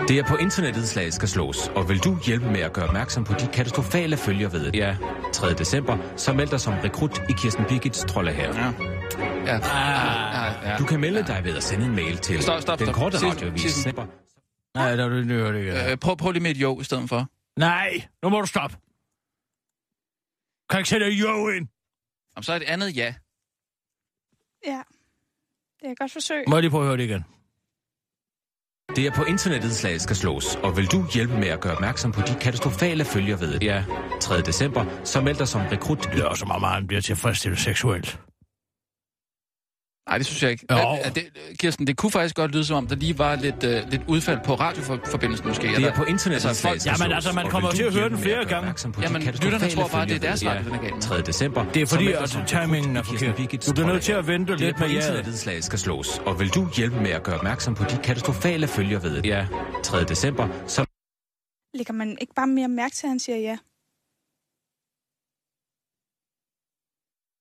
Det 0.08 0.20
er 0.20 0.24
på 0.28 0.36
internettet, 0.36 0.90
slaget 0.90 1.14
skal 1.14 1.28
slås, 1.30 1.68
og 1.68 1.90
vil 1.90 2.00
du 2.04 2.20
hjælpe 2.26 2.46
med 2.52 2.60
at 2.60 2.74
gøre 2.74 2.86
opmærksom 2.88 3.24
på 3.24 3.34
de 3.34 3.48
katastrofale 3.54 4.18
følger 4.18 4.50
ved 4.50 4.66
det? 4.66 4.76
Ja, 4.76 4.98
3. 5.34 5.54
december, 5.54 5.98
så 6.18 6.34
meld 6.34 6.50
dig 6.50 6.60
som 6.62 6.74
rekrut 6.74 7.18
i 7.30 7.34
Kirsten 7.38 7.66
Birgits 7.70 8.00
trolde 8.10 8.32
her. 8.32 8.54
Ja. 8.56 8.74
Ja. 9.46 9.56
ja, 9.56 10.70
ja. 10.72 10.78
Du 10.78 10.86
kan 10.86 11.00
melde 11.00 11.24
dig 11.28 11.42
ved 11.44 11.58
at 11.58 11.64
sende 11.64 11.86
en 11.86 11.96
mail 11.96 12.18
til 12.18 12.42
Stop, 12.44 12.62
stop, 12.62 12.80
den 12.80 12.88
stop. 12.88 12.96
korte 12.96 13.18
Sidst- 13.18 13.36
radioavis. 13.36 13.86
Nej, 14.76 14.96
der 14.96 15.06
er 15.06 15.10
det 15.10 15.28
det. 15.28 15.92
Øh, 15.92 15.98
prøv, 15.98 16.18
prøv 16.18 16.32
lige 16.32 16.44
med 16.44 16.52
et 16.52 16.58
jo 16.58 16.82
i 16.82 16.84
stedet 16.84 17.10
for. 17.10 17.28
Nej, 17.60 18.08
nu 18.24 18.30
må 18.30 18.42
du 18.42 18.48
stoppe. 18.48 18.76
Kan 20.70 20.78
jeg 20.78 20.80
ikke 20.80 20.90
sætte 20.90 21.06
jo 21.08 21.50
ind? 21.50 21.68
Om 22.36 22.44
så 22.44 22.52
er 22.54 22.56
et 22.56 22.64
andet 22.64 22.98
ja. 22.98 23.14
Ja, 24.68 24.72
det 24.72 25.80
kan 25.80 25.90
jeg 25.90 25.98
godt 25.98 26.12
forsøge. 26.12 26.44
Må 26.48 26.56
jeg 26.56 26.62
lige 26.62 26.72
prøve 26.72 26.84
at 26.84 26.88
høre 26.88 26.98
det 26.98 27.04
igen? 27.04 27.26
Det 28.96 29.06
er 29.06 29.12
på 29.12 29.24
internettet, 29.24 29.72
slaget 29.72 30.02
skal 30.02 30.16
slås, 30.16 30.56
og 30.56 30.78
vil 30.78 30.86
du 30.86 31.06
hjælpe 31.14 31.34
med 31.38 31.48
at 31.48 31.60
gøre 31.60 31.74
opmærksom 31.74 32.12
på 32.12 32.22
de 32.22 32.36
katastrofale 32.42 33.06
følger 33.06 33.38
ved? 33.38 33.60
Ja, 33.62 33.84
3. 34.22 34.42
december, 34.42 34.86
så 35.04 35.22
meld 35.22 35.38
dig 35.38 35.48
som 35.48 35.62
rekrut 35.72 36.10
Det 36.14 36.26
er 36.26 36.34
som 36.36 36.52
om, 36.52 36.64
han 36.64 36.88
bliver 36.88 37.02
tilfredsstillet 37.02 37.60
seksuelt. 37.60 38.20
Nej, 40.10 40.18
det 40.18 40.26
synes 40.26 40.44
jeg 40.44 40.52
ikke. 40.52 40.66
Jo. 40.72 40.76
Er, 40.78 40.96
er 41.04 41.10
det, 41.10 41.24
Kirsten, 41.60 41.88
det 41.88 41.98
kunne 41.98 42.12
faktisk 42.12 42.36
godt 42.36 42.52
lyde 42.52 42.66
som 42.66 42.78
om, 42.78 42.88
der 42.88 42.96
lige 42.96 43.18
var 43.18 43.36
lidt, 43.36 43.56
uh, 43.56 43.90
lidt 43.92 44.02
udfald 44.08 44.40
på 44.46 44.56
radioforbindelsen 44.56 45.48
måske. 45.48 45.68
Det 45.68 45.84
er 45.86 45.96
på 45.96 46.04
internettet, 46.04 46.48
Altså, 46.48 46.62
folk- 46.68 46.86
Jamen, 46.86 46.98
slås, 46.98 47.14
altså, 47.14 47.32
man 47.34 47.50
kommer 47.50 47.72
til 47.72 47.84
at 47.84 47.94
høre 47.94 48.10
den 48.10 48.18
flere 48.18 48.38
at 48.38 48.48
gange. 48.48 48.74
Jamen, 49.02 49.22
lytterne 49.22 49.70
tror 49.70 49.88
bare, 49.88 50.06
det 50.06 50.16
er 50.16 50.20
deres 50.20 50.46
radio, 50.46 50.64
den 50.66 50.74
er 50.76 50.82
galt 50.82 50.94
med. 50.94 51.02
3. 51.02 51.22
december. 51.22 51.66
Det 51.72 51.82
er 51.82 51.86
fordi, 51.86 52.12
at 52.12 52.30
som 52.30 52.46
timingen 52.46 52.98
er 52.98 53.04
forkert. 53.04 53.38
Du 53.68 53.74
bliver 53.74 53.88
nødt 53.88 54.04
til 54.04 54.14
at 54.14 54.28
vente 54.28 54.56
lidt 54.56 54.76
på 54.76 54.84
med 54.84 54.90
jeres. 54.92 55.06
internettet, 55.06 55.40
slaget 55.40 55.64
skal 55.64 55.80
slås, 55.80 56.20
og 56.26 56.40
vil 56.40 56.50
du 56.50 56.70
hjælpe 56.78 57.02
med 57.02 57.12
at 57.12 57.24
gøre 57.24 57.36
opmærksom 57.38 57.76
på 57.76 57.84
de 57.84 57.98
katastrofale 58.04 58.68
følger 58.68 59.00
ved 59.00 59.16
det? 59.16 59.26
Ja, 59.26 59.48
3. 59.84 60.04
december, 60.04 60.48
så 60.68 60.86
Lægger 61.74 61.94
man 61.94 62.18
ikke 62.22 62.34
bare 62.34 62.48
mere 62.48 62.68
mærke 62.68 62.96
til, 62.96 63.08
at 63.08 63.10
han 63.10 63.20
siger 63.20 63.38
ja? 63.38 63.58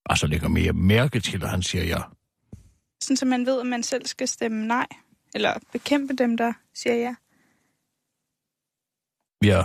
Og 0.06 0.18
så 0.18 0.26
lægger 0.26 0.48
mere 0.48 0.72
mærke 0.72 1.20
til, 1.20 1.42
at 1.44 1.50
han 1.50 1.62
siger 1.62 1.84
ja. 1.84 1.98
Sådan, 3.02 3.16
så 3.16 3.26
man 3.26 3.46
ved, 3.46 3.60
at 3.60 3.66
man 3.66 3.82
selv 3.82 4.06
skal 4.06 4.28
stemme 4.28 4.66
nej. 4.66 4.86
Eller 5.34 5.54
bekæmpe 5.72 6.14
dem, 6.14 6.36
der 6.36 6.52
siger 6.74 6.94
ja. 6.94 7.14
Ja. 9.44 9.64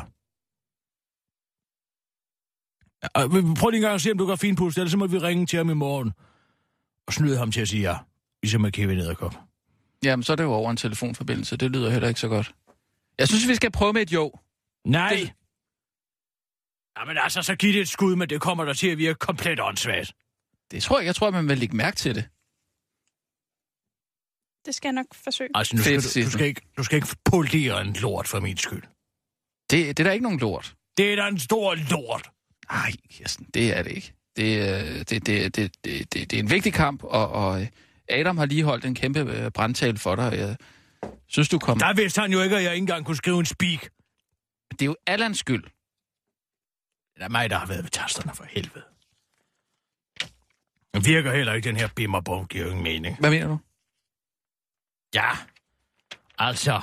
Prøv 3.60 3.70
lige 3.70 3.78
en 3.78 3.82
gang 3.82 3.94
at 3.96 4.02
se, 4.02 4.12
om 4.12 4.18
du 4.18 4.26
kan 4.26 4.38
finpuste, 4.38 4.82
ellers 4.82 4.92
så 4.92 4.98
må 4.98 5.08
vi 5.08 5.18
ringe 5.18 5.46
til 5.46 5.58
ham 5.58 5.70
i 5.70 5.74
morgen. 5.74 6.14
Og 7.08 7.14
snyde 7.14 7.38
ham 7.38 7.52
til 7.52 7.62
at 7.62 7.68
sige 7.68 7.82
ja. 7.82 7.98
Ligesom 8.44 8.62
med 8.62 8.72
Kevin 8.72 8.98
Edderkop. 9.00 9.36
Jamen, 10.04 10.24
så 10.24 10.32
er 10.32 10.36
det 10.36 10.44
jo 10.44 10.52
over 10.54 10.72
en 10.72 10.78
telefonforbindelse. 10.78 11.58
Det 11.58 11.72
lyder 11.72 11.90
heller 11.90 12.08
ikke 12.08 12.20
så 12.20 12.28
godt. 12.28 12.56
Jeg 13.20 13.28
synes, 13.28 13.48
vi 13.48 13.56
skal 13.56 13.72
prøve 13.72 13.94
med 13.94 14.02
et 14.02 14.12
jo. 14.14 14.32
Nej! 14.86 15.10
Det- 15.10 15.34
Jamen 17.00 17.18
altså, 17.18 17.42
så 17.42 17.56
giv 17.56 17.74
det 17.74 17.82
et 17.82 17.90
skud, 17.90 18.16
men 18.16 18.30
det 18.30 18.42
kommer 18.42 18.66
der 18.66 18.74
til 18.74 18.88
at 18.88 18.98
virke 18.98 19.20
komplet 19.20 19.60
åndssvagt. 19.60 20.14
Det 20.72 20.84
tror 20.84 21.00
jeg, 21.00 21.06
jeg 21.06 21.16
tror, 21.16 21.32
man 21.32 21.48
vil 21.50 21.58
lægge 21.58 21.76
mærke 21.76 21.96
til 21.98 22.16
det. 22.16 22.30
Det 24.68 24.76
skal 24.76 24.88
jeg 24.88 24.94
nok 24.94 25.06
forsøge. 25.14 25.50
Altså, 25.56 25.76
nu 25.76 25.82
skal 25.82 25.96
du, 25.96 26.26
du, 26.26 26.32
skal 26.32 26.48
ikke, 26.48 26.62
du 26.78 26.84
skal 26.84 26.96
ikke 26.96 27.08
polere 27.26 27.82
en 27.82 27.94
lort 27.94 28.28
for 28.28 28.40
min 28.40 28.58
skyld. 28.58 28.84
Det, 29.72 29.98
det 29.98 30.00
er 30.00 30.04
da 30.04 30.12
ikke 30.12 30.24
nogen 30.24 30.40
lort. 30.40 30.76
Det 30.98 31.12
er 31.12 31.16
da 31.16 31.28
en 31.28 31.40
stor 31.40 31.76
lort. 31.76 32.30
Nej, 32.72 32.92
Kirsten, 33.10 33.46
det 33.54 33.78
er 33.78 33.84
det 33.84 33.92
ikke. 33.92 34.14
Det, 34.36 34.58
øh, 34.60 35.00
det, 35.00 35.10
det, 35.10 35.28
det, 35.28 35.56
det, 35.56 36.14
det, 36.14 36.14
det 36.14 36.34
er 36.34 36.40
en 36.40 36.50
vigtig 36.50 36.74
kamp, 36.74 37.04
og, 37.04 37.30
og 37.30 37.62
øh, 37.62 37.68
Adam 38.10 38.38
har 38.38 38.46
lige 38.46 38.64
holdt 38.64 38.86
en 38.86 38.96
kæmpe 38.96 39.20
øh, 39.20 39.52
brandtale 39.52 39.98
for 39.98 40.16
dig. 40.16 40.34
Jeg 40.34 40.56
synes, 41.28 41.50
du 41.50 41.60
kom... 41.60 41.80
Der 41.80 41.94
vidste 41.94 42.22
han 42.22 42.32
jo 42.32 42.42
ikke, 42.42 42.58
at 42.58 42.64
jeg 42.64 42.74
ikke 42.74 42.82
engang 42.82 43.06
kunne 43.06 43.18
skrive 43.18 43.40
en 43.40 43.46
speak. 43.46 43.90
Det 44.72 44.82
er 44.82 44.86
jo 44.86 44.96
Allans 45.08 45.40
skyld. 45.40 45.64
Det 47.16 47.24
er 47.24 47.30
mig, 47.30 47.50
der 47.50 47.58
har 47.58 47.66
været 47.66 47.84
ved 47.84 47.90
tasterne 47.90 48.36
for 48.36 48.46
helvede. 48.50 48.84
Det 50.94 51.06
virker 51.06 51.34
heller 51.34 51.54
ikke, 51.54 51.70
den 51.70 51.78
her 51.78 51.90
bimmerbom 51.96 52.48
giver 52.48 52.66
ingen 52.66 52.84
mening. 52.84 53.20
Hvad 53.20 53.30
mener 53.30 53.48
du? 53.48 53.58
Ja, 55.14 55.30
altså... 56.38 56.82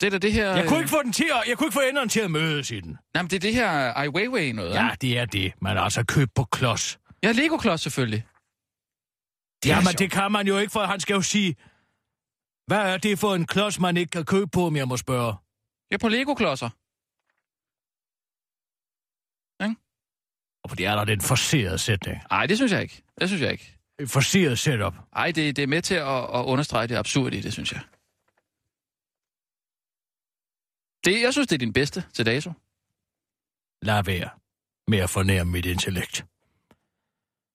Det 0.00 0.06
er 0.06 0.10
da 0.10 0.18
det 0.18 0.32
her... 0.32 0.56
Jeg 0.56 0.68
kunne 0.68 0.76
øh, 0.76 0.82
ikke 0.82 0.90
få 0.90 1.02
den 1.02 1.12
til 1.12 1.24
at, 1.24 1.48
jeg 1.48 1.58
kunne 1.58 1.66
ikke 1.66 1.74
få 1.74 1.80
enderne 1.80 2.10
til 2.10 2.20
at 2.20 2.30
mødes 2.30 2.70
i 2.70 2.80
den. 2.80 2.98
Nej, 3.14 3.22
men 3.22 3.30
det 3.30 3.36
er 3.36 3.40
det 3.40 3.54
her 3.54 3.70
Ai 3.96 4.08
Weiwei 4.08 4.52
noget, 4.52 4.74
Ja, 4.74 4.90
ikke? 4.90 4.96
det 5.00 5.18
er 5.18 5.24
det. 5.24 5.52
Man 5.62 5.76
har 5.76 5.84
altså 5.84 6.04
købt 6.04 6.34
på 6.34 6.44
klods. 6.44 6.98
Ja, 7.22 7.32
Lego-klods 7.32 7.80
selvfølgelig. 7.80 8.26
Det 9.62 9.68
Jamen, 9.68 9.84
sjovt. 9.84 9.98
det 9.98 10.10
kan 10.10 10.32
man 10.32 10.46
jo 10.46 10.58
ikke, 10.58 10.72
for 10.72 10.84
han 10.84 11.00
skal 11.00 11.14
jo 11.14 11.22
sige... 11.22 11.56
Hvad 12.66 12.92
er 12.92 12.96
det 12.96 13.18
for 13.18 13.34
en 13.34 13.46
klods, 13.46 13.80
man 13.80 13.96
ikke 13.96 14.10
kan 14.10 14.24
købe 14.24 14.46
på, 14.46 14.66
om 14.66 14.76
jeg 14.76 14.88
må 14.88 14.96
spørge? 14.96 15.34
Ja, 15.90 15.96
på 15.96 16.08
Lego-klodser. 16.08 16.70
Og 20.64 20.78
det 20.78 20.86
er 20.86 20.94
der 20.94 21.04
den 21.04 21.20
forserede 21.20 21.78
sætning. 21.78 22.22
Nej, 22.30 22.46
det 22.46 22.56
synes 22.56 22.72
jeg 22.72 22.82
ikke. 22.82 23.02
Det 23.20 23.28
synes 23.28 23.42
jeg 23.42 23.52
ikke. 23.52 23.79
En 24.00 24.08
forseret 24.08 24.58
setup. 24.58 24.94
Ej, 25.16 25.26
det, 25.32 25.56
det 25.56 25.62
er 25.62 25.66
med 25.66 25.82
til 25.82 25.94
at, 25.94 26.18
at 26.24 26.44
understrege 26.44 26.86
det 26.86 26.96
absurde 26.96 27.36
i 27.38 27.40
det, 27.40 27.52
synes 27.52 27.72
jeg. 27.72 27.80
Det, 31.04 31.22
jeg 31.22 31.32
synes, 31.32 31.48
det 31.48 31.54
er 31.54 31.58
din 31.58 31.72
bedste 31.72 32.04
til 32.14 32.26
dato. 32.26 32.52
Lad 33.82 34.04
være 34.04 34.28
med 34.88 34.98
at 34.98 35.10
fornærme 35.10 35.50
mit 35.50 35.66
intellekt. 35.66 36.24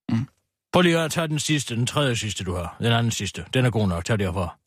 Mm. 0.10 0.28
Prøv 0.74 0.82
lige 0.82 1.00
at 1.00 1.12
tage 1.12 1.28
den 1.28 1.40
sidste, 1.40 1.76
den 1.76 1.86
tredje 1.88 2.16
sidste, 2.16 2.44
du 2.44 2.56
har. 2.56 2.76
Den 2.80 2.92
anden 2.92 3.12
sidste. 3.12 3.46
Den 3.54 3.66
er 3.66 3.70
god 3.70 3.88
nok. 3.88 4.06
Tag 4.06 4.20
det 4.20 4.26
herfra. 4.26 4.58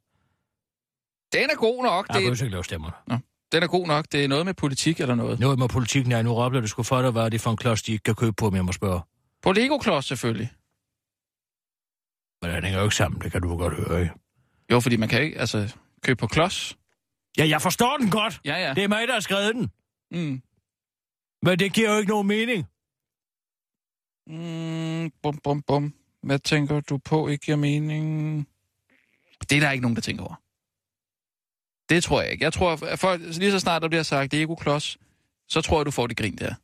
Den 1.33 1.51
er 1.51 1.57
god 1.57 1.83
nok. 1.83 2.09
Jeg 2.09 2.15
Det, 2.15 2.41
ikke 2.43 2.49
lave 2.49 2.65
stemmerne. 2.65 3.23
den 3.53 3.63
er 3.63 3.67
god 3.67 3.87
nok. 3.87 4.07
Det 4.13 4.25
er 4.25 4.29
noget 4.29 4.47
med 4.47 4.55
politik 4.55 5.01
eller 5.01 5.15
noget. 5.15 5.41
Noget 5.41 5.59
med 5.59 5.69
politikken 5.69 6.13
er, 6.13 6.23
nu 6.23 6.33
råbler 6.33 6.61
det 6.61 6.71
sgu 6.71 6.83
for 6.83 7.03
dig, 7.03 7.11
hvad 7.11 7.23
er 7.23 7.29
det 7.29 7.41
for 7.41 7.51
en 7.51 7.57
klods, 7.57 7.83
de 7.83 7.93
ikke 7.93 8.03
kan 8.03 8.15
købe 8.15 8.33
på, 8.33 8.47
om 8.47 8.55
jeg 8.55 8.65
må 8.65 8.73
spørge. 8.73 9.01
På 9.43 9.53
Lego-klods 9.53 10.07
selvfølgelig. 10.07 10.51
Men 12.43 12.51
den 12.51 12.65
hænger 12.65 12.79
jo 12.79 12.85
ikke 12.85 12.97
sammen, 12.97 13.21
det 13.21 13.33
kan 13.33 13.43
du 13.43 13.57
godt 13.57 13.75
høre, 13.75 14.01
ikke? 14.01 14.15
Jo, 14.71 14.81
fordi 14.81 14.97
man 14.97 15.09
kan 15.09 15.23
ikke 15.23 15.39
altså, 15.39 15.77
købe 16.03 16.19
på 16.19 16.27
klods. 16.27 16.79
Ja, 17.39 17.49
jeg 17.49 17.63
forstår 17.63 17.97
den 17.97 18.11
godt. 18.11 18.41
Ja, 18.45 18.57
ja. 18.57 18.75
Det 18.75 18.85
er 18.85 18.89
mig, 18.89 19.09
der 19.09 19.13
har 19.13 19.21
skrevet 19.21 19.55
den. 19.55 19.71
Mm. 20.11 20.43
Men 21.43 21.59
det 21.59 21.75
giver 21.75 21.93
jo 21.93 21.99
ikke 21.99 22.09
nogen 22.11 22.27
mening. 22.27 22.67
Mm, 24.27 25.11
bum, 25.23 25.39
bum, 25.45 25.63
bum. 25.63 25.95
Hvad 26.23 26.39
tænker 26.39 26.81
du 26.81 26.99
på 26.99 27.29
ikke 27.29 27.45
giver 27.45 27.57
mening? 27.57 28.49
Det 29.51 29.57
er 29.57 29.61
der 29.61 29.71
ikke 29.71 29.83
nogen, 29.83 29.97
der 29.97 30.03
tænker 30.03 30.25
over. 30.25 30.35
Det 31.89 32.05
tror 32.05 32.23
jeg 32.23 32.33
ikke. 32.33 32.45
Jeg 32.45 32.53
tror, 32.53 32.87
at 32.87 32.99
folk, 32.99 33.23
lige 33.23 33.51
så 33.51 33.59
snart 33.59 33.83
der 33.83 33.89
bliver 33.89 34.03
sagt 34.03 34.33
Lego-klods, 34.33 34.99
så 35.49 35.61
tror 35.61 35.79
jeg, 35.79 35.87
du 35.87 35.91
får 35.91 36.07
det 36.07 36.17
grin 36.17 36.37
der. 36.37 36.55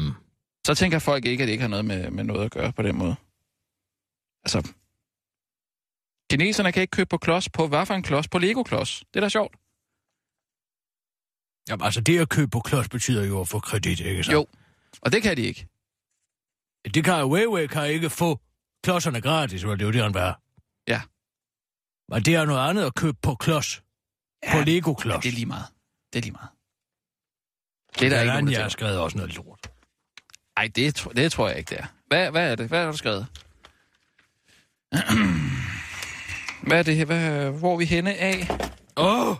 Mm. 0.00 0.14
Så 0.66 0.74
tænker 0.74 0.98
folk 0.98 1.24
ikke, 1.24 1.42
at 1.42 1.46
det 1.46 1.52
ikke 1.52 1.62
har 1.62 1.68
noget 1.68 1.84
med, 1.84 2.10
med 2.10 2.24
noget 2.24 2.44
at 2.44 2.50
gøre 2.50 2.72
på 2.72 2.82
den 2.82 2.96
måde. 2.96 3.16
Altså, 4.48 4.72
kineserne 6.30 6.72
kan 6.72 6.80
ikke 6.82 6.90
købe 6.90 7.08
på 7.08 7.18
klods 7.18 7.48
på, 7.48 7.66
hvad 7.68 7.86
for 7.86 7.94
en 7.94 8.02
klods? 8.02 8.28
På 8.28 8.38
Lego-klods. 8.38 9.02
Det 9.14 9.16
er 9.16 9.20
da 9.20 9.28
sjovt. 9.28 9.54
Jamen, 11.68 11.84
altså, 11.84 12.00
det 12.00 12.18
at 12.20 12.28
købe 12.28 12.50
på 12.50 12.60
klods 12.60 12.88
betyder 12.88 13.24
jo 13.24 13.40
at 13.40 13.48
få 13.48 13.60
kredit, 13.60 14.00
ikke 14.00 14.24
så? 14.24 14.32
Jo. 14.32 14.46
Og 15.02 15.12
det 15.12 15.22
kan 15.22 15.36
de 15.36 15.42
ikke. 15.42 15.68
Det 16.94 17.04
kan 17.04 17.24
Weiwei 17.24 17.66
kan 17.66 17.90
ikke 17.90 18.10
få 18.10 18.40
klodserne 18.84 19.20
gratis, 19.20 19.64
og 19.64 19.78
det 19.78 19.82
er 19.82 19.86
jo 19.86 19.92
det, 19.92 20.02
han 20.02 20.14
have. 20.14 20.34
Ja. 20.88 21.00
Men 22.08 22.22
det 22.22 22.34
er 22.34 22.44
noget 22.44 22.68
andet 22.68 22.84
at 22.84 22.94
købe 22.94 23.18
på 23.22 23.34
klods. 23.34 23.82
Ja, 24.42 24.52
på 24.52 24.58
Lego-klods. 24.64 25.22
det 25.22 25.28
er 25.28 25.32
lige 25.32 25.46
meget. 25.46 25.66
Det 26.12 26.18
er 26.18 26.20
der 28.08 28.20
ikke 28.20 28.32
nogen, 28.32 28.46
der 28.46 28.52
der 28.52 28.52
tænker 28.52 28.52
jeg 28.52 28.58
har 28.58 28.62
over. 28.62 28.68
skrevet 28.68 28.98
også 28.98 29.16
noget 29.16 29.34
lort. 29.34 29.70
Nej, 30.56 30.66
det, 30.76 31.16
det 31.16 31.32
tror 31.32 31.48
jeg 31.48 31.58
ikke, 31.58 31.70
det 31.70 31.78
er. 31.78 31.86
Hvad, 32.06 32.30
hvad 32.30 32.52
er 32.52 32.56
det? 32.56 32.68
Hvad 32.68 32.84
har 32.84 32.90
du 32.90 32.96
skrevet? 32.96 33.26
Hvad 36.68 36.78
er 36.78 36.82
det 36.82 36.96
her? 36.96 37.04
Hvad, 37.04 37.50
hvor 37.50 37.72
er 37.72 37.76
vi 37.76 37.84
henne 37.84 38.14
af? 38.14 38.48
Åh! 38.96 39.28
Åh, 39.28 39.36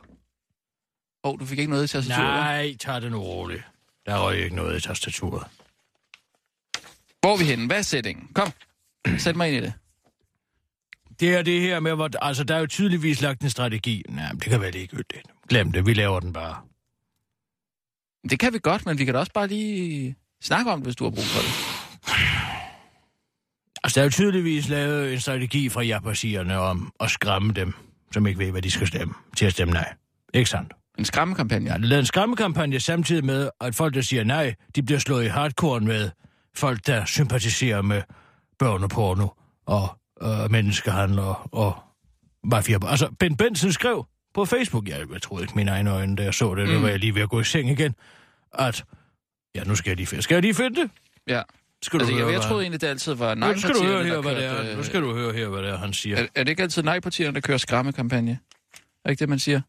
oh, 1.22 1.40
du 1.40 1.44
fik 1.44 1.58
ikke 1.58 1.70
noget 1.70 1.84
i 1.84 1.88
tastaturet? 1.88 2.28
Nej, 2.28 2.76
tag 2.76 3.02
det 3.02 3.10
nu 3.10 3.18
roligt. 3.18 3.62
Der 4.06 4.18
røg 4.18 4.38
ikke 4.38 4.56
noget 4.56 4.76
i 4.76 4.80
tastaturet. 4.80 5.46
Hvor 7.20 7.32
er 7.32 7.38
vi 7.38 7.44
henne? 7.44 7.66
Hvad 7.66 7.78
er 7.78 7.82
sætningen? 7.82 8.28
Kom, 8.34 8.52
sæt 9.18 9.36
mig 9.36 9.48
ind 9.48 9.56
i 9.56 9.60
det. 9.66 9.72
Det 11.20 11.34
er 11.34 11.42
det 11.42 11.60
her 11.60 11.80
med, 11.80 11.94
hvor... 11.94 12.10
Altså, 12.22 12.44
der 12.44 12.54
er 12.54 12.58
jo 12.58 12.66
tydeligvis 12.66 13.20
lagt 13.20 13.42
en 13.42 13.50
strategi. 13.50 14.02
Nej, 14.08 14.32
men 14.32 14.40
det 14.40 14.50
kan 14.50 14.60
være 14.60 14.70
ligegyldigt. 14.70 15.22
Glem 15.48 15.72
det, 15.72 15.86
vi 15.86 15.94
laver 15.94 16.20
den 16.20 16.32
bare. 16.32 16.56
Det 18.30 18.38
kan 18.38 18.52
vi 18.52 18.58
godt, 18.62 18.86
men 18.86 18.98
vi 18.98 19.04
kan 19.04 19.14
da 19.14 19.20
også 19.20 19.32
bare 19.32 19.46
lige 19.46 20.16
snakke 20.42 20.70
om 20.70 20.78
det, 20.78 20.86
hvis 20.86 20.96
du 20.96 21.04
har 21.04 21.10
brug 21.10 21.24
for 21.24 21.40
det. 21.40 21.50
Altså, 23.84 23.94
der 23.94 24.00
er 24.00 24.04
jo 24.04 24.10
tydeligvis 24.10 24.68
lavet 24.68 25.12
en 25.12 25.20
strategi 25.20 25.68
fra 25.68 25.82
ja-partierne 25.82 26.58
om 26.58 26.92
at 27.00 27.10
skræmme 27.10 27.52
dem, 27.52 27.74
som 28.12 28.26
ikke 28.26 28.38
ved, 28.38 28.50
hvad 28.50 28.62
de 28.62 28.70
skal 28.70 28.86
stemme, 28.86 29.14
til 29.36 29.46
at 29.46 29.52
stemme 29.52 29.74
nej. 29.74 29.94
Ikke 30.34 30.50
sandt? 30.50 30.72
En 30.98 31.04
skræmmekampagne. 31.04 31.70
Ja, 31.70 31.78
der 31.78 31.94
er 31.94 31.98
en 31.98 32.06
skræmmekampagne 32.06 32.80
samtidig 32.80 33.24
med, 33.24 33.50
at 33.60 33.74
folk, 33.74 33.94
der 33.94 34.00
siger 34.00 34.24
nej, 34.24 34.54
de 34.74 34.82
bliver 34.82 34.98
slået 34.98 35.24
i 35.24 35.28
hardcore 35.28 35.80
med 35.80 36.10
folk, 36.56 36.86
der 36.86 37.04
sympatiserer 37.04 37.82
med 37.82 38.02
børneporno 38.58 39.28
og 39.66 39.98
øh, 40.22 40.50
menneskehandel 40.50 41.18
og, 41.18 41.48
og 41.52 41.76
mafia. 42.44 42.78
Altså, 42.82 43.10
Ben 43.18 43.36
Benson 43.36 43.72
skrev 43.72 44.06
på 44.34 44.44
Facebook, 44.44 44.88
jeg, 44.88 45.00
jeg 45.12 45.22
troede 45.22 45.44
ikke 45.44 45.54
mine 45.56 45.70
egne 45.70 45.90
øjne, 45.90 46.16
da 46.16 46.22
jeg 46.22 46.34
så 46.34 46.54
det, 46.54 46.68
mm. 46.68 46.74
nu 46.74 46.80
var 46.80 46.88
jeg 46.88 46.98
lige 46.98 47.14
ved 47.14 47.22
at 47.22 47.28
gå 47.28 47.40
i 47.40 47.44
seng 47.44 47.70
igen, 47.70 47.94
at, 48.54 48.84
ja, 49.54 49.64
nu 49.64 49.74
skal 49.74 49.90
jeg 49.90 49.96
lige 49.96 50.22
skal 50.22 50.34
jeg 50.34 50.42
lige 50.42 50.54
finde 50.54 50.80
det? 50.80 50.90
Ja. 51.26 51.42
Skal 51.82 51.98
du 52.00 52.04
Altså, 52.04 52.14
høre, 52.18 52.26
jeg, 52.26 52.34
jeg 52.34 52.42
troede 52.42 52.62
egentlig, 52.62 52.80
det 52.80 52.86
altid 52.86 53.14
var 53.14 53.34
nu 53.34 53.58
skal 53.58 53.74
du 53.74 53.82
høre 53.84 54.04
her, 54.04 54.20
hvad 54.20 54.34
det 54.34 54.44
er. 54.44 54.70
øh, 54.70 54.76
Nu 54.76 54.82
skal 54.82 55.02
du 55.02 55.14
høre 55.14 55.32
her, 55.32 55.48
hvad 55.48 55.62
det 55.62 55.70
er, 55.70 55.76
han 55.76 55.92
siger. 55.92 56.16
Er, 56.16 56.26
er 56.34 56.44
det 56.44 56.48
ikke 56.50 56.62
altid 56.62 56.82
nej-partierne, 56.82 57.34
der 57.34 57.40
kører 57.40 57.58
skræmmekampagne? 57.58 58.40
Er 59.04 59.10
ikke 59.10 59.20
det, 59.20 59.28
man 59.28 59.38
siger? 59.38 59.60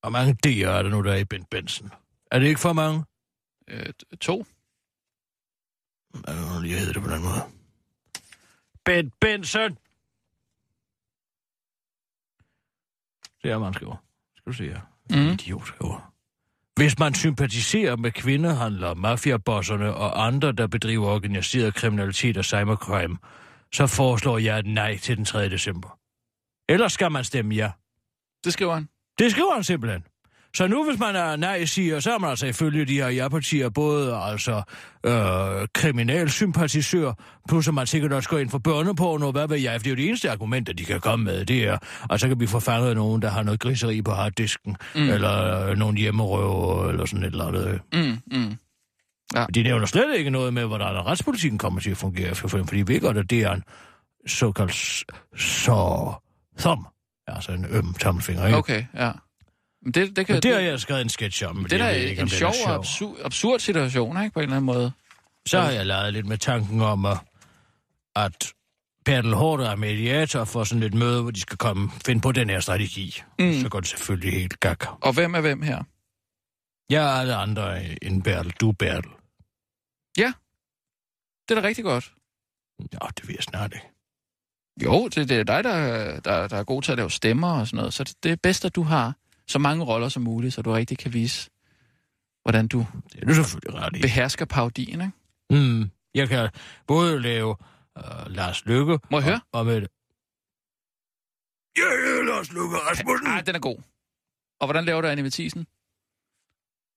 Hvor 0.00 0.10
mange 0.10 0.36
D'er 0.46 0.66
er 0.68 0.82
der 0.82 0.90
nu, 0.90 1.02
der 1.02 1.12
er 1.12 1.16
i 1.16 1.24
Ben 1.24 1.44
Benson? 1.44 1.90
Er 2.30 2.38
det 2.38 2.46
ikke 2.46 2.60
for 2.60 2.72
mange? 2.72 3.04
Øh, 3.68 3.86
to? 4.20 4.44
Jeg 6.26 6.34
hedder 6.78 6.92
det 6.92 7.02
på 7.02 7.10
den 7.10 7.22
måde. 7.22 7.42
Ben 8.84 9.12
Benson! 9.20 9.78
Det 13.42 13.50
er, 13.50 13.58
man 13.58 13.74
skriver. 13.74 13.96
Skal 14.36 14.52
du 14.52 14.56
se 14.56 14.64
her. 14.68 14.80
Mhm. 15.10 15.32
Idiot 15.32 15.66
skriver. 15.66 16.12
Hvis 16.78 16.98
man 16.98 17.14
sympatiserer 17.14 17.96
med 17.96 18.10
kvindehandlere, 18.10 18.94
mafiabosserne 18.94 19.94
og 19.94 20.26
andre, 20.26 20.52
der 20.52 20.66
bedriver 20.66 21.08
organiseret 21.08 21.74
kriminalitet 21.74 22.36
og 22.36 22.44
cybercrime, 22.44 23.18
så 23.72 23.86
foreslår 23.86 24.38
jeg 24.38 24.58
et 24.58 24.66
nej 24.66 24.98
til 24.98 25.16
den 25.16 25.24
3. 25.24 25.48
december. 25.48 25.98
Ellers 26.68 26.92
skal 26.92 27.12
man 27.12 27.24
stemme 27.24 27.54
ja. 27.54 27.70
Det 28.44 28.52
skriver 28.52 28.74
han. 28.74 28.88
Det 29.18 29.30
skriver 29.30 29.54
han 29.54 29.64
simpelthen. 29.64 30.04
Så 30.56 30.66
nu, 30.66 30.84
hvis 30.90 30.98
man 30.98 31.16
er 31.16 31.36
nej-siger, 31.36 32.00
så 32.00 32.14
er 32.14 32.18
man 32.18 32.30
altså 32.30 32.46
ifølge 32.46 32.84
de 32.84 32.94
her 32.94 33.08
ja-partier 33.08 33.68
både 33.68 34.16
altså 34.16 34.62
øh, 35.06 35.68
kriminalsympatisør, 35.74 37.12
plus 37.48 37.68
at 37.68 37.74
man 37.74 37.86
sikkert 37.86 38.12
også 38.12 38.28
går 38.28 38.38
ind 38.38 38.50
for 38.50 38.58
børneporno, 38.58 39.30
hvad 39.30 39.48
ved 39.48 39.56
jeg, 39.58 39.72
for 39.72 39.78
det 39.78 39.86
er 39.86 39.90
jo 39.90 39.96
det 39.96 40.06
eneste 40.06 40.30
argument, 40.30 40.68
at 40.68 40.78
de 40.78 40.84
kan 40.84 41.00
komme 41.00 41.24
med, 41.24 41.44
det 41.44 41.64
er, 41.64 41.78
og 42.10 42.20
så 42.20 42.28
kan 42.28 42.40
vi 42.40 42.46
få 42.46 42.60
fanget 42.60 42.96
nogen, 42.96 43.22
der 43.22 43.30
har 43.30 43.42
noget 43.42 43.60
griseri 43.60 44.02
på 44.02 44.10
harddisken, 44.10 44.76
mm. 44.94 45.08
eller 45.08 45.66
øh, 45.66 45.76
nogen 45.76 45.96
hjemmerøver, 45.96 46.88
eller 46.88 47.06
sådan 47.06 47.24
et 47.24 47.30
eller 47.32 47.46
andet. 47.46 47.80
Mm, 47.92 48.38
mm. 48.38 48.56
De 49.54 49.62
nævner 49.62 49.86
slet 49.86 50.18
ikke 50.18 50.30
noget 50.30 50.54
med, 50.54 50.64
hvordan 50.64 51.06
retspolitikken 51.06 51.58
kommer 51.58 51.80
til 51.80 51.90
at 51.90 51.96
fungere, 51.96 52.34
for, 52.34 52.48
for 52.48 52.58
de 52.58 52.88
ved 52.88 53.00
godt, 53.00 53.16
at 53.16 53.30
det 53.30 53.42
er 53.42 53.52
en 53.52 53.62
såkaldt 54.26 55.04
så 55.36 56.12
thumb, 56.58 56.86
altså 57.26 57.52
en 57.52 57.66
øm 57.70 57.94
tommelfinger, 57.94 58.46
ikke? 58.46 58.58
Okay, 58.58 58.84
ja. 58.94 59.10
Men 59.88 59.92
det, 59.92 60.16
det, 60.16 60.26
kan, 60.26 60.34
Men 60.34 60.42
det 60.42 60.54
har 60.54 60.60
jeg 60.60 60.80
skrevet 60.80 61.02
en 61.02 61.08
sketch 61.08 61.44
om. 61.44 61.56
men 61.56 61.70
det 61.70 61.80
er 61.80 61.88
ikke, 61.88 62.12
en 62.12 62.18
den 62.18 62.28
sjov 62.28 62.52
og 62.66 62.74
absurd, 62.74 63.16
absurd 63.24 63.58
situation, 63.60 64.22
ikke? 64.22 64.34
På 64.34 64.40
en 64.40 64.42
eller 64.42 64.56
anden 64.56 64.66
måde. 64.66 64.92
Så 65.46 65.60
har 65.60 65.70
jeg 65.70 65.86
leget 65.86 66.12
lidt 66.12 66.26
med 66.26 66.38
tanken 66.38 66.80
om, 66.80 67.06
at, 67.06 67.18
at 68.16 68.52
Bertel 69.04 69.34
Hård 69.34 69.60
er 69.60 69.76
mediator 69.76 70.44
for 70.44 70.64
sådan 70.64 70.82
et 70.82 70.94
møde, 70.94 71.22
hvor 71.22 71.30
de 71.30 71.40
skal 71.40 71.56
komme 71.56 71.90
finde 72.06 72.20
på 72.20 72.32
den 72.32 72.50
her 72.50 72.60
strategi. 72.60 73.22
Mm. 73.38 73.52
Så 73.52 73.68
går 73.68 73.80
det 73.80 73.88
selvfølgelig 73.88 74.32
helt 74.32 74.60
gak. 74.60 74.84
Og 75.00 75.12
hvem 75.12 75.34
er 75.34 75.40
hvem 75.40 75.62
her? 75.62 75.82
Jeg 76.90 77.04
er 77.04 77.20
alle 77.20 77.34
andre 77.34 77.82
end 78.04 78.22
Bertel. 78.22 78.52
Du 78.60 78.68
er 78.68 78.72
Bertel. 78.72 79.10
Det 81.48 81.56
er 81.56 81.60
da 81.60 81.68
rigtig 81.68 81.84
godt. 81.84 82.12
Ja, 82.92 83.08
det 83.16 83.28
vil 83.28 83.34
jeg 83.34 83.42
snart 83.42 83.72
ikke. 83.74 83.86
Jo, 84.84 85.08
det, 85.08 85.28
det 85.28 85.38
er 85.38 85.44
dig, 85.44 85.64
der, 85.64 86.20
der, 86.20 86.48
der 86.48 86.56
er 86.56 86.64
god 86.64 86.82
til 86.82 86.92
at 86.92 86.98
lave 86.98 87.10
stemmer 87.10 87.60
og 87.60 87.66
sådan 87.66 87.76
noget. 87.76 87.94
Så 87.94 88.04
det, 88.04 88.22
det 88.22 88.32
er 88.32 88.36
bedst, 88.42 88.64
at 88.64 88.74
du 88.74 88.82
har 88.82 89.14
så 89.48 89.58
mange 89.58 89.84
roller 89.84 90.08
som 90.08 90.22
muligt, 90.22 90.54
så 90.54 90.62
du 90.62 90.70
rigtig 90.72 90.98
kan 90.98 91.12
vise, 91.12 91.50
hvordan 92.42 92.68
du 92.68 92.86
Det 93.12 93.22
er 93.22 93.26
du 93.26 93.34
selvfølgelig 93.34 93.80
ret 93.82 93.96
i. 93.96 94.00
behersker 94.00 94.44
parodien, 94.44 95.00
ikke? 95.00 95.12
Mm. 95.66 95.90
Jeg 96.14 96.28
kan 96.28 96.50
både 96.86 97.20
lave 97.22 97.56
uh, 97.96 98.26
Lars 98.26 98.64
Lykke... 98.66 98.98
Må 99.10 99.16
jeg 99.18 99.24
høre? 99.24 99.40
Og, 99.52 99.60
og 99.60 99.66
med 99.66 99.74
det. 99.80 99.88
Ja, 101.78 101.88
ja, 102.08 102.22
Lars 102.22 102.50
Lykke 102.52 102.76
Rasmussen. 102.76 103.26
Ah, 103.26 103.46
den 103.46 103.54
er 103.54 103.58
god. 103.60 103.76
Og 104.60 104.66
hvordan 104.66 104.84
laver 104.84 105.00
du 105.00 105.08
Anne 105.08 105.22
Mathisen? 105.22 105.66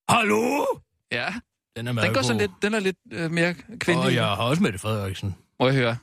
Hallo? 0.08 0.66
Ja, 1.12 1.34
Den 1.76 1.86
er 1.86 1.92
meget 1.92 2.06
den, 2.06 2.14
går 2.14 2.22
sådan 2.22 2.36
god. 2.38 2.48
lidt, 2.48 2.62
den 2.62 2.74
er 2.74 2.80
lidt 2.80 2.96
øh, 3.12 3.30
mere 3.30 3.54
kvindelig. 3.54 4.06
Og 4.06 4.14
jeg 4.14 4.24
har 4.26 4.42
også 4.42 4.62
Mette 4.62 4.78
Frederiksen. 4.78 5.34
Må 5.60 5.66
jeg 5.66 5.74
høre? 5.76 5.96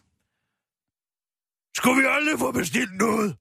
Skulle 1.77 2.01
vi 2.01 2.07
aldrig 2.09 2.39
få 2.39 2.51
bestilt 2.51 2.93
noget? 2.97 3.37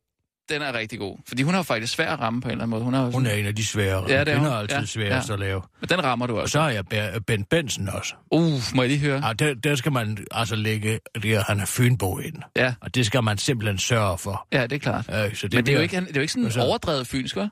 Den 0.48 0.62
er 0.62 0.72
rigtig 0.72 0.98
god. 0.98 1.18
Fordi 1.28 1.42
hun 1.42 1.54
har 1.54 1.62
faktisk 1.62 1.92
svær 1.92 2.12
at 2.12 2.20
ramme 2.20 2.40
på 2.40 2.48
en 2.48 2.52
eller 2.52 2.62
anden 2.62 2.70
måde. 2.70 2.82
Hun 2.84 2.94
har, 2.94 3.10
Hun 3.10 3.26
er 3.26 3.32
en 3.32 3.46
af 3.46 3.54
de 3.56 3.66
svære. 3.66 4.04
Ja, 4.08 4.20
det 4.24 4.28
er 4.32 4.36
Hun 4.36 4.44
hun. 4.46 4.54
er 4.54 4.58
altid 4.58 4.78
Ja, 4.78 4.84
sværest 4.84 5.28
ja. 5.28 5.34
at 5.34 5.40
lave. 5.40 5.62
Men 5.80 5.88
den 5.88 6.04
rammer 6.04 6.26
du 6.26 6.34
Og 6.36 6.42
også. 6.42 6.52
så 6.52 6.60
har 6.60 6.70
jeg 6.70 6.84
Ber- 6.90 7.18
Ben 7.26 7.44
Benson 7.44 7.88
også. 7.88 8.14
Uh, 8.32 8.52
må 8.74 8.82
jeg 8.82 8.88
lige 8.90 9.00
høre? 9.00 9.22
Og 9.24 9.38
der, 9.38 9.54
der 9.54 9.74
skal 9.74 9.92
man 9.92 10.26
altså 10.30 10.56
lægge 10.56 11.00
det, 11.22 11.34
at 11.34 11.42
han 11.42 11.60
er 11.60 11.66
fynbo 11.66 12.18
ind. 12.18 12.36
Ja, 12.56 12.74
Og 12.80 12.94
det 12.94 13.06
skal 13.06 13.24
man 13.24 13.38
simpelthen 13.38 13.78
sørge 13.78 14.18
for. 14.18 14.46
ja 14.52 14.62
det 14.62 14.72
er 14.72 14.78
klart. 14.78 15.08
Øh, 15.26 15.34
så 15.34 15.48
det 15.48 15.54
Men 15.54 15.66
det 15.66 15.72
er, 15.72 15.76
jo 15.76 15.82
ikke, 15.82 15.96
det 16.00 16.08
er 16.08 16.12
jo 16.14 16.20
ikke 16.20 16.32
sådan 16.32 16.44
Altså- 16.44 16.60
overdrevet 16.62 17.06
fynsk, 17.06 17.36
hva'? 17.36 17.48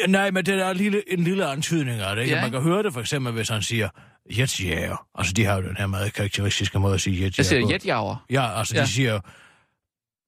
Ja, 0.00 0.06
nej, 0.06 0.30
men 0.30 0.46
det 0.46 0.54
er 0.54 0.70
en 0.70 0.76
lille, 0.76 1.12
en 1.12 1.24
lille 1.24 1.46
antydning 1.46 2.00
af 2.00 2.16
det. 2.16 2.22
Ikke? 2.22 2.34
Ja, 2.34 2.38
Ja, 2.38 2.44
man 2.44 2.50
kan 2.52 2.60
høre 2.62 2.82
det 2.82 2.92
for 2.92 3.00
eksempel, 3.00 3.32
hvis 3.32 3.48
han 3.48 3.62
siger, 3.62 3.88
jetjager. 4.38 5.06
Altså, 5.18 5.32
de 5.32 5.44
har 5.44 5.56
jo 5.56 5.62
den 5.68 5.76
her 5.76 5.86
meget 5.86 6.12
karakteristiske 6.12 6.78
måde 6.78 6.94
at 6.94 7.00
sige 7.00 7.14
jetjager 7.14 7.34
Jeg 7.38 7.46
siger 7.46 7.72
jetjager. 7.72 8.24
Ja, 8.30 8.58
altså, 8.58 8.76
Ja. 8.76 8.82
de 8.82 8.88
siger, 8.88 9.20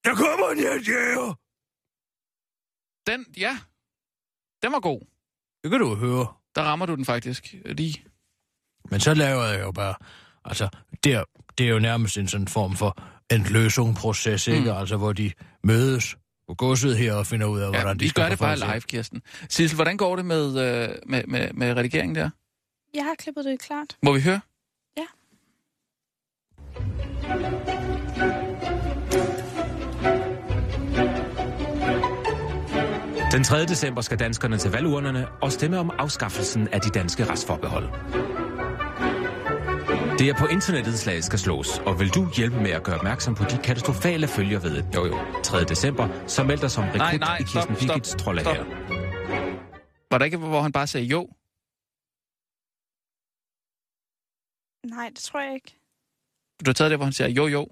der 0.05 0.15
kommer 0.15 0.47
en 0.53 0.59
jetjager. 0.59 1.39
Den, 3.11 3.27
ja. 3.37 3.59
Den 4.63 4.73
var 4.73 4.81
god. 4.81 5.01
Det 5.63 5.71
kan 5.71 5.81
du 5.81 5.95
høre. 5.95 6.27
Der 6.55 6.63
rammer 6.63 6.87
du 6.87 6.95
den 6.95 7.05
faktisk 7.05 7.55
lige. 7.65 8.05
Men 8.91 9.01
så 9.01 9.15
laver 9.15 9.45
jeg 9.45 9.61
jo 9.61 9.73
bare, 9.73 9.95
altså, 10.45 10.69
der, 11.05 11.25
det 11.59 11.67
er 11.67 11.71
jo 11.71 11.79
nærmest 11.79 12.19
en 12.19 12.29
sådan 12.29 12.49
form 12.49 12.77
for 12.77 12.97
en 13.35 13.43
løsningsproces, 13.43 14.49
ikke? 14.49 14.71
Mm. 14.71 14.77
Altså, 14.77 14.97
hvor 14.97 15.13
de 15.13 15.33
mødes 15.65 16.17
på 16.49 16.55
godset 16.55 16.97
her 16.99 17.15
og 17.15 17.27
finder 17.27 17.47
ud 17.47 17.61
af, 17.61 17.67
Ja, 17.67 17.71
hvordan 17.71 17.97
de 17.99 18.05
vi 18.05 18.09
skal 18.09 18.23
gør 18.23 18.29
det 18.29 18.39
bare 18.39 18.57
live, 18.57 18.81
Kirsten. 18.81 19.23
Sissel, 19.49 19.77
hvordan 19.77 19.97
går 19.97 20.17
det 20.17 20.25
med, 20.25 20.47
øh, 20.47 20.89
med, 21.07 21.25
med, 21.27 21.53
med 21.53 21.75
redigeringen 21.77 22.15
der? 22.15 22.31
Jeg 22.95 23.05
har 23.05 23.15
klippet 23.19 23.45
det 23.45 23.61
klart. 23.61 23.97
Må 24.03 24.13
vi 24.13 24.21
høre? 24.21 24.41
Ja. 24.97 25.07
Den 33.33 33.45
3. 33.45 33.57
december 33.67 34.01
skal 34.01 34.19
danskerne 34.19 34.59
til 34.59 34.71
valgurnerne 34.71 35.29
og 35.43 35.53
stemme 35.53 35.79
om 35.79 35.91
afskaffelsen 35.99 36.69
af 36.69 36.81
de 36.81 36.89
danske 36.91 37.25
retsforbehold. 37.25 37.85
Det 40.19 40.29
er 40.29 40.35
på 40.39 40.47
internettet, 40.47 40.99
slaget 40.99 41.25
skal 41.25 41.39
slås, 41.39 41.79
og 41.79 42.01
vil 42.01 42.09
du 42.09 42.29
hjælpe 42.37 42.57
med 42.57 42.71
at 42.71 42.83
gøre 42.85 42.97
opmærksom 42.97 43.35
på 43.35 43.45
de 43.45 43.59
katastrofale 43.65 44.29
følger 44.29 44.61
ved 44.61 44.71
det? 44.77 44.95
Jo 44.95 45.05
jo, 45.05 45.15
3. 45.45 45.65
december, 45.65 46.09
så 46.27 46.45
meld 46.45 46.59
dig 46.61 46.71
som 46.71 46.85
rekrut 46.85 46.99
Nej, 46.99 47.17
nej, 47.17 47.37
i 47.41 47.43
Kirsten 47.43 47.75
Birgits 47.77 48.15
trolde 48.19 48.41
stop. 48.41 48.55
her. 48.57 48.65
Var 50.11 50.19
der 50.19 50.25
ikke, 50.25 50.37
hvor 50.37 50.63
han 50.63 50.73
bare 50.73 50.87
sagde 50.87 51.07
jo? 51.07 51.21
Nej, 54.97 55.09
det 55.09 55.19
tror 55.19 55.41
jeg 55.41 55.55
ikke. 55.55 55.77
Du 56.65 56.69
har 56.71 56.75
taget 56.75 56.91
det, 56.91 56.99
hvor 56.99 57.05
han 57.05 57.13
siger 57.13 57.29
jo, 57.29 57.47
jo. 57.47 57.63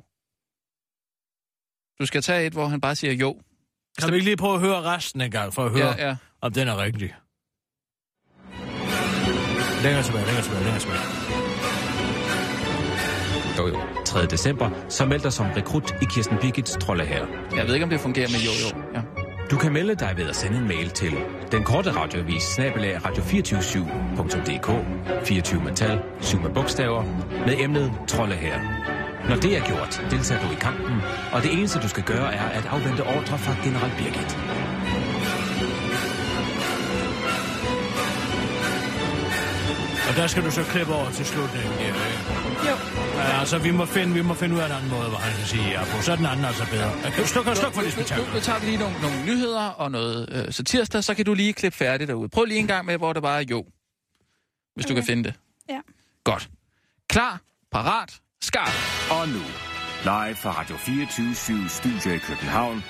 Du 2.00 2.06
skal 2.06 2.22
tage 2.22 2.46
et, 2.46 2.52
hvor 2.52 2.66
han 2.66 2.80
bare 2.80 2.96
siger 2.96 3.12
jo. 3.12 3.40
Kan 3.99 4.11
vi 4.11 4.14
ikke 4.14 4.24
lige 4.24 4.36
prøve 4.36 4.55
at 4.55 4.61
høre 4.61 4.82
resten 4.82 5.20
en 5.20 5.30
gang, 5.30 5.55
for 5.55 5.64
at 5.64 5.70
høre, 5.70 5.95
Ja, 5.99 6.09
ja. 6.09 6.16
om 6.43 6.53
den 6.53 6.68
er 6.68 6.82
rigtig? 6.82 7.14
Længere 9.82 10.03
tilbage, 10.03 10.24
længere 10.26 10.43
tilbage, 10.45 10.62
længere 10.64 10.80
tilbage. 10.80 11.01
Jo 13.59 13.66
jo, 13.68 13.78
3. 14.07 14.26
december, 14.26 14.70
så 14.89 15.05
meld 15.07 15.20
dig 15.22 15.32
som 15.32 15.47
rekrut 15.57 15.91
i 16.03 16.05
Kirsten 16.05 16.36
Birgits 16.41 16.76
trolde 16.80 17.05
her. 17.05 17.26
Jeg 17.57 17.66
ved 17.66 17.74
ikke, 17.74 17.84
om 17.84 17.91
det 17.91 18.01
fungerer 18.01 18.28
med 18.28 18.39
jo, 18.39 18.51
jo. 18.76 18.82
Ja. 18.95 19.01
Du 19.51 19.57
kan 19.57 19.72
melde 19.72 19.95
dig 19.95 20.14
ved 20.16 20.28
at 20.28 20.36
sende 20.36 20.59
en 20.59 20.68
mail 20.68 20.91
til 20.91 21.12
den 21.53 21.64
korte 21.64 21.91
radioavis 21.91 22.43
snabelag 22.43 22.97
radio247.dk 22.97 24.70
24 25.26 25.62
metal, 25.64 26.01
7 26.20 26.41
med 26.41 26.51
bogstaver, 26.51 27.03
med 27.47 27.55
emnet 27.61 27.93
Trolde 28.09 28.34
her. 28.34 28.61
Når 29.28 29.36
det 29.36 29.56
er 29.56 29.66
gjort, 29.66 30.02
deltager 30.10 30.46
du 30.46 30.52
i 30.52 30.58
kampen, 30.60 30.96
og 31.32 31.42
det 31.42 31.52
eneste 31.52 31.78
du 31.78 31.88
skal 31.88 32.02
gøre 32.02 32.34
er 32.34 32.48
at 32.48 32.66
afvente 32.66 33.02
ordre 33.02 33.38
fra 33.38 33.54
General 33.64 33.92
Birgit. 33.98 34.32
Og 40.08 40.16
der 40.16 40.26
skal 40.26 40.44
du 40.44 40.50
så 40.50 40.62
klippe 40.62 40.94
over 40.94 41.10
til 41.10 41.26
slutningen 41.26 41.72
der, 41.78 41.84
ikke? 41.86 42.70
Jo. 42.70 42.76
Ja, 43.16 43.40
altså, 43.40 43.58
vi 43.58 43.70
må, 43.70 43.84
finde, 43.86 44.14
vi 44.14 44.22
må 44.22 44.34
finde 44.34 44.54
ud 44.54 44.60
af 44.60 44.66
en 44.66 44.72
anden 44.72 44.90
måde, 44.90 45.08
hvor 45.08 45.18
han 45.18 45.32
kan 45.38 45.46
sige 45.46 45.68
ja 45.68 45.84
på. 45.84 46.02
Så 46.02 46.12
er 46.12 46.16
den 46.16 46.26
anden 46.26 46.44
altså 46.44 46.66
bedre. 46.70 46.90
Jeg 47.04 47.12
kan 47.12 47.24
slukke 47.26 47.56
sluk 47.56 47.72
for 47.74 47.82
det 47.82 47.96
Nu, 47.96 48.00
nu, 48.00 48.06
spektakel. 48.06 48.34
nu 48.34 48.40
tager 48.40 48.60
vi 48.60 48.66
lige 48.66 48.78
nogle, 48.78 48.96
nogle 49.02 49.24
nyheder 49.26 49.66
og 49.68 49.90
noget 49.90 50.28
øh, 50.32 50.52
satirsdag, 50.52 51.04
så 51.04 51.14
kan 51.14 51.24
du 51.24 51.34
lige 51.34 51.52
klippe 51.52 51.78
færdigt 51.78 52.08
derude. 52.08 52.28
Prøv 52.28 52.44
lige 52.44 52.60
en 52.60 52.66
gang 52.66 52.86
med, 52.86 52.96
hvor 52.96 53.12
det 53.12 53.22
bare 53.22 53.42
er 53.42 53.46
jo. 53.50 53.64
Hvis 54.74 54.84
okay. 54.84 54.90
du 54.90 54.94
kan 54.94 55.04
finde 55.04 55.24
det. 55.24 55.34
Ja. 55.68 55.80
Godt. 56.24 56.48
Klar, 57.08 57.40
parat, 57.72 58.20
skarp. 58.45 58.72
Og 59.11 59.28
nu, 59.28 59.43
live 60.03 60.36
fra 60.36 60.51
Radio 60.61 60.76
24 60.76 61.68
Studio 61.68 62.14
i 62.14 62.18
København. 62.18 62.84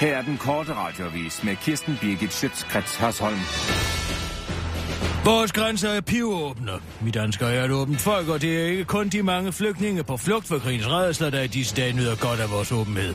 Her 0.00 0.16
er 0.16 0.22
den 0.22 0.38
korte 0.38 0.74
radiovis 0.74 1.44
med 1.44 1.56
Kirsten 1.56 1.98
Birgit 2.00 2.32
Schøtzgrads 2.32 2.96
Hasholm. 2.96 3.38
Vores 5.24 5.52
grænser 5.52 5.88
er 5.88 6.00
pivåbne. 6.00 6.72
Vi 7.00 7.10
danskere 7.10 7.54
er 7.54 7.64
et 7.64 7.70
åbent 7.70 8.00
folk, 8.00 8.28
og 8.28 8.42
det 8.42 8.60
er 8.60 8.66
ikke 8.66 8.84
kun 8.84 9.08
de 9.08 9.22
mange 9.22 9.52
flygtninge 9.52 10.04
på 10.04 10.16
flugt 10.16 10.46
for 10.46 10.58
krigens 10.58 10.88
redsler, 10.88 11.30
der 11.30 11.42
i 11.42 11.46
disse 11.46 11.76
dage 11.76 11.92
nyder 11.92 12.16
godt 12.16 12.40
af 12.40 12.50
vores 12.50 12.72
åbenhed. 12.72 13.14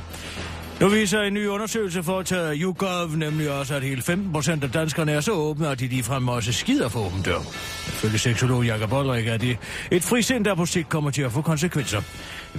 Nu 0.80 0.88
viser 0.90 1.22
en 1.22 1.34
ny 1.34 1.48
undersøgelse 1.48 2.04
foretaget 2.04 2.48
af 2.48 2.56
YouGov 2.58 3.10
nemlig 3.16 3.52
også, 3.52 3.76
at 3.76 3.84
hele 3.84 4.02
15 4.02 4.34
procent 4.34 4.64
af 4.64 4.72
danskerne 4.72 5.12
er 5.12 5.22
så 5.22 5.32
åbne, 5.32 5.68
at 5.68 5.80
de 5.80 5.88
ligefrem 5.88 6.28
også 6.28 6.54
skider 6.54 6.90
for 6.90 7.00
åben 7.06 7.22
dør. 7.22 7.40
Ifølge 7.88 8.18
seksolog 8.18 8.66
Jakob 8.66 8.94
Olrik 8.94 9.28
er 9.28 9.38
det 9.38 9.58
et 9.92 10.04
frisind, 10.04 10.46
der 10.46 10.56
på 10.56 10.66
sigt 10.66 10.90
kommer 10.90 11.12
til 11.12 11.22
at 11.22 11.32
få 11.32 11.42
konsekvenser. 11.42 12.02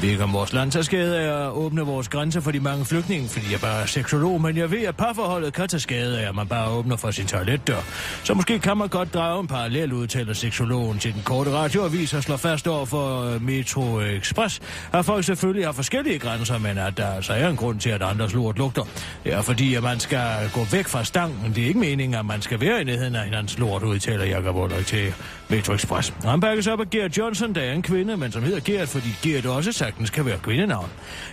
Jeg 0.03 0.18
ved 0.18 0.26
vores 0.32 0.53
land 0.53 0.70
tager 0.70 0.82
skade 0.82 1.18
af 1.18 1.47
at 1.47 1.51
åbne 1.51 1.80
vores 1.82 2.09
grænser 2.09 2.40
for 2.40 2.51
de 2.51 2.61
mange 2.61 2.84
flygtninge, 2.84 3.28
fordi 3.28 3.53
jeg 3.53 3.61
bare 3.61 3.82
er 3.82 3.86
seksolog, 3.86 4.40
men 4.40 4.57
jeg 4.57 4.70
ved, 4.70 4.82
at 4.82 4.97
parforholdet 4.97 5.53
kan 5.53 5.68
tage 5.68 5.80
skade 5.80 6.20
af, 6.20 6.28
at 6.28 6.34
man 6.34 6.49
bare 6.49 6.70
åbner 6.70 6.97
for 6.97 7.11
sin 7.11 7.26
toiletdør. 7.26 7.80
Så 8.24 8.34
måske 8.34 8.59
kan 8.59 8.76
man 8.76 8.88
godt 8.88 9.14
drage 9.14 9.40
en 9.40 9.47
parallel, 9.47 9.92
udtaler 9.92 10.32
seksologen 10.32 10.99
til 10.99 11.14
den 11.14 11.22
korte 11.24 11.51
radioavis 11.51 12.14
og 12.14 12.22
slår 12.22 12.36
fast 12.36 12.68
over 12.68 12.86
for 12.86 13.22
øh, 13.22 13.42
Metro 13.42 14.01
Express, 14.01 14.61
at 14.92 15.05
folk 15.05 15.24
selvfølgelig 15.24 15.66
har 15.66 15.72
forskellige 15.72 16.18
grænser, 16.18 16.59
men 16.59 16.78
at 16.78 16.97
der 16.97 17.07
altså 17.07 17.32
er 17.32 17.49
en 17.49 17.57
grund 17.57 17.80
til, 17.80 17.90
at 17.90 18.03
andres 18.03 18.34
lort 18.34 18.59
lugter. 18.59 18.82
Det 19.24 19.32
er 19.32 19.42
fordi, 19.42 19.74
at 19.74 19.82
man 19.82 20.01
skal 20.01 20.51
gå 20.55 20.64
væk 20.72 20.86
fra 20.86 21.05
stangen. 21.05 21.53
Det 21.55 21.62
er 21.62 21.68
ikke 21.68 21.80
meningen, 21.80 22.18
at 22.18 22.26
man 22.26 22.42
skal 22.42 22.61
være 22.61 22.80
i 22.80 22.84
nærheden 22.84 23.14
af 23.14 23.24
hinandens 23.24 23.59
lort, 23.59 23.82
udtaler 23.82 24.24
Jacob 24.24 24.57
Ulrik 24.57 24.86
til 24.86 25.14
Metro 25.49 25.72
Express. 25.72 26.14
Han 26.24 26.40
bakkes 26.40 26.66
op 26.66 26.80
af 26.80 26.90
Gert 26.90 27.18
Johnson, 27.18 27.55
der 27.55 27.61
er 27.61 27.72
en 27.72 27.82
kvinde, 27.82 28.16
men 28.16 28.32
som 28.32 28.42
hedder 28.42 28.61
Gert, 28.61 28.88
fordi 28.88 29.09
Gert 29.22 29.47
også 29.47 29.72
sagtens 29.87 30.11
kan 30.11 30.26
være 30.26 30.39
kvindenavn. 30.39 30.89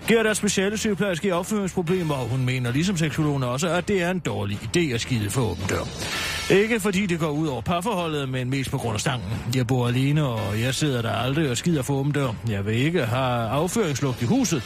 Gert 0.07 0.25
er 0.25 0.33
specielle 0.33 0.77
sygeplejerske 0.77 1.27
i 1.27 1.31
opføringsproblemer, 1.31 2.15
og 2.15 2.27
hun 2.27 2.45
mener, 2.45 2.71
ligesom 2.71 2.97
seksologen 2.97 3.43
også, 3.43 3.69
at 3.69 3.87
det 3.87 4.01
er 4.01 4.11
en 4.11 4.19
dårlig 4.19 4.59
idé 4.63 4.93
at 4.93 5.01
skide 5.01 5.29
for 5.29 5.41
åben 5.41 5.63
dør. 5.69 5.87
Ikke 6.49 6.79
fordi 6.79 7.05
det 7.05 7.19
går 7.19 7.29
ud 7.29 7.47
over 7.47 7.61
parforholdet, 7.61 8.29
men 8.29 8.49
mest 8.49 8.71
på 8.71 8.77
grund 8.77 8.93
af 8.93 8.99
stangen. 8.99 9.27
Jeg 9.55 9.67
bor 9.67 9.87
alene, 9.87 10.25
og 10.25 10.61
jeg 10.61 10.73
sidder 10.73 11.01
der 11.01 11.11
aldrig 11.11 11.49
og 11.49 11.57
skider 11.57 11.81
for 11.81 11.93
åben 11.93 12.11
dør. 12.11 12.29
Jeg 12.49 12.65
vil 12.65 12.75
ikke 12.75 13.05
have 13.05 13.49
afføringslugt 13.49 14.21
i 14.21 14.25
huset. 14.25 14.63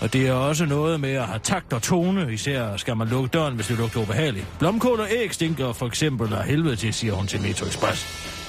Og 0.00 0.12
det 0.12 0.28
er 0.28 0.32
også 0.32 0.66
noget 0.66 1.00
med 1.00 1.12
at 1.12 1.24
have 1.24 1.40
takt 1.42 1.72
og 1.72 1.82
tone, 1.82 2.32
især 2.32 2.76
skal 2.76 2.96
man 2.96 3.08
lukke 3.08 3.28
døren, 3.28 3.54
hvis 3.54 3.66
det 3.66 3.78
lugter 3.78 4.00
ubehageligt. 4.00 4.46
Blomkål 4.58 5.00
og 5.00 5.08
æg 5.10 5.34
stinker 5.34 5.72
for 5.72 5.86
eksempel 5.86 6.34
af 6.34 6.44
helvede 6.44 6.76
til, 6.76 6.94
siger 6.94 7.12
hun 7.12 7.26
til 7.26 7.40
Metro 7.40 7.66
Express. 7.66 8.41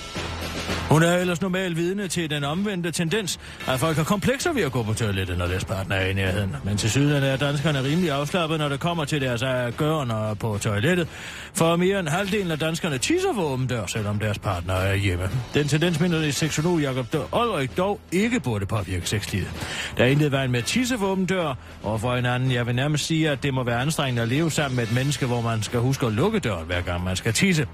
Hun 0.89 1.03
er 1.03 1.17
ellers 1.17 1.41
normalt 1.41 1.77
vidne 1.77 2.07
til 2.07 2.29
den 2.29 2.43
omvendte 2.43 2.91
tendens, 2.91 3.39
at 3.67 3.79
folk 3.79 3.97
har 3.97 4.03
komplekser 4.03 4.53
ved 4.53 4.61
at 4.61 4.71
gå 4.71 4.83
på 4.83 4.93
toilettet, 4.93 5.37
når 5.37 5.47
deres 5.47 5.65
partner 5.65 5.95
er 5.95 6.05
i 6.05 6.13
nærheden. 6.13 6.55
Men 6.63 6.77
til 6.77 6.91
syden 6.91 7.23
er 7.23 7.37
danskerne 7.37 7.83
rimelig 7.83 8.11
afslappet, 8.11 8.59
når 8.59 8.69
det 8.69 8.79
kommer 8.79 9.05
til 9.05 9.21
deres 9.21 9.41
eget 9.41 9.77
gøren 9.77 10.11
og 10.11 10.39
på 10.39 10.57
toilettet. 10.61 11.07
For 11.53 11.75
mere 11.75 11.99
end 11.99 12.07
halvdelen 12.07 12.51
af 12.51 12.59
danskerne 12.59 12.97
tisser 12.97 13.33
for 13.35 13.41
åben 13.41 13.67
dør, 13.67 13.85
selvom 13.85 14.19
deres 14.19 14.39
partner 14.39 14.73
er 14.73 14.95
hjemme. 14.95 15.29
Den 15.53 15.67
tendens 15.67 15.99
mener 15.99 16.31
seksolog 16.31 16.81
Jacob 16.81 17.15
Olrik 17.31 17.77
dog 17.77 17.99
ikke 18.11 18.39
burde 18.39 18.65
påvirke 18.65 19.09
sexlivet. 19.09 19.51
Der 19.97 20.03
er 20.03 20.07
intet 20.07 20.31
vejen 20.31 20.51
med 20.51 20.59
at 20.59 20.65
tisse 20.65 20.97
for 20.97 21.05
åben 21.05 21.25
dør, 21.25 21.53
og 21.83 22.01
for 22.01 22.15
en 22.15 22.25
anden, 22.25 22.51
jeg 22.51 22.67
vil 22.67 22.75
nærmest 22.75 23.05
sige, 23.05 23.29
at 23.29 23.43
det 23.43 23.53
må 23.53 23.63
være 23.63 23.81
anstrengende 23.81 24.21
at 24.21 24.27
leve 24.27 24.51
sammen 24.51 24.75
med 24.75 24.83
et 24.83 24.93
menneske, 24.93 25.25
hvor 25.25 25.41
man 25.41 25.63
skal 25.63 25.79
huske 25.79 26.05
at 26.05 26.13
lukke 26.13 26.39
døren, 26.39 26.65
hver 26.65 26.81
gang 26.81 27.03
man 27.03 27.15
skal 27.15 27.33
tisse. 27.33 27.67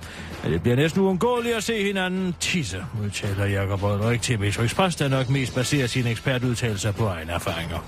Men 0.44 0.52
det 0.52 0.62
bliver 0.62 0.76
næsten 0.76 1.02
uundgåeligt 1.02 1.56
at 1.56 1.64
se 1.64 1.84
hinanden 1.84 2.36
tisse, 2.40 2.79
udtaler 3.04 3.46
Jakob 3.46 3.84
Olrik 3.84 4.22
til 4.22 4.40
Metro 4.40 4.64
Express, 4.64 4.96
der 4.96 5.08
nok 5.08 5.30
mest 5.30 5.56
baserer 5.56 5.88
sine 5.88 6.10
ekspertudtalelser 6.10 6.92
på 6.92 7.08
egne 7.08 7.32
erfaringer. 7.32 7.80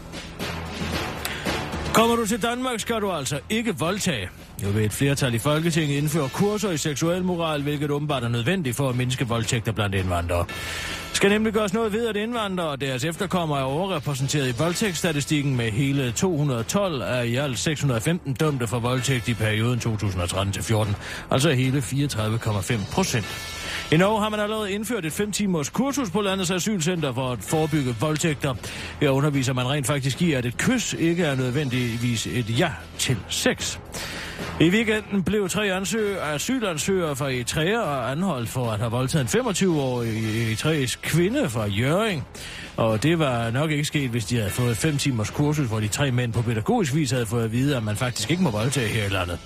Kommer 1.93 2.15
du 2.15 2.25
til 2.25 2.41
Danmark, 2.41 2.79
skal 2.79 3.01
du 3.01 3.11
altså 3.11 3.39
ikke 3.49 3.77
voldtage. 3.77 4.29
Nu 4.63 4.69
vil 4.69 4.85
et 4.85 4.93
flertal 4.93 5.33
i 5.33 5.37
Folketinget 5.39 5.97
indføre 5.97 6.29
kurser 6.29 6.71
i 6.71 6.77
seksuel 6.77 7.23
moral, 7.23 7.61
hvilket 7.61 7.91
åbenbart 7.91 8.23
er 8.23 8.27
nødvendigt 8.27 8.75
for 8.75 8.89
at 8.89 8.95
mindske 8.95 9.27
voldtægter 9.27 9.71
blandt 9.71 9.95
indvandrere. 9.95 10.45
Skal 11.13 11.29
nemlig 11.29 11.53
gøres 11.53 11.73
noget 11.73 11.93
ved, 11.93 12.07
at 12.07 12.15
indvandrere 12.15 12.67
og 12.67 12.81
deres 12.81 13.03
efterkommere 13.03 13.59
er 13.59 13.63
overrepræsenteret 13.63 14.49
i 14.49 14.57
voldtægtsstatistikken 14.57 15.57
med 15.57 15.71
hele 15.71 16.11
212 16.11 17.01
af 17.01 17.25
i 17.25 17.35
alt 17.35 17.59
615 17.59 18.33
dømte 18.33 18.67
for 18.67 18.79
voldtægt 18.79 19.27
i 19.27 19.33
perioden 19.33 19.79
2013-14, 19.79 20.93
altså 21.31 21.51
hele 21.51 21.79
34,5 21.79 22.93
procent. 22.93 23.61
I 23.93 23.97
Norge 23.97 24.21
har 24.21 24.29
man 24.29 24.39
allerede 24.39 24.71
indført 24.71 25.05
et 25.05 25.13
5 25.13 25.31
timers 25.31 25.69
kursus 25.69 26.09
på 26.09 26.21
landets 26.21 26.51
asylcenter 26.51 27.13
for 27.13 27.31
at 27.31 27.39
forebygge 27.39 27.95
voldtægter. 27.99 28.55
Her 29.01 29.09
underviser 29.09 29.53
man 29.53 29.69
rent 29.69 29.87
faktisk 29.87 30.21
i, 30.21 30.33
at 30.33 30.45
et 30.45 30.57
kys 30.57 30.93
ikke 30.93 31.23
er 31.23 31.35
nødvendigvis 31.35 32.27
et 32.27 32.59
ja 32.59 32.69
til 32.97 33.17
sex. 33.29 33.77
I 34.59 34.69
weekenden 34.69 35.23
blev 35.23 35.49
tre 35.49 35.73
ansøger, 35.73 36.23
asylansøgere 36.23 37.15
fra 37.15 37.25
Eritrea 37.25 38.11
anholdt 38.11 38.49
for 38.49 38.71
at 38.71 38.79
have 38.79 38.91
voldtaget 38.91 39.35
en 39.35 39.41
25-årig 39.41 40.47
eritreisk 40.47 41.01
kvinde 41.01 41.49
fra 41.49 41.65
Jøring. 41.65 42.23
Og 42.78 43.03
det 43.03 43.19
var 43.19 43.51
nok 43.51 43.72
ikke 43.72 43.86
sket, 43.86 44.09
hvis 44.09 44.26
de 44.26 44.38
havde 44.38 44.49
fået 44.49 44.72
et 44.72 44.78
5 44.78 44.97
timers 44.97 45.30
kursus, 45.30 45.67
hvor 45.67 45.80
de 45.80 45.88
tre 45.88 46.11
mænd 46.11 46.34
på 46.34 46.41
pædagogisk 46.41 46.95
vis 46.95 47.11
havde 47.11 47.26
fået 47.26 47.43
at 47.43 47.51
vide, 47.51 47.78
at 47.78 47.84
man 47.84 47.95
faktisk 47.95 48.32
ikke 48.32 48.43
må 48.43 48.51
voldtage 48.51 48.88
her 48.88 49.05
i 49.05 49.09
landet. 49.09 49.39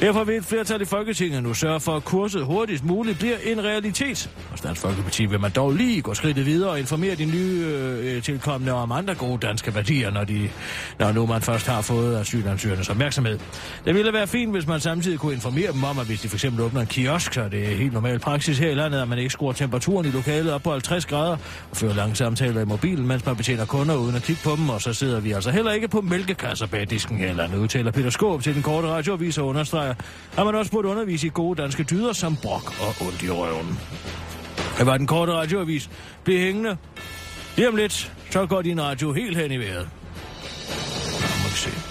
Derfor 0.00 0.24
vil 0.24 0.36
et 0.36 0.44
flertal 0.44 0.82
i 0.82 0.84
Folketinget 0.84 1.42
nu 1.42 1.54
sørge 1.54 1.80
for, 1.80 1.96
at 1.96 2.04
kurset 2.04 2.44
hurtigst 2.44 2.84
muligt 2.84 3.18
bliver 3.18 3.36
en 3.44 3.64
realitet. 3.64 4.30
Og 4.52 4.62
Dansk 4.62 4.80
Folkeparti 4.80 5.26
vil 5.26 5.40
man 5.40 5.50
dog 5.50 5.72
lige 5.72 6.02
gå 6.02 6.14
skridtet 6.14 6.46
videre 6.46 6.70
og 6.70 6.78
informere 6.78 7.14
de 7.14 7.24
nye 7.24 7.64
øh, 8.00 8.22
tilkommende 8.22 8.72
om 8.72 8.92
andre 8.92 9.14
gode 9.14 9.46
danske 9.46 9.74
værdier, 9.74 10.10
når, 10.10 10.24
de, 10.24 10.50
når 10.98 11.12
nu 11.12 11.26
man 11.26 11.42
først 11.42 11.66
har 11.66 11.82
fået 11.82 12.16
asylansøgernes 12.20 12.88
opmærksomhed. 12.88 13.38
Det 13.84 13.94
ville 13.94 14.12
være 14.12 14.26
fint, 14.26 14.52
hvis 14.52 14.66
man 14.66 14.80
samtidig 14.80 15.18
kunne 15.18 15.34
informere 15.34 15.72
dem 15.72 15.84
om, 15.84 15.98
at 15.98 16.06
hvis 16.06 16.20
de 16.20 16.28
fx 16.28 16.44
åbner 16.60 16.80
en 16.80 16.86
kiosk, 16.86 17.34
så 17.34 17.48
det 17.48 17.72
er 17.72 17.76
helt 17.76 17.92
normal 17.92 18.18
praksis 18.18 18.58
her 18.58 18.70
i 18.70 18.74
landet, 18.74 19.02
at 19.02 19.08
man 19.08 19.18
ikke 19.18 19.30
skruer 19.30 19.52
temperaturen 19.52 20.06
i 20.06 20.10
lokalet 20.10 20.52
op 20.52 20.62
på 20.62 20.72
50 20.72 21.06
grader 21.06 21.36
og 21.70 21.76
fører 21.76 21.94
lange 21.94 22.16
samtaler 22.16 22.65
Øh, 22.66 22.68
mobilen, 22.68 23.06
mens 23.06 23.26
man 23.26 23.36
betjener 23.36 23.66
kunder 23.66 23.96
uden 23.96 24.16
at 24.16 24.22
kigge 24.22 24.42
på 24.44 24.56
dem, 24.56 24.68
og 24.68 24.82
så 24.82 24.92
sidder 24.92 25.20
vi 25.20 25.32
altså 25.32 25.50
heller 25.50 25.72
ikke 25.72 25.88
på 25.88 26.00
mælkekasser 26.00 26.66
bag 26.66 26.90
disken 26.90 27.20
eller 27.20 27.32
nu 27.32 27.36
landet, 27.36 27.58
udtaler 27.58 27.90
Peter 27.90 28.10
Skåb 28.10 28.42
til 28.42 28.54
den 28.54 28.62
korte 28.62 28.88
radioavis 28.88 29.38
og 29.38 29.46
understreger, 29.46 29.94
at 30.38 30.44
man 30.46 30.54
også 30.54 30.70
burde 30.70 30.88
undervise 30.88 31.26
i 31.26 31.30
gode 31.34 31.62
danske 31.62 31.82
dyder 31.82 32.12
som 32.12 32.36
brok 32.36 32.74
og 32.80 33.06
ondt 33.06 33.22
i 33.22 33.30
røven. 33.30 33.78
Det 34.78 34.86
var 34.86 34.96
den 34.96 35.06
korte 35.06 35.32
radioavis. 35.32 35.90
Bliv 36.24 36.38
hængende. 36.38 36.76
Lige 37.56 37.68
om 37.68 37.76
lidt, 37.76 38.12
så 38.30 38.46
går 38.46 38.62
din 38.62 38.82
radio 38.82 39.12
helt 39.12 39.36
hen 39.36 39.52
i 39.52 39.56
vejret. 39.56 39.88
Må 41.42 41.48
vi 41.48 41.56
se. 41.56 41.85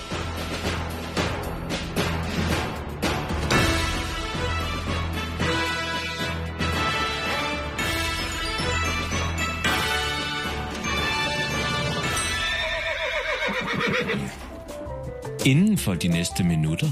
Inden 15.46 15.78
for 15.78 15.93
de 15.93 16.08
næste 16.08 16.43
minutter 16.43 16.91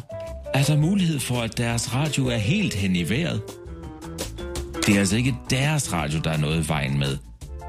er 0.53 0.63
der 0.63 0.77
mulighed 0.77 1.19
for, 1.19 1.41
at 1.41 1.57
deres 1.57 1.95
radio 1.95 2.27
er 2.27 2.37
helt 2.37 2.73
hen 2.73 2.95
i 2.95 3.09
vejret. 3.09 3.41
Det 4.85 4.95
er 4.95 4.99
altså 4.99 5.15
ikke 5.15 5.35
deres 5.49 5.93
radio, 5.93 6.19
der 6.23 6.31
er 6.31 6.37
noget 6.37 6.65
i 6.65 6.69
vejen 6.69 6.99
med, 6.99 7.17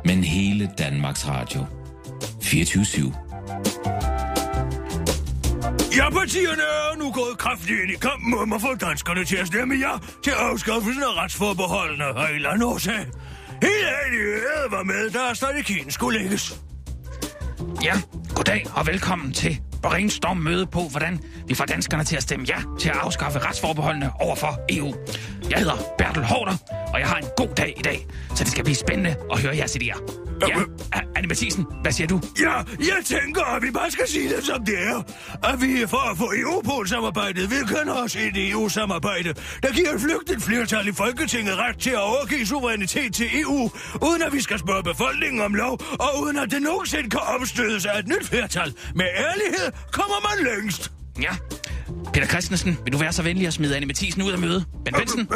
men 0.05 0.25
hele 0.25 0.71
Danmarks 0.79 1.29
Radio. 1.29 1.65
24 2.43 3.15
Ja, 5.97 6.11
partierne 6.11 6.63
er 6.63 6.99
nu 6.99 7.11
gået 7.13 7.39
kraftigt 7.39 7.81
ind 7.81 7.91
i 7.91 7.95
kampen 7.95 8.35
om 8.35 8.53
at 8.53 8.61
få 8.61 8.75
danskerne 8.75 9.25
til 9.25 9.37
at 9.37 9.47
stemme 9.47 9.75
ja 9.75 9.93
til 10.25 10.31
afskaffelsen 10.31 11.03
af 11.03 11.23
retsforbeholdene 11.23 12.07
og 12.07 12.29
en 12.29 12.35
eller 12.35 12.51
anden 12.51 12.69
årsag. 12.69 13.07
Hele 13.63 13.89
allieret 14.07 14.71
var 14.71 14.83
med, 14.83 15.11
da 15.11 15.35
strategien 15.35 15.91
skulle 15.91 16.19
lægges. 16.19 16.61
Ja, 17.85 18.01
goddag 18.35 18.67
og 18.75 18.87
velkommen 18.87 19.33
til 19.33 19.61
brainstorm-møde 19.85 20.67
på, 20.67 20.81
hvordan 20.91 21.21
vi 21.49 21.55
får 21.55 21.65
danskerne 21.65 22.05
til 22.05 22.17
at 22.17 22.23
stemme 22.23 22.47
ja 22.49 22.57
til 22.81 22.89
at 22.89 22.97
afskaffe 22.97 23.39
retsforbeholdene 23.39 24.11
over 24.21 24.37
for 24.37 24.61
EU. 24.71 24.95
Jeg 25.51 25.59
hedder 25.59 25.77
Bertel 25.99 26.25
Hårder, 26.25 26.57
og 26.93 27.01
jeg 27.01 27.09
har 27.09 27.17
en 27.17 27.27
god 27.37 27.49
dag 27.57 27.75
i 27.77 27.83
dag, 27.83 28.07
så 28.35 28.45
det 28.45 28.53
skal 28.53 28.65
blive 28.65 28.77
spændende 28.77 29.17
at 29.33 29.41
høre 29.41 29.57
jeres 29.57 29.77
idéer. 29.77 30.25
Ja, 30.49 30.61
Anne 31.17 31.29
Mathisen, 31.29 31.67
hvad 31.83 31.93
siger 31.93 32.07
du? 32.07 32.21
Ja, 32.41 32.55
jeg 32.79 33.01
tænker, 33.05 33.45
at 33.45 33.63
vi 33.63 33.71
bare 33.71 33.91
skal 33.91 34.09
sige 34.09 34.29
det, 34.37 34.45
som 34.45 34.65
det 34.65 34.79
er. 34.79 35.03
At 35.45 35.63
vi 35.63 35.87
for 35.87 36.11
at 36.11 36.19
få 36.19 36.33
Europol-samarbejdet 36.37 37.51
vil 37.51 37.67
kende 37.67 37.93
os 38.03 38.17
et 38.17 38.51
EU-samarbejde, 38.51 39.35
der 39.63 39.73
giver 39.73 39.91
et 39.95 40.01
flygtigt 40.01 40.43
flertal 40.43 40.89
i 40.89 40.93
Folketinget 40.93 41.57
ret 41.57 41.79
til 41.79 41.91
at 41.91 42.01
overgive 42.01 42.47
suverænitet 42.47 43.15
til 43.15 43.41
EU, 43.41 43.71
uden 44.03 44.23
at 44.23 44.33
vi 44.33 44.41
skal 44.41 44.59
spørge 44.59 44.83
befolkningen 44.83 45.41
om 45.43 45.55
lov, 45.55 45.81
og 46.01 46.23
uden 46.23 46.39
at 46.39 46.51
det 46.51 46.63
nogensinde 46.63 47.11
kan 47.11 47.21
opstødes 47.21 47.87
af 47.87 47.99
et 47.99 48.09
nyt 48.09 48.27
flertal. 48.29 48.75
Med 48.95 49.07
ærlighed 49.17 49.73
kommer 49.93 50.19
man 50.29 50.47
længst. 50.53 50.93
Ja. 51.23 51.31
Peter 52.13 52.27
Christensen, 52.27 52.79
vil 52.85 52.93
du 52.93 52.99
være 52.99 53.13
så 53.13 53.23
venlig 53.23 53.47
at 53.47 53.53
smide 53.53 53.77
Anne 53.77 53.87
Mathisen 53.87 54.23
ud 54.23 54.33
af 54.33 54.39
mødet? 54.39 54.65
Ben 54.85 54.95
Benson, 54.95 55.27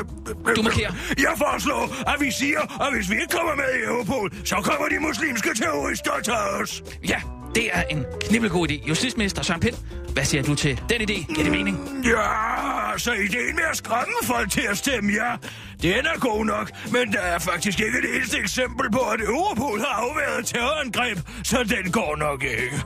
du 0.57 0.63
markerer. 0.63 0.93
Jeg 1.19 1.33
foreslår, 1.39 2.11
at 2.15 2.21
vi 2.21 2.31
siger, 2.31 2.83
at 2.83 2.95
hvis 2.95 3.11
vi 3.11 3.15
ikke 3.15 3.37
kommer 3.37 3.55
med 3.55 3.65
i 3.81 3.85
Europol, 3.85 4.33
så 4.45 4.57
kommer 4.57 4.89
de 4.89 4.99
muslimske 5.01 5.55
terrorister 5.55 6.11
til 6.25 6.33
os. 6.33 6.83
Ja, 7.09 7.21
det 7.55 7.69
er 7.73 7.83
en 7.83 8.05
knibbelgod 8.21 8.69
idé. 8.71 8.89
Justitsminister 8.89 9.43
Søren 9.43 9.61
Pind, 9.61 9.75
hvad 10.13 10.25
siger 10.25 10.43
du 10.43 10.55
til 10.55 10.81
den 10.91 11.01
idé? 11.01 11.35
Giver 11.35 11.43
det 11.43 11.53
mening? 11.53 11.79
Ja, 12.05 12.99
så 12.99 13.13
ideen 13.13 13.55
med 13.55 13.65
at 13.71 13.77
skræmme 13.77 14.15
folk 14.23 14.51
til 14.51 14.63
at 14.71 14.79
stemme 14.79 15.13
ja, 15.13 15.37
den 15.83 16.07
er 16.07 16.19
god 16.19 16.45
nok, 16.45 16.71
men 16.93 17.13
der 17.13 17.21
er 17.21 17.39
faktisk 17.39 17.81
ikke 17.81 18.03
det 18.03 18.17
eneste 18.17 18.39
eksempel 18.39 18.91
på, 18.91 18.99
at 18.99 19.21
Europol 19.21 19.79
har 19.79 19.87
afværet 19.87 20.47
terrorangreb, 20.47 21.19
så 21.45 21.57
den 21.65 21.93
går 21.93 22.17
nok 22.17 22.43
ikke. 22.45 22.83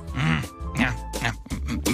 Ja, 0.78 0.82
ja. 0.84 0.92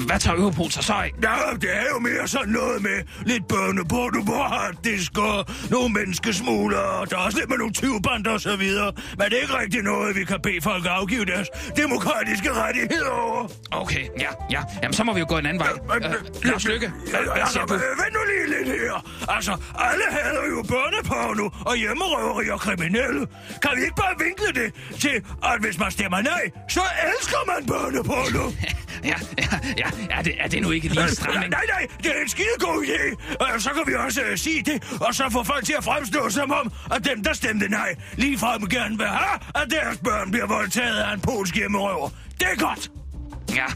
Hvad 0.08 0.18
tager 0.20 0.36
Europol 0.38 0.70
sig 0.70 0.84
så 0.84 0.92
af? 0.92 1.10
Ja, 1.22 1.36
det 1.62 1.70
er 1.76 1.88
jo 1.94 1.98
mere 1.98 2.28
sådan 2.28 2.48
noget 2.48 2.82
med 2.82 2.98
lidt 3.30 3.48
børneporno 3.48 4.22
på 4.22 4.32
harddisk 4.32 5.18
og 5.18 5.46
nogle 5.70 5.88
menneskesmuglere, 5.94 7.06
der 7.10 7.16
er 7.16 7.20
også 7.20 7.38
lidt 7.38 7.48
med 7.50 7.58
nogle 7.58 7.72
tyvebander 7.72 8.30
og 8.30 8.40
så 8.40 8.56
videre. 8.56 8.92
Men 9.18 9.24
det 9.30 9.36
er 9.38 9.42
ikke 9.42 9.58
rigtig 9.58 9.82
noget, 9.82 10.16
vi 10.16 10.24
kan 10.24 10.40
bede 10.42 10.60
folk 10.62 10.84
afgive 10.88 11.24
deres 11.24 11.48
demokratiske 11.76 12.52
rettigheder 12.52 13.10
over. 13.10 13.48
Okay, 13.70 14.04
ja, 14.20 14.30
ja. 14.50 14.62
Jamen, 14.82 14.94
så 14.94 15.04
må 15.04 15.12
vi 15.12 15.20
jo 15.20 15.26
gå 15.28 15.38
en 15.38 15.46
anden 15.46 15.60
vej. 15.60 15.72
Uh, 15.72 16.44
Lars 16.44 16.64
Lykke, 16.68 16.88
hvad, 17.10 17.20
hvad 17.36 17.46
siger 17.52 17.66
du? 17.66 17.74
vent 17.74 18.12
nu 18.16 18.20
lige 18.30 18.46
lidt 18.64 18.80
her. 18.80 18.94
Altså, 19.28 19.52
alle 19.78 20.04
hader 20.10 20.44
jo 20.54 20.62
børneporno 20.62 21.48
og 21.66 21.76
hjemmerøveri 21.76 22.48
og 22.50 22.60
kriminelle. 22.60 23.26
Kan 23.62 23.70
vi 23.76 23.82
ikke 23.82 23.96
bare 24.04 24.14
vinkle 24.24 24.50
det 24.60 24.68
til, 25.00 25.16
at 25.44 25.60
hvis 25.60 25.78
man 25.78 25.90
stemmer 25.90 26.20
nej, 26.22 26.44
så 26.68 26.80
elsker 27.08 27.40
man 27.46 27.66
børneporno? 27.66 28.50
Ja, 29.04 29.14
ja, 29.38 29.48
ja. 29.78 29.86
Er 30.10 30.22
det, 30.22 30.34
er 30.38 30.48
det 30.48 30.62
nu 30.62 30.70
ikke 30.70 30.88
lige 30.88 31.02
en 31.02 31.08
stramning? 31.08 31.50
Nej, 31.50 31.64
nej, 31.68 31.86
det 32.02 32.16
er 32.16 32.22
en 32.22 32.28
skidegod 32.28 32.84
idé. 32.84 33.36
Og 33.54 33.60
så 33.60 33.70
kan 33.70 33.82
vi 33.86 33.94
også 33.94 34.20
uh, 34.20 34.36
sige 34.36 34.62
det, 34.62 34.98
og 35.00 35.14
så 35.14 35.24
få 35.32 35.44
folk 35.44 35.64
til 35.64 35.74
at 35.78 35.84
fremstå 35.84 36.30
som 36.30 36.52
om, 36.52 36.72
at 36.94 37.04
dem, 37.04 37.22
der 37.22 37.32
stemte 37.32 37.68
nej, 37.68 37.94
ligefrem 38.16 38.68
gerne 38.68 38.98
vil 38.98 39.06
have, 39.06 39.38
at 39.54 39.70
deres 39.70 39.98
børn 39.98 40.30
bliver 40.30 40.46
voldtaget 40.46 40.96
af 40.96 41.14
en 41.14 41.20
polsk 41.20 41.56
hjemmerøver. 41.56 42.08
Det 42.40 42.48
er 42.52 42.56
godt. 42.56 42.90
Ja. 43.54 43.66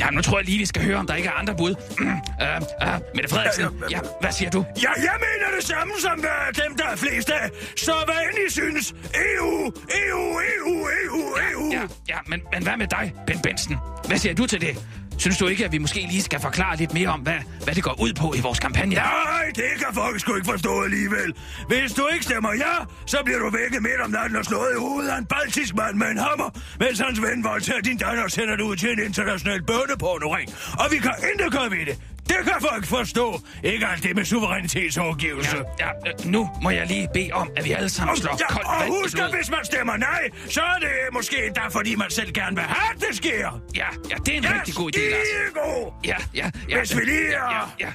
Ja, 0.00 0.10
nu 0.10 0.22
tror 0.22 0.38
jeg 0.38 0.44
lige, 0.46 0.58
vi 0.58 0.66
skal 0.66 0.84
høre, 0.84 0.96
om 0.96 1.06
der 1.06 1.14
ikke 1.14 1.28
er 1.28 1.32
andre 1.32 1.54
bud. 1.56 1.74
Uh, 2.00 2.06
uh, 2.06 3.00
Mette 3.14 3.30
Frederiksen, 3.30 3.66
ja, 3.90 3.98
hvad 4.20 4.32
siger 4.32 4.50
du? 4.50 4.64
Ja, 4.82 4.90
jeg 4.96 5.16
mener 5.26 5.56
det 5.56 5.64
samme 5.64 5.92
som 6.00 6.18
uh, 6.18 6.64
dem, 6.64 6.76
der 6.76 6.84
er 6.84 6.96
flest 6.96 7.30
af. 7.30 7.50
Så 7.76 7.92
hvad 8.04 8.14
end 8.14 8.38
I 8.48 8.50
synes? 8.50 8.94
EU, 9.14 9.72
EU, 10.02 10.40
EU, 10.54 10.88
EU, 11.04 11.36
EU. 11.52 11.72
Ja, 11.72 11.82
ja 12.08 12.18
men, 12.26 12.40
men 12.52 12.62
hvad 12.62 12.76
med 12.76 12.86
dig, 12.86 13.12
Ben 13.26 13.40
Benson? 13.42 13.76
Hvad 14.08 14.18
siger 14.18 14.34
du 14.34 14.46
til 14.46 14.60
det? 14.60 14.78
Synes 15.18 15.38
du 15.38 15.46
ikke, 15.46 15.64
at 15.64 15.72
vi 15.72 15.78
måske 15.78 16.06
lige 16.10 16.22
skal 16.22 16.40
forklare 16.40 16.76
lidt 16.76 16.94
mere 16.94 17.08
om, 17.08 17.20
hvad, 17.20 17.40
hvad 17.64 17.74
det 17.74 17.82
går 17.82 18.00
ud 18.00 18.12
på 18.12 18.34
i 18.36 18.40
vores 18.40 18.58
kampagne? 18.58 18.94
Nej, 18.94 19.46
det 19.56 19.72
kan 19.78 19.94
folk 19.94 20.20
sgu 20.20 20.34
ikke 20.34 20.50
forstå 20.50 20.82
alligevel. 20.82 21.34
Hvis 21.68 21.92
du 21.92 22.08
ikke 22.12 22.24
stemmer 22.24 22.52
ja, 22.52 22.74
så 23.06 23.18
bliver 23.24 23.38
du 23.38 23.50
vækket 23.50 23.82
midt 23.82 24.00
om 24.04 24.10
natten 24.10 24.36
og 24.36 24.44
slået 24.44 24.70
i 24.76 24.78
hovedet 24.78 25.10
af 25.10 25.18
en 25.18 25.26
baltisk 25.26 25.74
mand 25.74 25.96
med 25.96 26.06
en 26.06 26.18
hammer, 26.18 26.50
mens 26.80 26.98
hans 26.98 27.22
ven 27.22 27.44
voldtager 27.44 27.80
din 27.80 27.96
datter 27.96 28.22
og 28.24 28.30
sender 28.30 28.56
dig 28.56 28.64
ud 28.64 28.76
til 28.76 28.90
en 28.92 28.98
international 28.98 29.62
børnepornoring. 29.62 30.48
Og 30.78 30.86
vi 30.90 30.96
kan 30.96 31.14
intet 31.32 31.52
gøre 31.52 31.70
ved 31.70 31.86
det. 31.86 32.13
Det 32.28 32.36
kan 32.44 32.54
folk 32.70 32.86
forstå. 32.86 33.40
Ikke 33.64 33.86
alt 33.86 34.02
det 34.02 34.16
med 34.16 34.24
suverænitetsovergivelse. 34.24 35.56
Ja, 35.80 35.86
ja, 36.06 36.12
nu 36.24 36.50
må 36.62 36.70
jeg 36.70 36.86
lige 36.86 37.08
bede 37.14 37.30
om, 37.32 37.50
at 37.56 37.64
vi 37.64 37.72
alle 37.72 37.88
sammen 37.88 38.16
slår 38.16 38.36
Ja, 38.40 38.46
koldt 38.54 38.66
og 38.66 39.02
husk, 39.02 39.18
at 39.18 39.34
hvis 39.36 39.50
man 39.50 39.64
stemmer 39.64 39.96
nej, 39.96 40.28
så 40.50 40.60
er 40.60 40.78
det 40.80 40.88
måske 41.12 41.46
endda, 41.46 41.60
fordi 41.68 41.94
man 41.94 42.10
selv 42.10 42.32
gerne 42.32 42.56
vil 42.56 42.64
have, 42.64 42.94
at 42.94 43.00
det 43.08 43.16
sker. 43.16 43.60
Ja, 43.76 43.86
ja, 44.10 44.14
det 44.26 44.34
er 44.34 44.38
en 44.38 44.44
rigtig 44.58 44.74
god 44.74 44.96
idé, 44.96 45.00
Lars. 45.10 45.92
Ja, 46.04 46.16
ja, 46.34 46.50
ja. 46.68 46.78
Hvis 46.78 46.96
vi 46.96 47.04
lige 47.04 47.30
ja, 47.30 47.36
er- 47.36 47.74
ja, 47.80 47.86
ja. 47.86 47.86
Ja, 47.86 47.92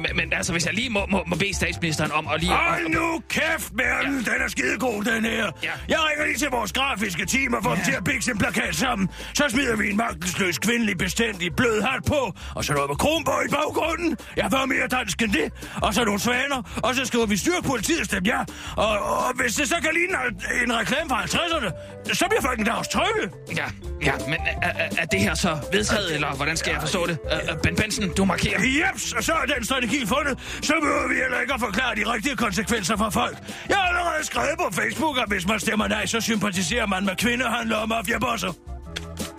men, 0.00 0.16
men 0.16 0.32
altså, 0.32 0.52
hvis 0.52 0.66
jeg 0.66 0.74
lige 0.74 0.90
må, 0.90 1.06
må, 1.08 1.22
må 1.26 1.36
bede 1.36 1.54
statsministeren 1.54 2.12
om 2.12 2.28
at 2.34 2.40
lige... 2.40 2.52
Hold 2.52 2.88
nu 2.88 3.22
kæft, 3.28 3.72
Merkel. 3.74 4.12
Den 4.26 4.42
er 4.44 4.48
skidegod, 4.48 5.04
den 5.04 5.24
her. 5.24 5.50
Ja. 5.62 5.70
Jeg 5.88 5.98
ringer 6.10 6.26
lige 6.26 6.38
til 6.38 6.48
vores 6.50 6.72
grafiske 6.72 7.26
team 7.26 7.54
og 7.54 7.62
får 7.62 7.70
Ja. 7.70 7.76
dem 7.76 7.84
til 7.84 7.92
at 7.92 8.04
bikse 8.04 8.30
en 8.30 8.38
plakat 8.38 8.74
sammen. 8.76 9.08
Så 9.34 9.44
smider 9.48 9.76
vi 9.76 9.90
en 9.90 9.96
magtesløs 9.96 10.58
kvindelig 10.58 10.98
bestandig 10.98 11.56
blød 11.56 11.82
hat 11.82 12.04
på. 12.06 12.32
Og 12.54 12.64
så 12.64 12.72
noget 12.72 12.90
med 12.90 12.96
kronborg 12.96 13.44
i 13.46 13.50
baggrunden. 13.50 14.16
Jeg 14.36 14.48
var 14.52 14.66
mere 14.66 14.86
dansk 14.88 15.22
end 15.22 15.32
det. 15.32 15.52
Og 15.82 15.94
så 15.94 16.04
nogle 16.04 16.20
svaner. 16.20 16.80
Og 16.82 16.94
så 16.94 17.04
skriver 17.04 17.26
vi 17.26 17.36
styrk 17.36 17.64
politiet 17.64 18.04
stem 18.04 18.24
ja. 18.24 18.38
Og, 18.76 18.88
og 18.98 19.36
hvis 19.42 19.54
det 19.54 19.68
så 19.68 19.74
kan 19.82 19.90
ligne 19.94 20.16
en 20.64 20.76
reklame 20.78 21.08
fra 21.08 21.22
50'erne, 21.22 21.70
så 22.14 22.24
bliver 22.28 22.42
folk 22.42 22.58
en 22.58 22.64
dags 22.66 22.88
trygge. 22.88 23.30
Ja, 23.56 23.64
ja, 24.04 24.12
men 24.28 24.36
er, 24.62 24.70
er, 24.98 25.04
det 25.04 25.20
her 25.20 25.34
så 25.34 25.58
vedtaget, 25.72 26.14
eller 26.14 26.34
hvordan 26.34 26.56
skal 26.56 26.70
jeg 26.72 26.80
forstå 26.80 27.06
det? 27.06 27.18
Uh, 27.52 27.58
ben 27.62 27.76
Benson, 27.76 28.14
du 28.16 28.24
markerer. 28.24 28.60
Jeps, 28.62 29.12
og 29.12 29.24
så 29.24 29.32
er 29.32 29.54
den 29.54 29.64
strategi 29.82 30.06
fundet. 30.06 30.38
Så 30.62 30.74
behøver 30.80 31.08
vi 31.08 31.14
heller 31.14 31.40
ikke 31.40 31.54
at 31.54 31.60
forklare 31.60 31.94
de 31.96 32.12
rigtige 32.12 32.36
konsekvenser 32.36 32.96
for 32.96 33.10
folk. 33.10 33.38
Jeg 33.68 33.76
har 33.76 33.88
allerede 33.88 34.26
skrevet 34.26 34.54
på 34.58 34.68
Facebook, 34.72 35.18
at 35.18 35.28
hvis 35.28 35.46
man 35.46 35.60
stemmer 35.60 35.88
nej, 35.88 36.06
så 36.06 36.20
sympatiserer 36.20 36.86
man 36.86 37.04
med 37.04 37.16
kvindehandler 37.16 37.76
og 37.76 37.88
mafiabosser. 37.88 38.52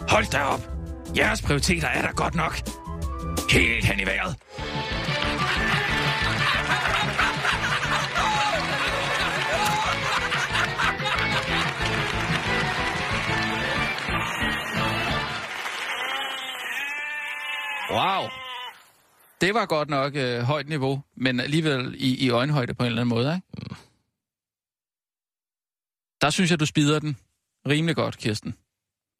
Hold 0.09 0.31
da 0.31 0.41
op. 0.43 0.61
Jeres 1.17 1.41
prioriteter 1.41 1.87
er 1.87 2.01
der 2.01 2.11
godt 2.11 2.35
nok. 2.35 2.59
Helt 3.51 3.85
hen 3.85 3.99
i 3.99 4.05
vejret. 4.05 4.35
Wow. 17.91 18.42
Det 19.43 19.53
var 19.53 19.65
godt 19.65 19.89
nok 19.89 20.15
øh, 20.15 20.41
højt 20.41 20.69
niveau, 20.69 21.01
men 21.15 21.39
alligevel 21.39 21.95
i, 21.97 22.25
i 22.25 22.29
øjenhøjde 22.29 22.73
på 22.73 22.83
en 22.83 22.87
eller 22.87 23.01
anden 23.01 23.15
måde, 23.15 23.35
ikke? 23.35 23.75
Der 26.21 26.29
synes 26.29 26.51
jeg, 26.51 26.59
du 26.59 26.65
spider 26.65 26.99
den 26.99 27.17
rimelig 27.67 27.95
godt, 27.95 28.17
Kirsten. 28.17 28.55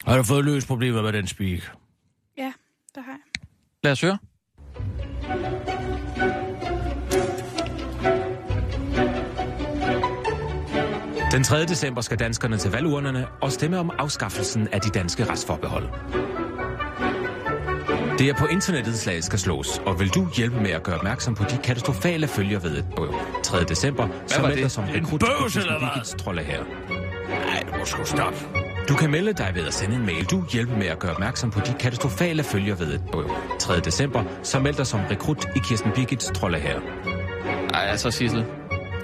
Har 0.04 0.16
du 0.16 0.22
fået 0.22 0.44
løst 0.44 0.66
problemer 0.66 1.02
med 1.02 1.12
den 1.12 1.26
speak? 1.26 1.60
Ja, 2.36 2.52
det 2.94 3.02
har 3.04 3.12
jeg. 3.12 3.46
Lad 3.82 3.92
os 3.92 4.00
høre. 4.00 4.18
Den 11.32 11.44
3. 11.44 11.64
december 11.64 12.00
skal 12.00 12.18
danskerne 12.18 12.58
til 12.58 12.70
valgurnerne 12.70 13.28
og 13.42 13.52
stemme 13.52 13.78
om 13.78 13.90
afskaffelsen 13.98 14.68
af 14.68 14.80
de 14.80 14.90
danske 14.90 15.24
retsforbehold. 15.24 15.88
Det 18.18 18.28
er 18.28 18.34
på 18.34 18.46
internettet, 18.46 18.98
slaget 18.98 19.24
skal 19.24 19.38
slås, 19.38 19.78
og 19.86 20.00
vil 20.00 20.08
du 20.08 20.28
hjælpe 20.36 20.60
med 20.60 20.70
at 20.70 20.82
gøre 20.82 20.96
opmærksom 20.96 21.34
på 21.34 21.44
de 21.50 21.58
katastrofale 21.64 22.26
følger 22.28 22.58
ved 22.58 22.70
et 22.76 22.84
øh, 23.00 23.08
3. 23.42 23.64
december, 23.64 24.08
så 24.26 24.40
var 24.40 24.48
meld 24.48 24.56
dig 24.56 24.64
det? 24.64 24.72
som 24.72 24.84
En 24.84 24.90
rekrut 24.94 25.20
bøvs, 25.20 25.56
eller 25.56 25.78
hvad? 25.78 26.18
Trolle 26.18 26.42
her. 26.42 26.60
Nej, 27.28 27.62
du 27.72 27.78
må 27.78 27.84
sgu 27.84 28.04
stoppe. 28.04 28.38
Du 28.88 28.94
kan 28.94 29.10
melde 29.10 29.32
dig 29.32 29.52
ved 29.54 29.66
at 29.66 29.74
sende 29.74 29.96
en 29.96 30.06
mail. 30.06 30.24
Du 30.24 30.44
hjælper 30.52 30.76
med 30.76 30.86
at 30.86 30.98
gøre 30.98 31.12
opmærksom 31.12 31.50
på 31.50 31.60
de 31.60 31.74
katastrofale 31.80 32.42
følger 32.42 32.74
ved 32.74 32.86
et 32.94 33.02
øh, 33.16 33.24
3. 33.58 33.80
december, 33.80 34.24
så 34.42 34.58
meld 34.58 34.74
dig 34.74 34.86
som 34.86 35.00
rekrut 35.10 35.44
i 35.56 35.58
Kirsten 35.58 35.92
Birgits 35.94 36.30
Trolle 36.34 36.58
her. 36.58 36.80
Ej, 37.74 37.80
altså, 37.90 38.10
Sissel. 38.10 38.44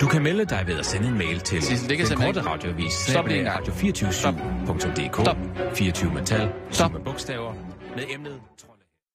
Du 0.01 0.07
kan 0.07 0.23
melde 0.23 0.45
dig 0.45 0.65
ved 0.67 0.79
at 0.79 0.87
sende 0.87 1.09
en 1.09 1.19
mail 1.19 1.41
til 1.41 1.63
Sissel, 1.63 1.89
det 1.89 1.99
kan 1.99 2.07
den 2.07 2.17
korte 2.17 2.41
radioavis 2.41 2.93
Stop 2.93 3.27
lige 3.27 3.39
en 3.39 3.45
gang. 3.45 3.59
radio247.dk 3.69 5.15
Stop. 5.21 5.37
24 5.75 6.13
metal, 6.15 6.49
Stop. 6.71 6.93
med 6.93 7.01
bogstaver, 7.01 7.53
med 7.97 8.05
emnet. 8.15 8.33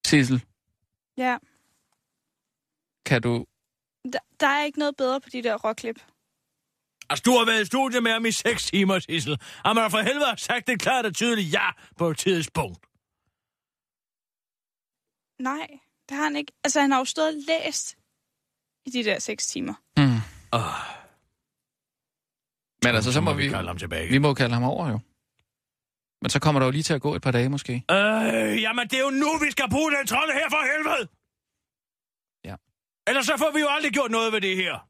Sissel, 0.06 0.44
Ja, 1.18 1.38
kan 3.06 3.22
du... 3.22 3.46
der, 4.14 4.20
der 4.40 4.48
er 4.48 4.64
ikke 4.64 4.80
noget 4.80 4.96
bedre 4.98 5.22
på 5.22 5.30
de 5.30 5.44
der 5.44 5.56
råklip. 5.56 6.00
Altså, 7.10 7.24
du 7.26 7.32
har 7.32 7.46
været 7.46 7.62
i 7.62 7.66
studiet 7.66 8.04
med 8.04 8.12
ham 8.12 8.26
i 8.26 8.32
6 8.32 8.66
timer, 8.66 9.00
Sissel. 9.00 9.34
Og 9.66 9.76
man 9.76 9.82
har 9.82 9.90
for 9.90 9.98
helvede 10.02 10.38
sagt 10.38 10.68
det 10.68 10.82
klart 10.82 11.06
og 11.06 11.16
tydeligt 11.16 11.54
ja 11.54 11.70
på 11.98 12.08
et 12.10 12.18
tidspunkt. 12.18 12.80
Nej, 15.40 15.68
det 16.10 16.18
har 16.18 16.24
han 16.24 16.36
ikke. 16.36 16.52
Altså, 16.64 16.82
han 16.82 16.92
har 16.92 16.98
jo 17.00 17.06
stået 17.06 17.28
og 17.28 17.34
læst 17.48 17.96
i 18.86 18.90
de 18.90 19.04
der 19.04 19.20
seks 19.20 19.48
timer. 19.48 19.74
Hmm. 19.98 20.20
Oh, 20.52 20.62
Men 22.84 22.96
altså, 22.96 23.14
så 23.14 23.22
må 23.22 23.34
vi... 23.34 23.50
kalde 23.50 23.68
ham 23.68 23.78
tilbage. 23.78 24.10
Vi 24.10 24.18
må 24.18 24.34
kalde 24.34 24.54
ham 24.54 24.64
over, 24.64 24.90
jo. 24.90 25.00
Men 26.22 26.30
så 26.30 26.40
kommer 26.40 26.60
der 26.60 26.66
jo 26.68 26.72
lige 26.72 26.84
til 26.84 26.94
at 26.94 27.02
gå 27.02 27.16
et 27.16 27.22
par 27.22 27.32
dage 27.32 27.50
måske. 27.50 27.74
Øh, 27.92 28.62
jamen, 28.62 28.88
det 28.88 28.94
er 29.00 29.04
jo 29.04 29.10
nu, 29.10 29.38
vi 29.46 29.52
skal 29.52 29.70
bruge 29.70 29.92
den 29.92 30.08
trolde 30.08 30.34
her 30.34 30.50
for 30.50 30.62
helvede! 30.72 31.08
Ja. 32.44 32.56
Ellers 33.08 33.26
så 33.26 33.38
får 33.38 33.52
vi 33.54 33.60
jo 33.60 33.68
aldrig 33.70 33.92
gjort 33.92 34.12
noget 34.12 34.34
ved 34.34 34.42
det 34.42 34.56
her. 34.56 34.90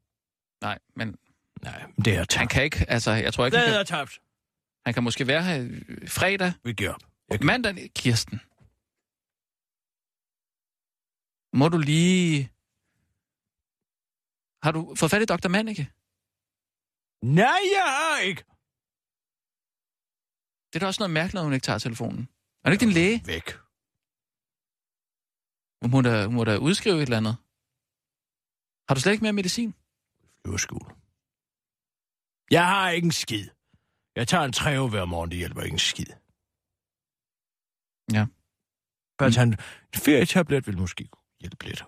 Nej, 0.62 0.80
men 0.96 1.16
Nej, 1.62 1.84
det 2.06 2.14
er 2.14 2.18
han 2.18 2.28
tabt. 2.28 2.52
kan 2.52 2.64
ikke, 2.64 2.86
altså, 2.90 3.12
jeg 3.12 3.34
tror 3.34 3.46
ikke, 3.46 3.58
Det 3.58 3.66
han 3.66 3.74
er 3.74 3.78
kan, 3.78 3.86
tabt. 3.86 4.20
han 4.86 4.94
kan 4.94 5.04
måske 5.04 5.28
være 5.28 5.44
her 5.44 5.58
fredag. 6.08 6.52
Vi 6.64 6.74
giver 6.74 6.94
op. 6.94 7.42
Mandag, 7.44 7.92
Kirsten. 7.96 8.42
Må 11.54 11.70
du 11.70 11.78
lige... 11.78 12.52
Har 14.64 14.72
du 14.72 14.96
fået 14.96 15.12
fat 15.12 15.22
i 15.22 15.26
Dr. 15.26 15.48
Manneke? 15.48 15.90
Nej, 17.24 17.60
jeg 17.76 17.84
har 17.84 18.20
ikke. 18.20 18.44
Det 20.76 20.80
er 20.82 20.86
da 20.86 20.88
også 20.88 21.02
noget 21.04 21.14
mærkeligt, 21.20 21.34
når 21.34 21.44
hun 21.44 21.54
ikke 21.54 21.64
tager 21.64 21.80
telefonen. 21.80 22.30
Er 22.64 22.70
det 22.70 22.74
ikke 22.76 22.86
din 22.86 22.94
læge? 22.94 23.18
Væk. 23.26 23.48
Hun 25.82 25.92
må 25.92 26.02
da, 26.02 26.26
hun 26.26 26.36
må 26.36 26.44
da 26.44 26.58
udskrive 26.58 26.96
et 26.96 27.02
eller 27.02 27.18
andet. 27.18 27.36
Har 28.88 28.96
du 28.96 29.02
slet 29.02 29.14
ikke 29.14 29.24
mere 29.24 29.34
medicin? 29.34 29.72
Flyverskole. 30.42 30.88
Jeg 32.52 32.66
har 32.72 32.90
ikke 32.90 33.06
en 33.06 33.12
skid. 33.12 33.48
Jeg 34.16 34.28
tager 34.28 34.44
en 34.44 34.54
træve 34.54 34.90
hver 34.90 35.06
morgen, 35.06 35.30
det 35.32 35.38
hjælper 35.38 35.62
ikke 35.62 35.76
en 35.80 35.80
skid. 35.80 36.12
Ja. 38.18 38.24
Bare 39.18 39.32
tage 39.32 39.48
en 39.48 39.58
ferietablet 40.06 40.68
vil 40.68 40.78
måske 40.78 41.10
hjælpe 41.42 41.66
lidt. 41.66 41.82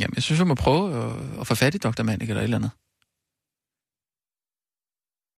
Jamen, 0.00 0.14
jeg 0.14 0.22
synes, 0.22 0.38
jeg 0.38 0.46
må 0.46 0.54
prøve 0.54 0.84
at, 1.02 1.40
at 1.40 1.46
få 1.46 1.54
fat 1.54 1.74
i 1.74 1.78
Dr. 1.78 2.02
Manneke 2.02 2.30
eller 2.30 2.40
et 2.40 2.44
eller 2.44 2.60
andet. 2.60 2.72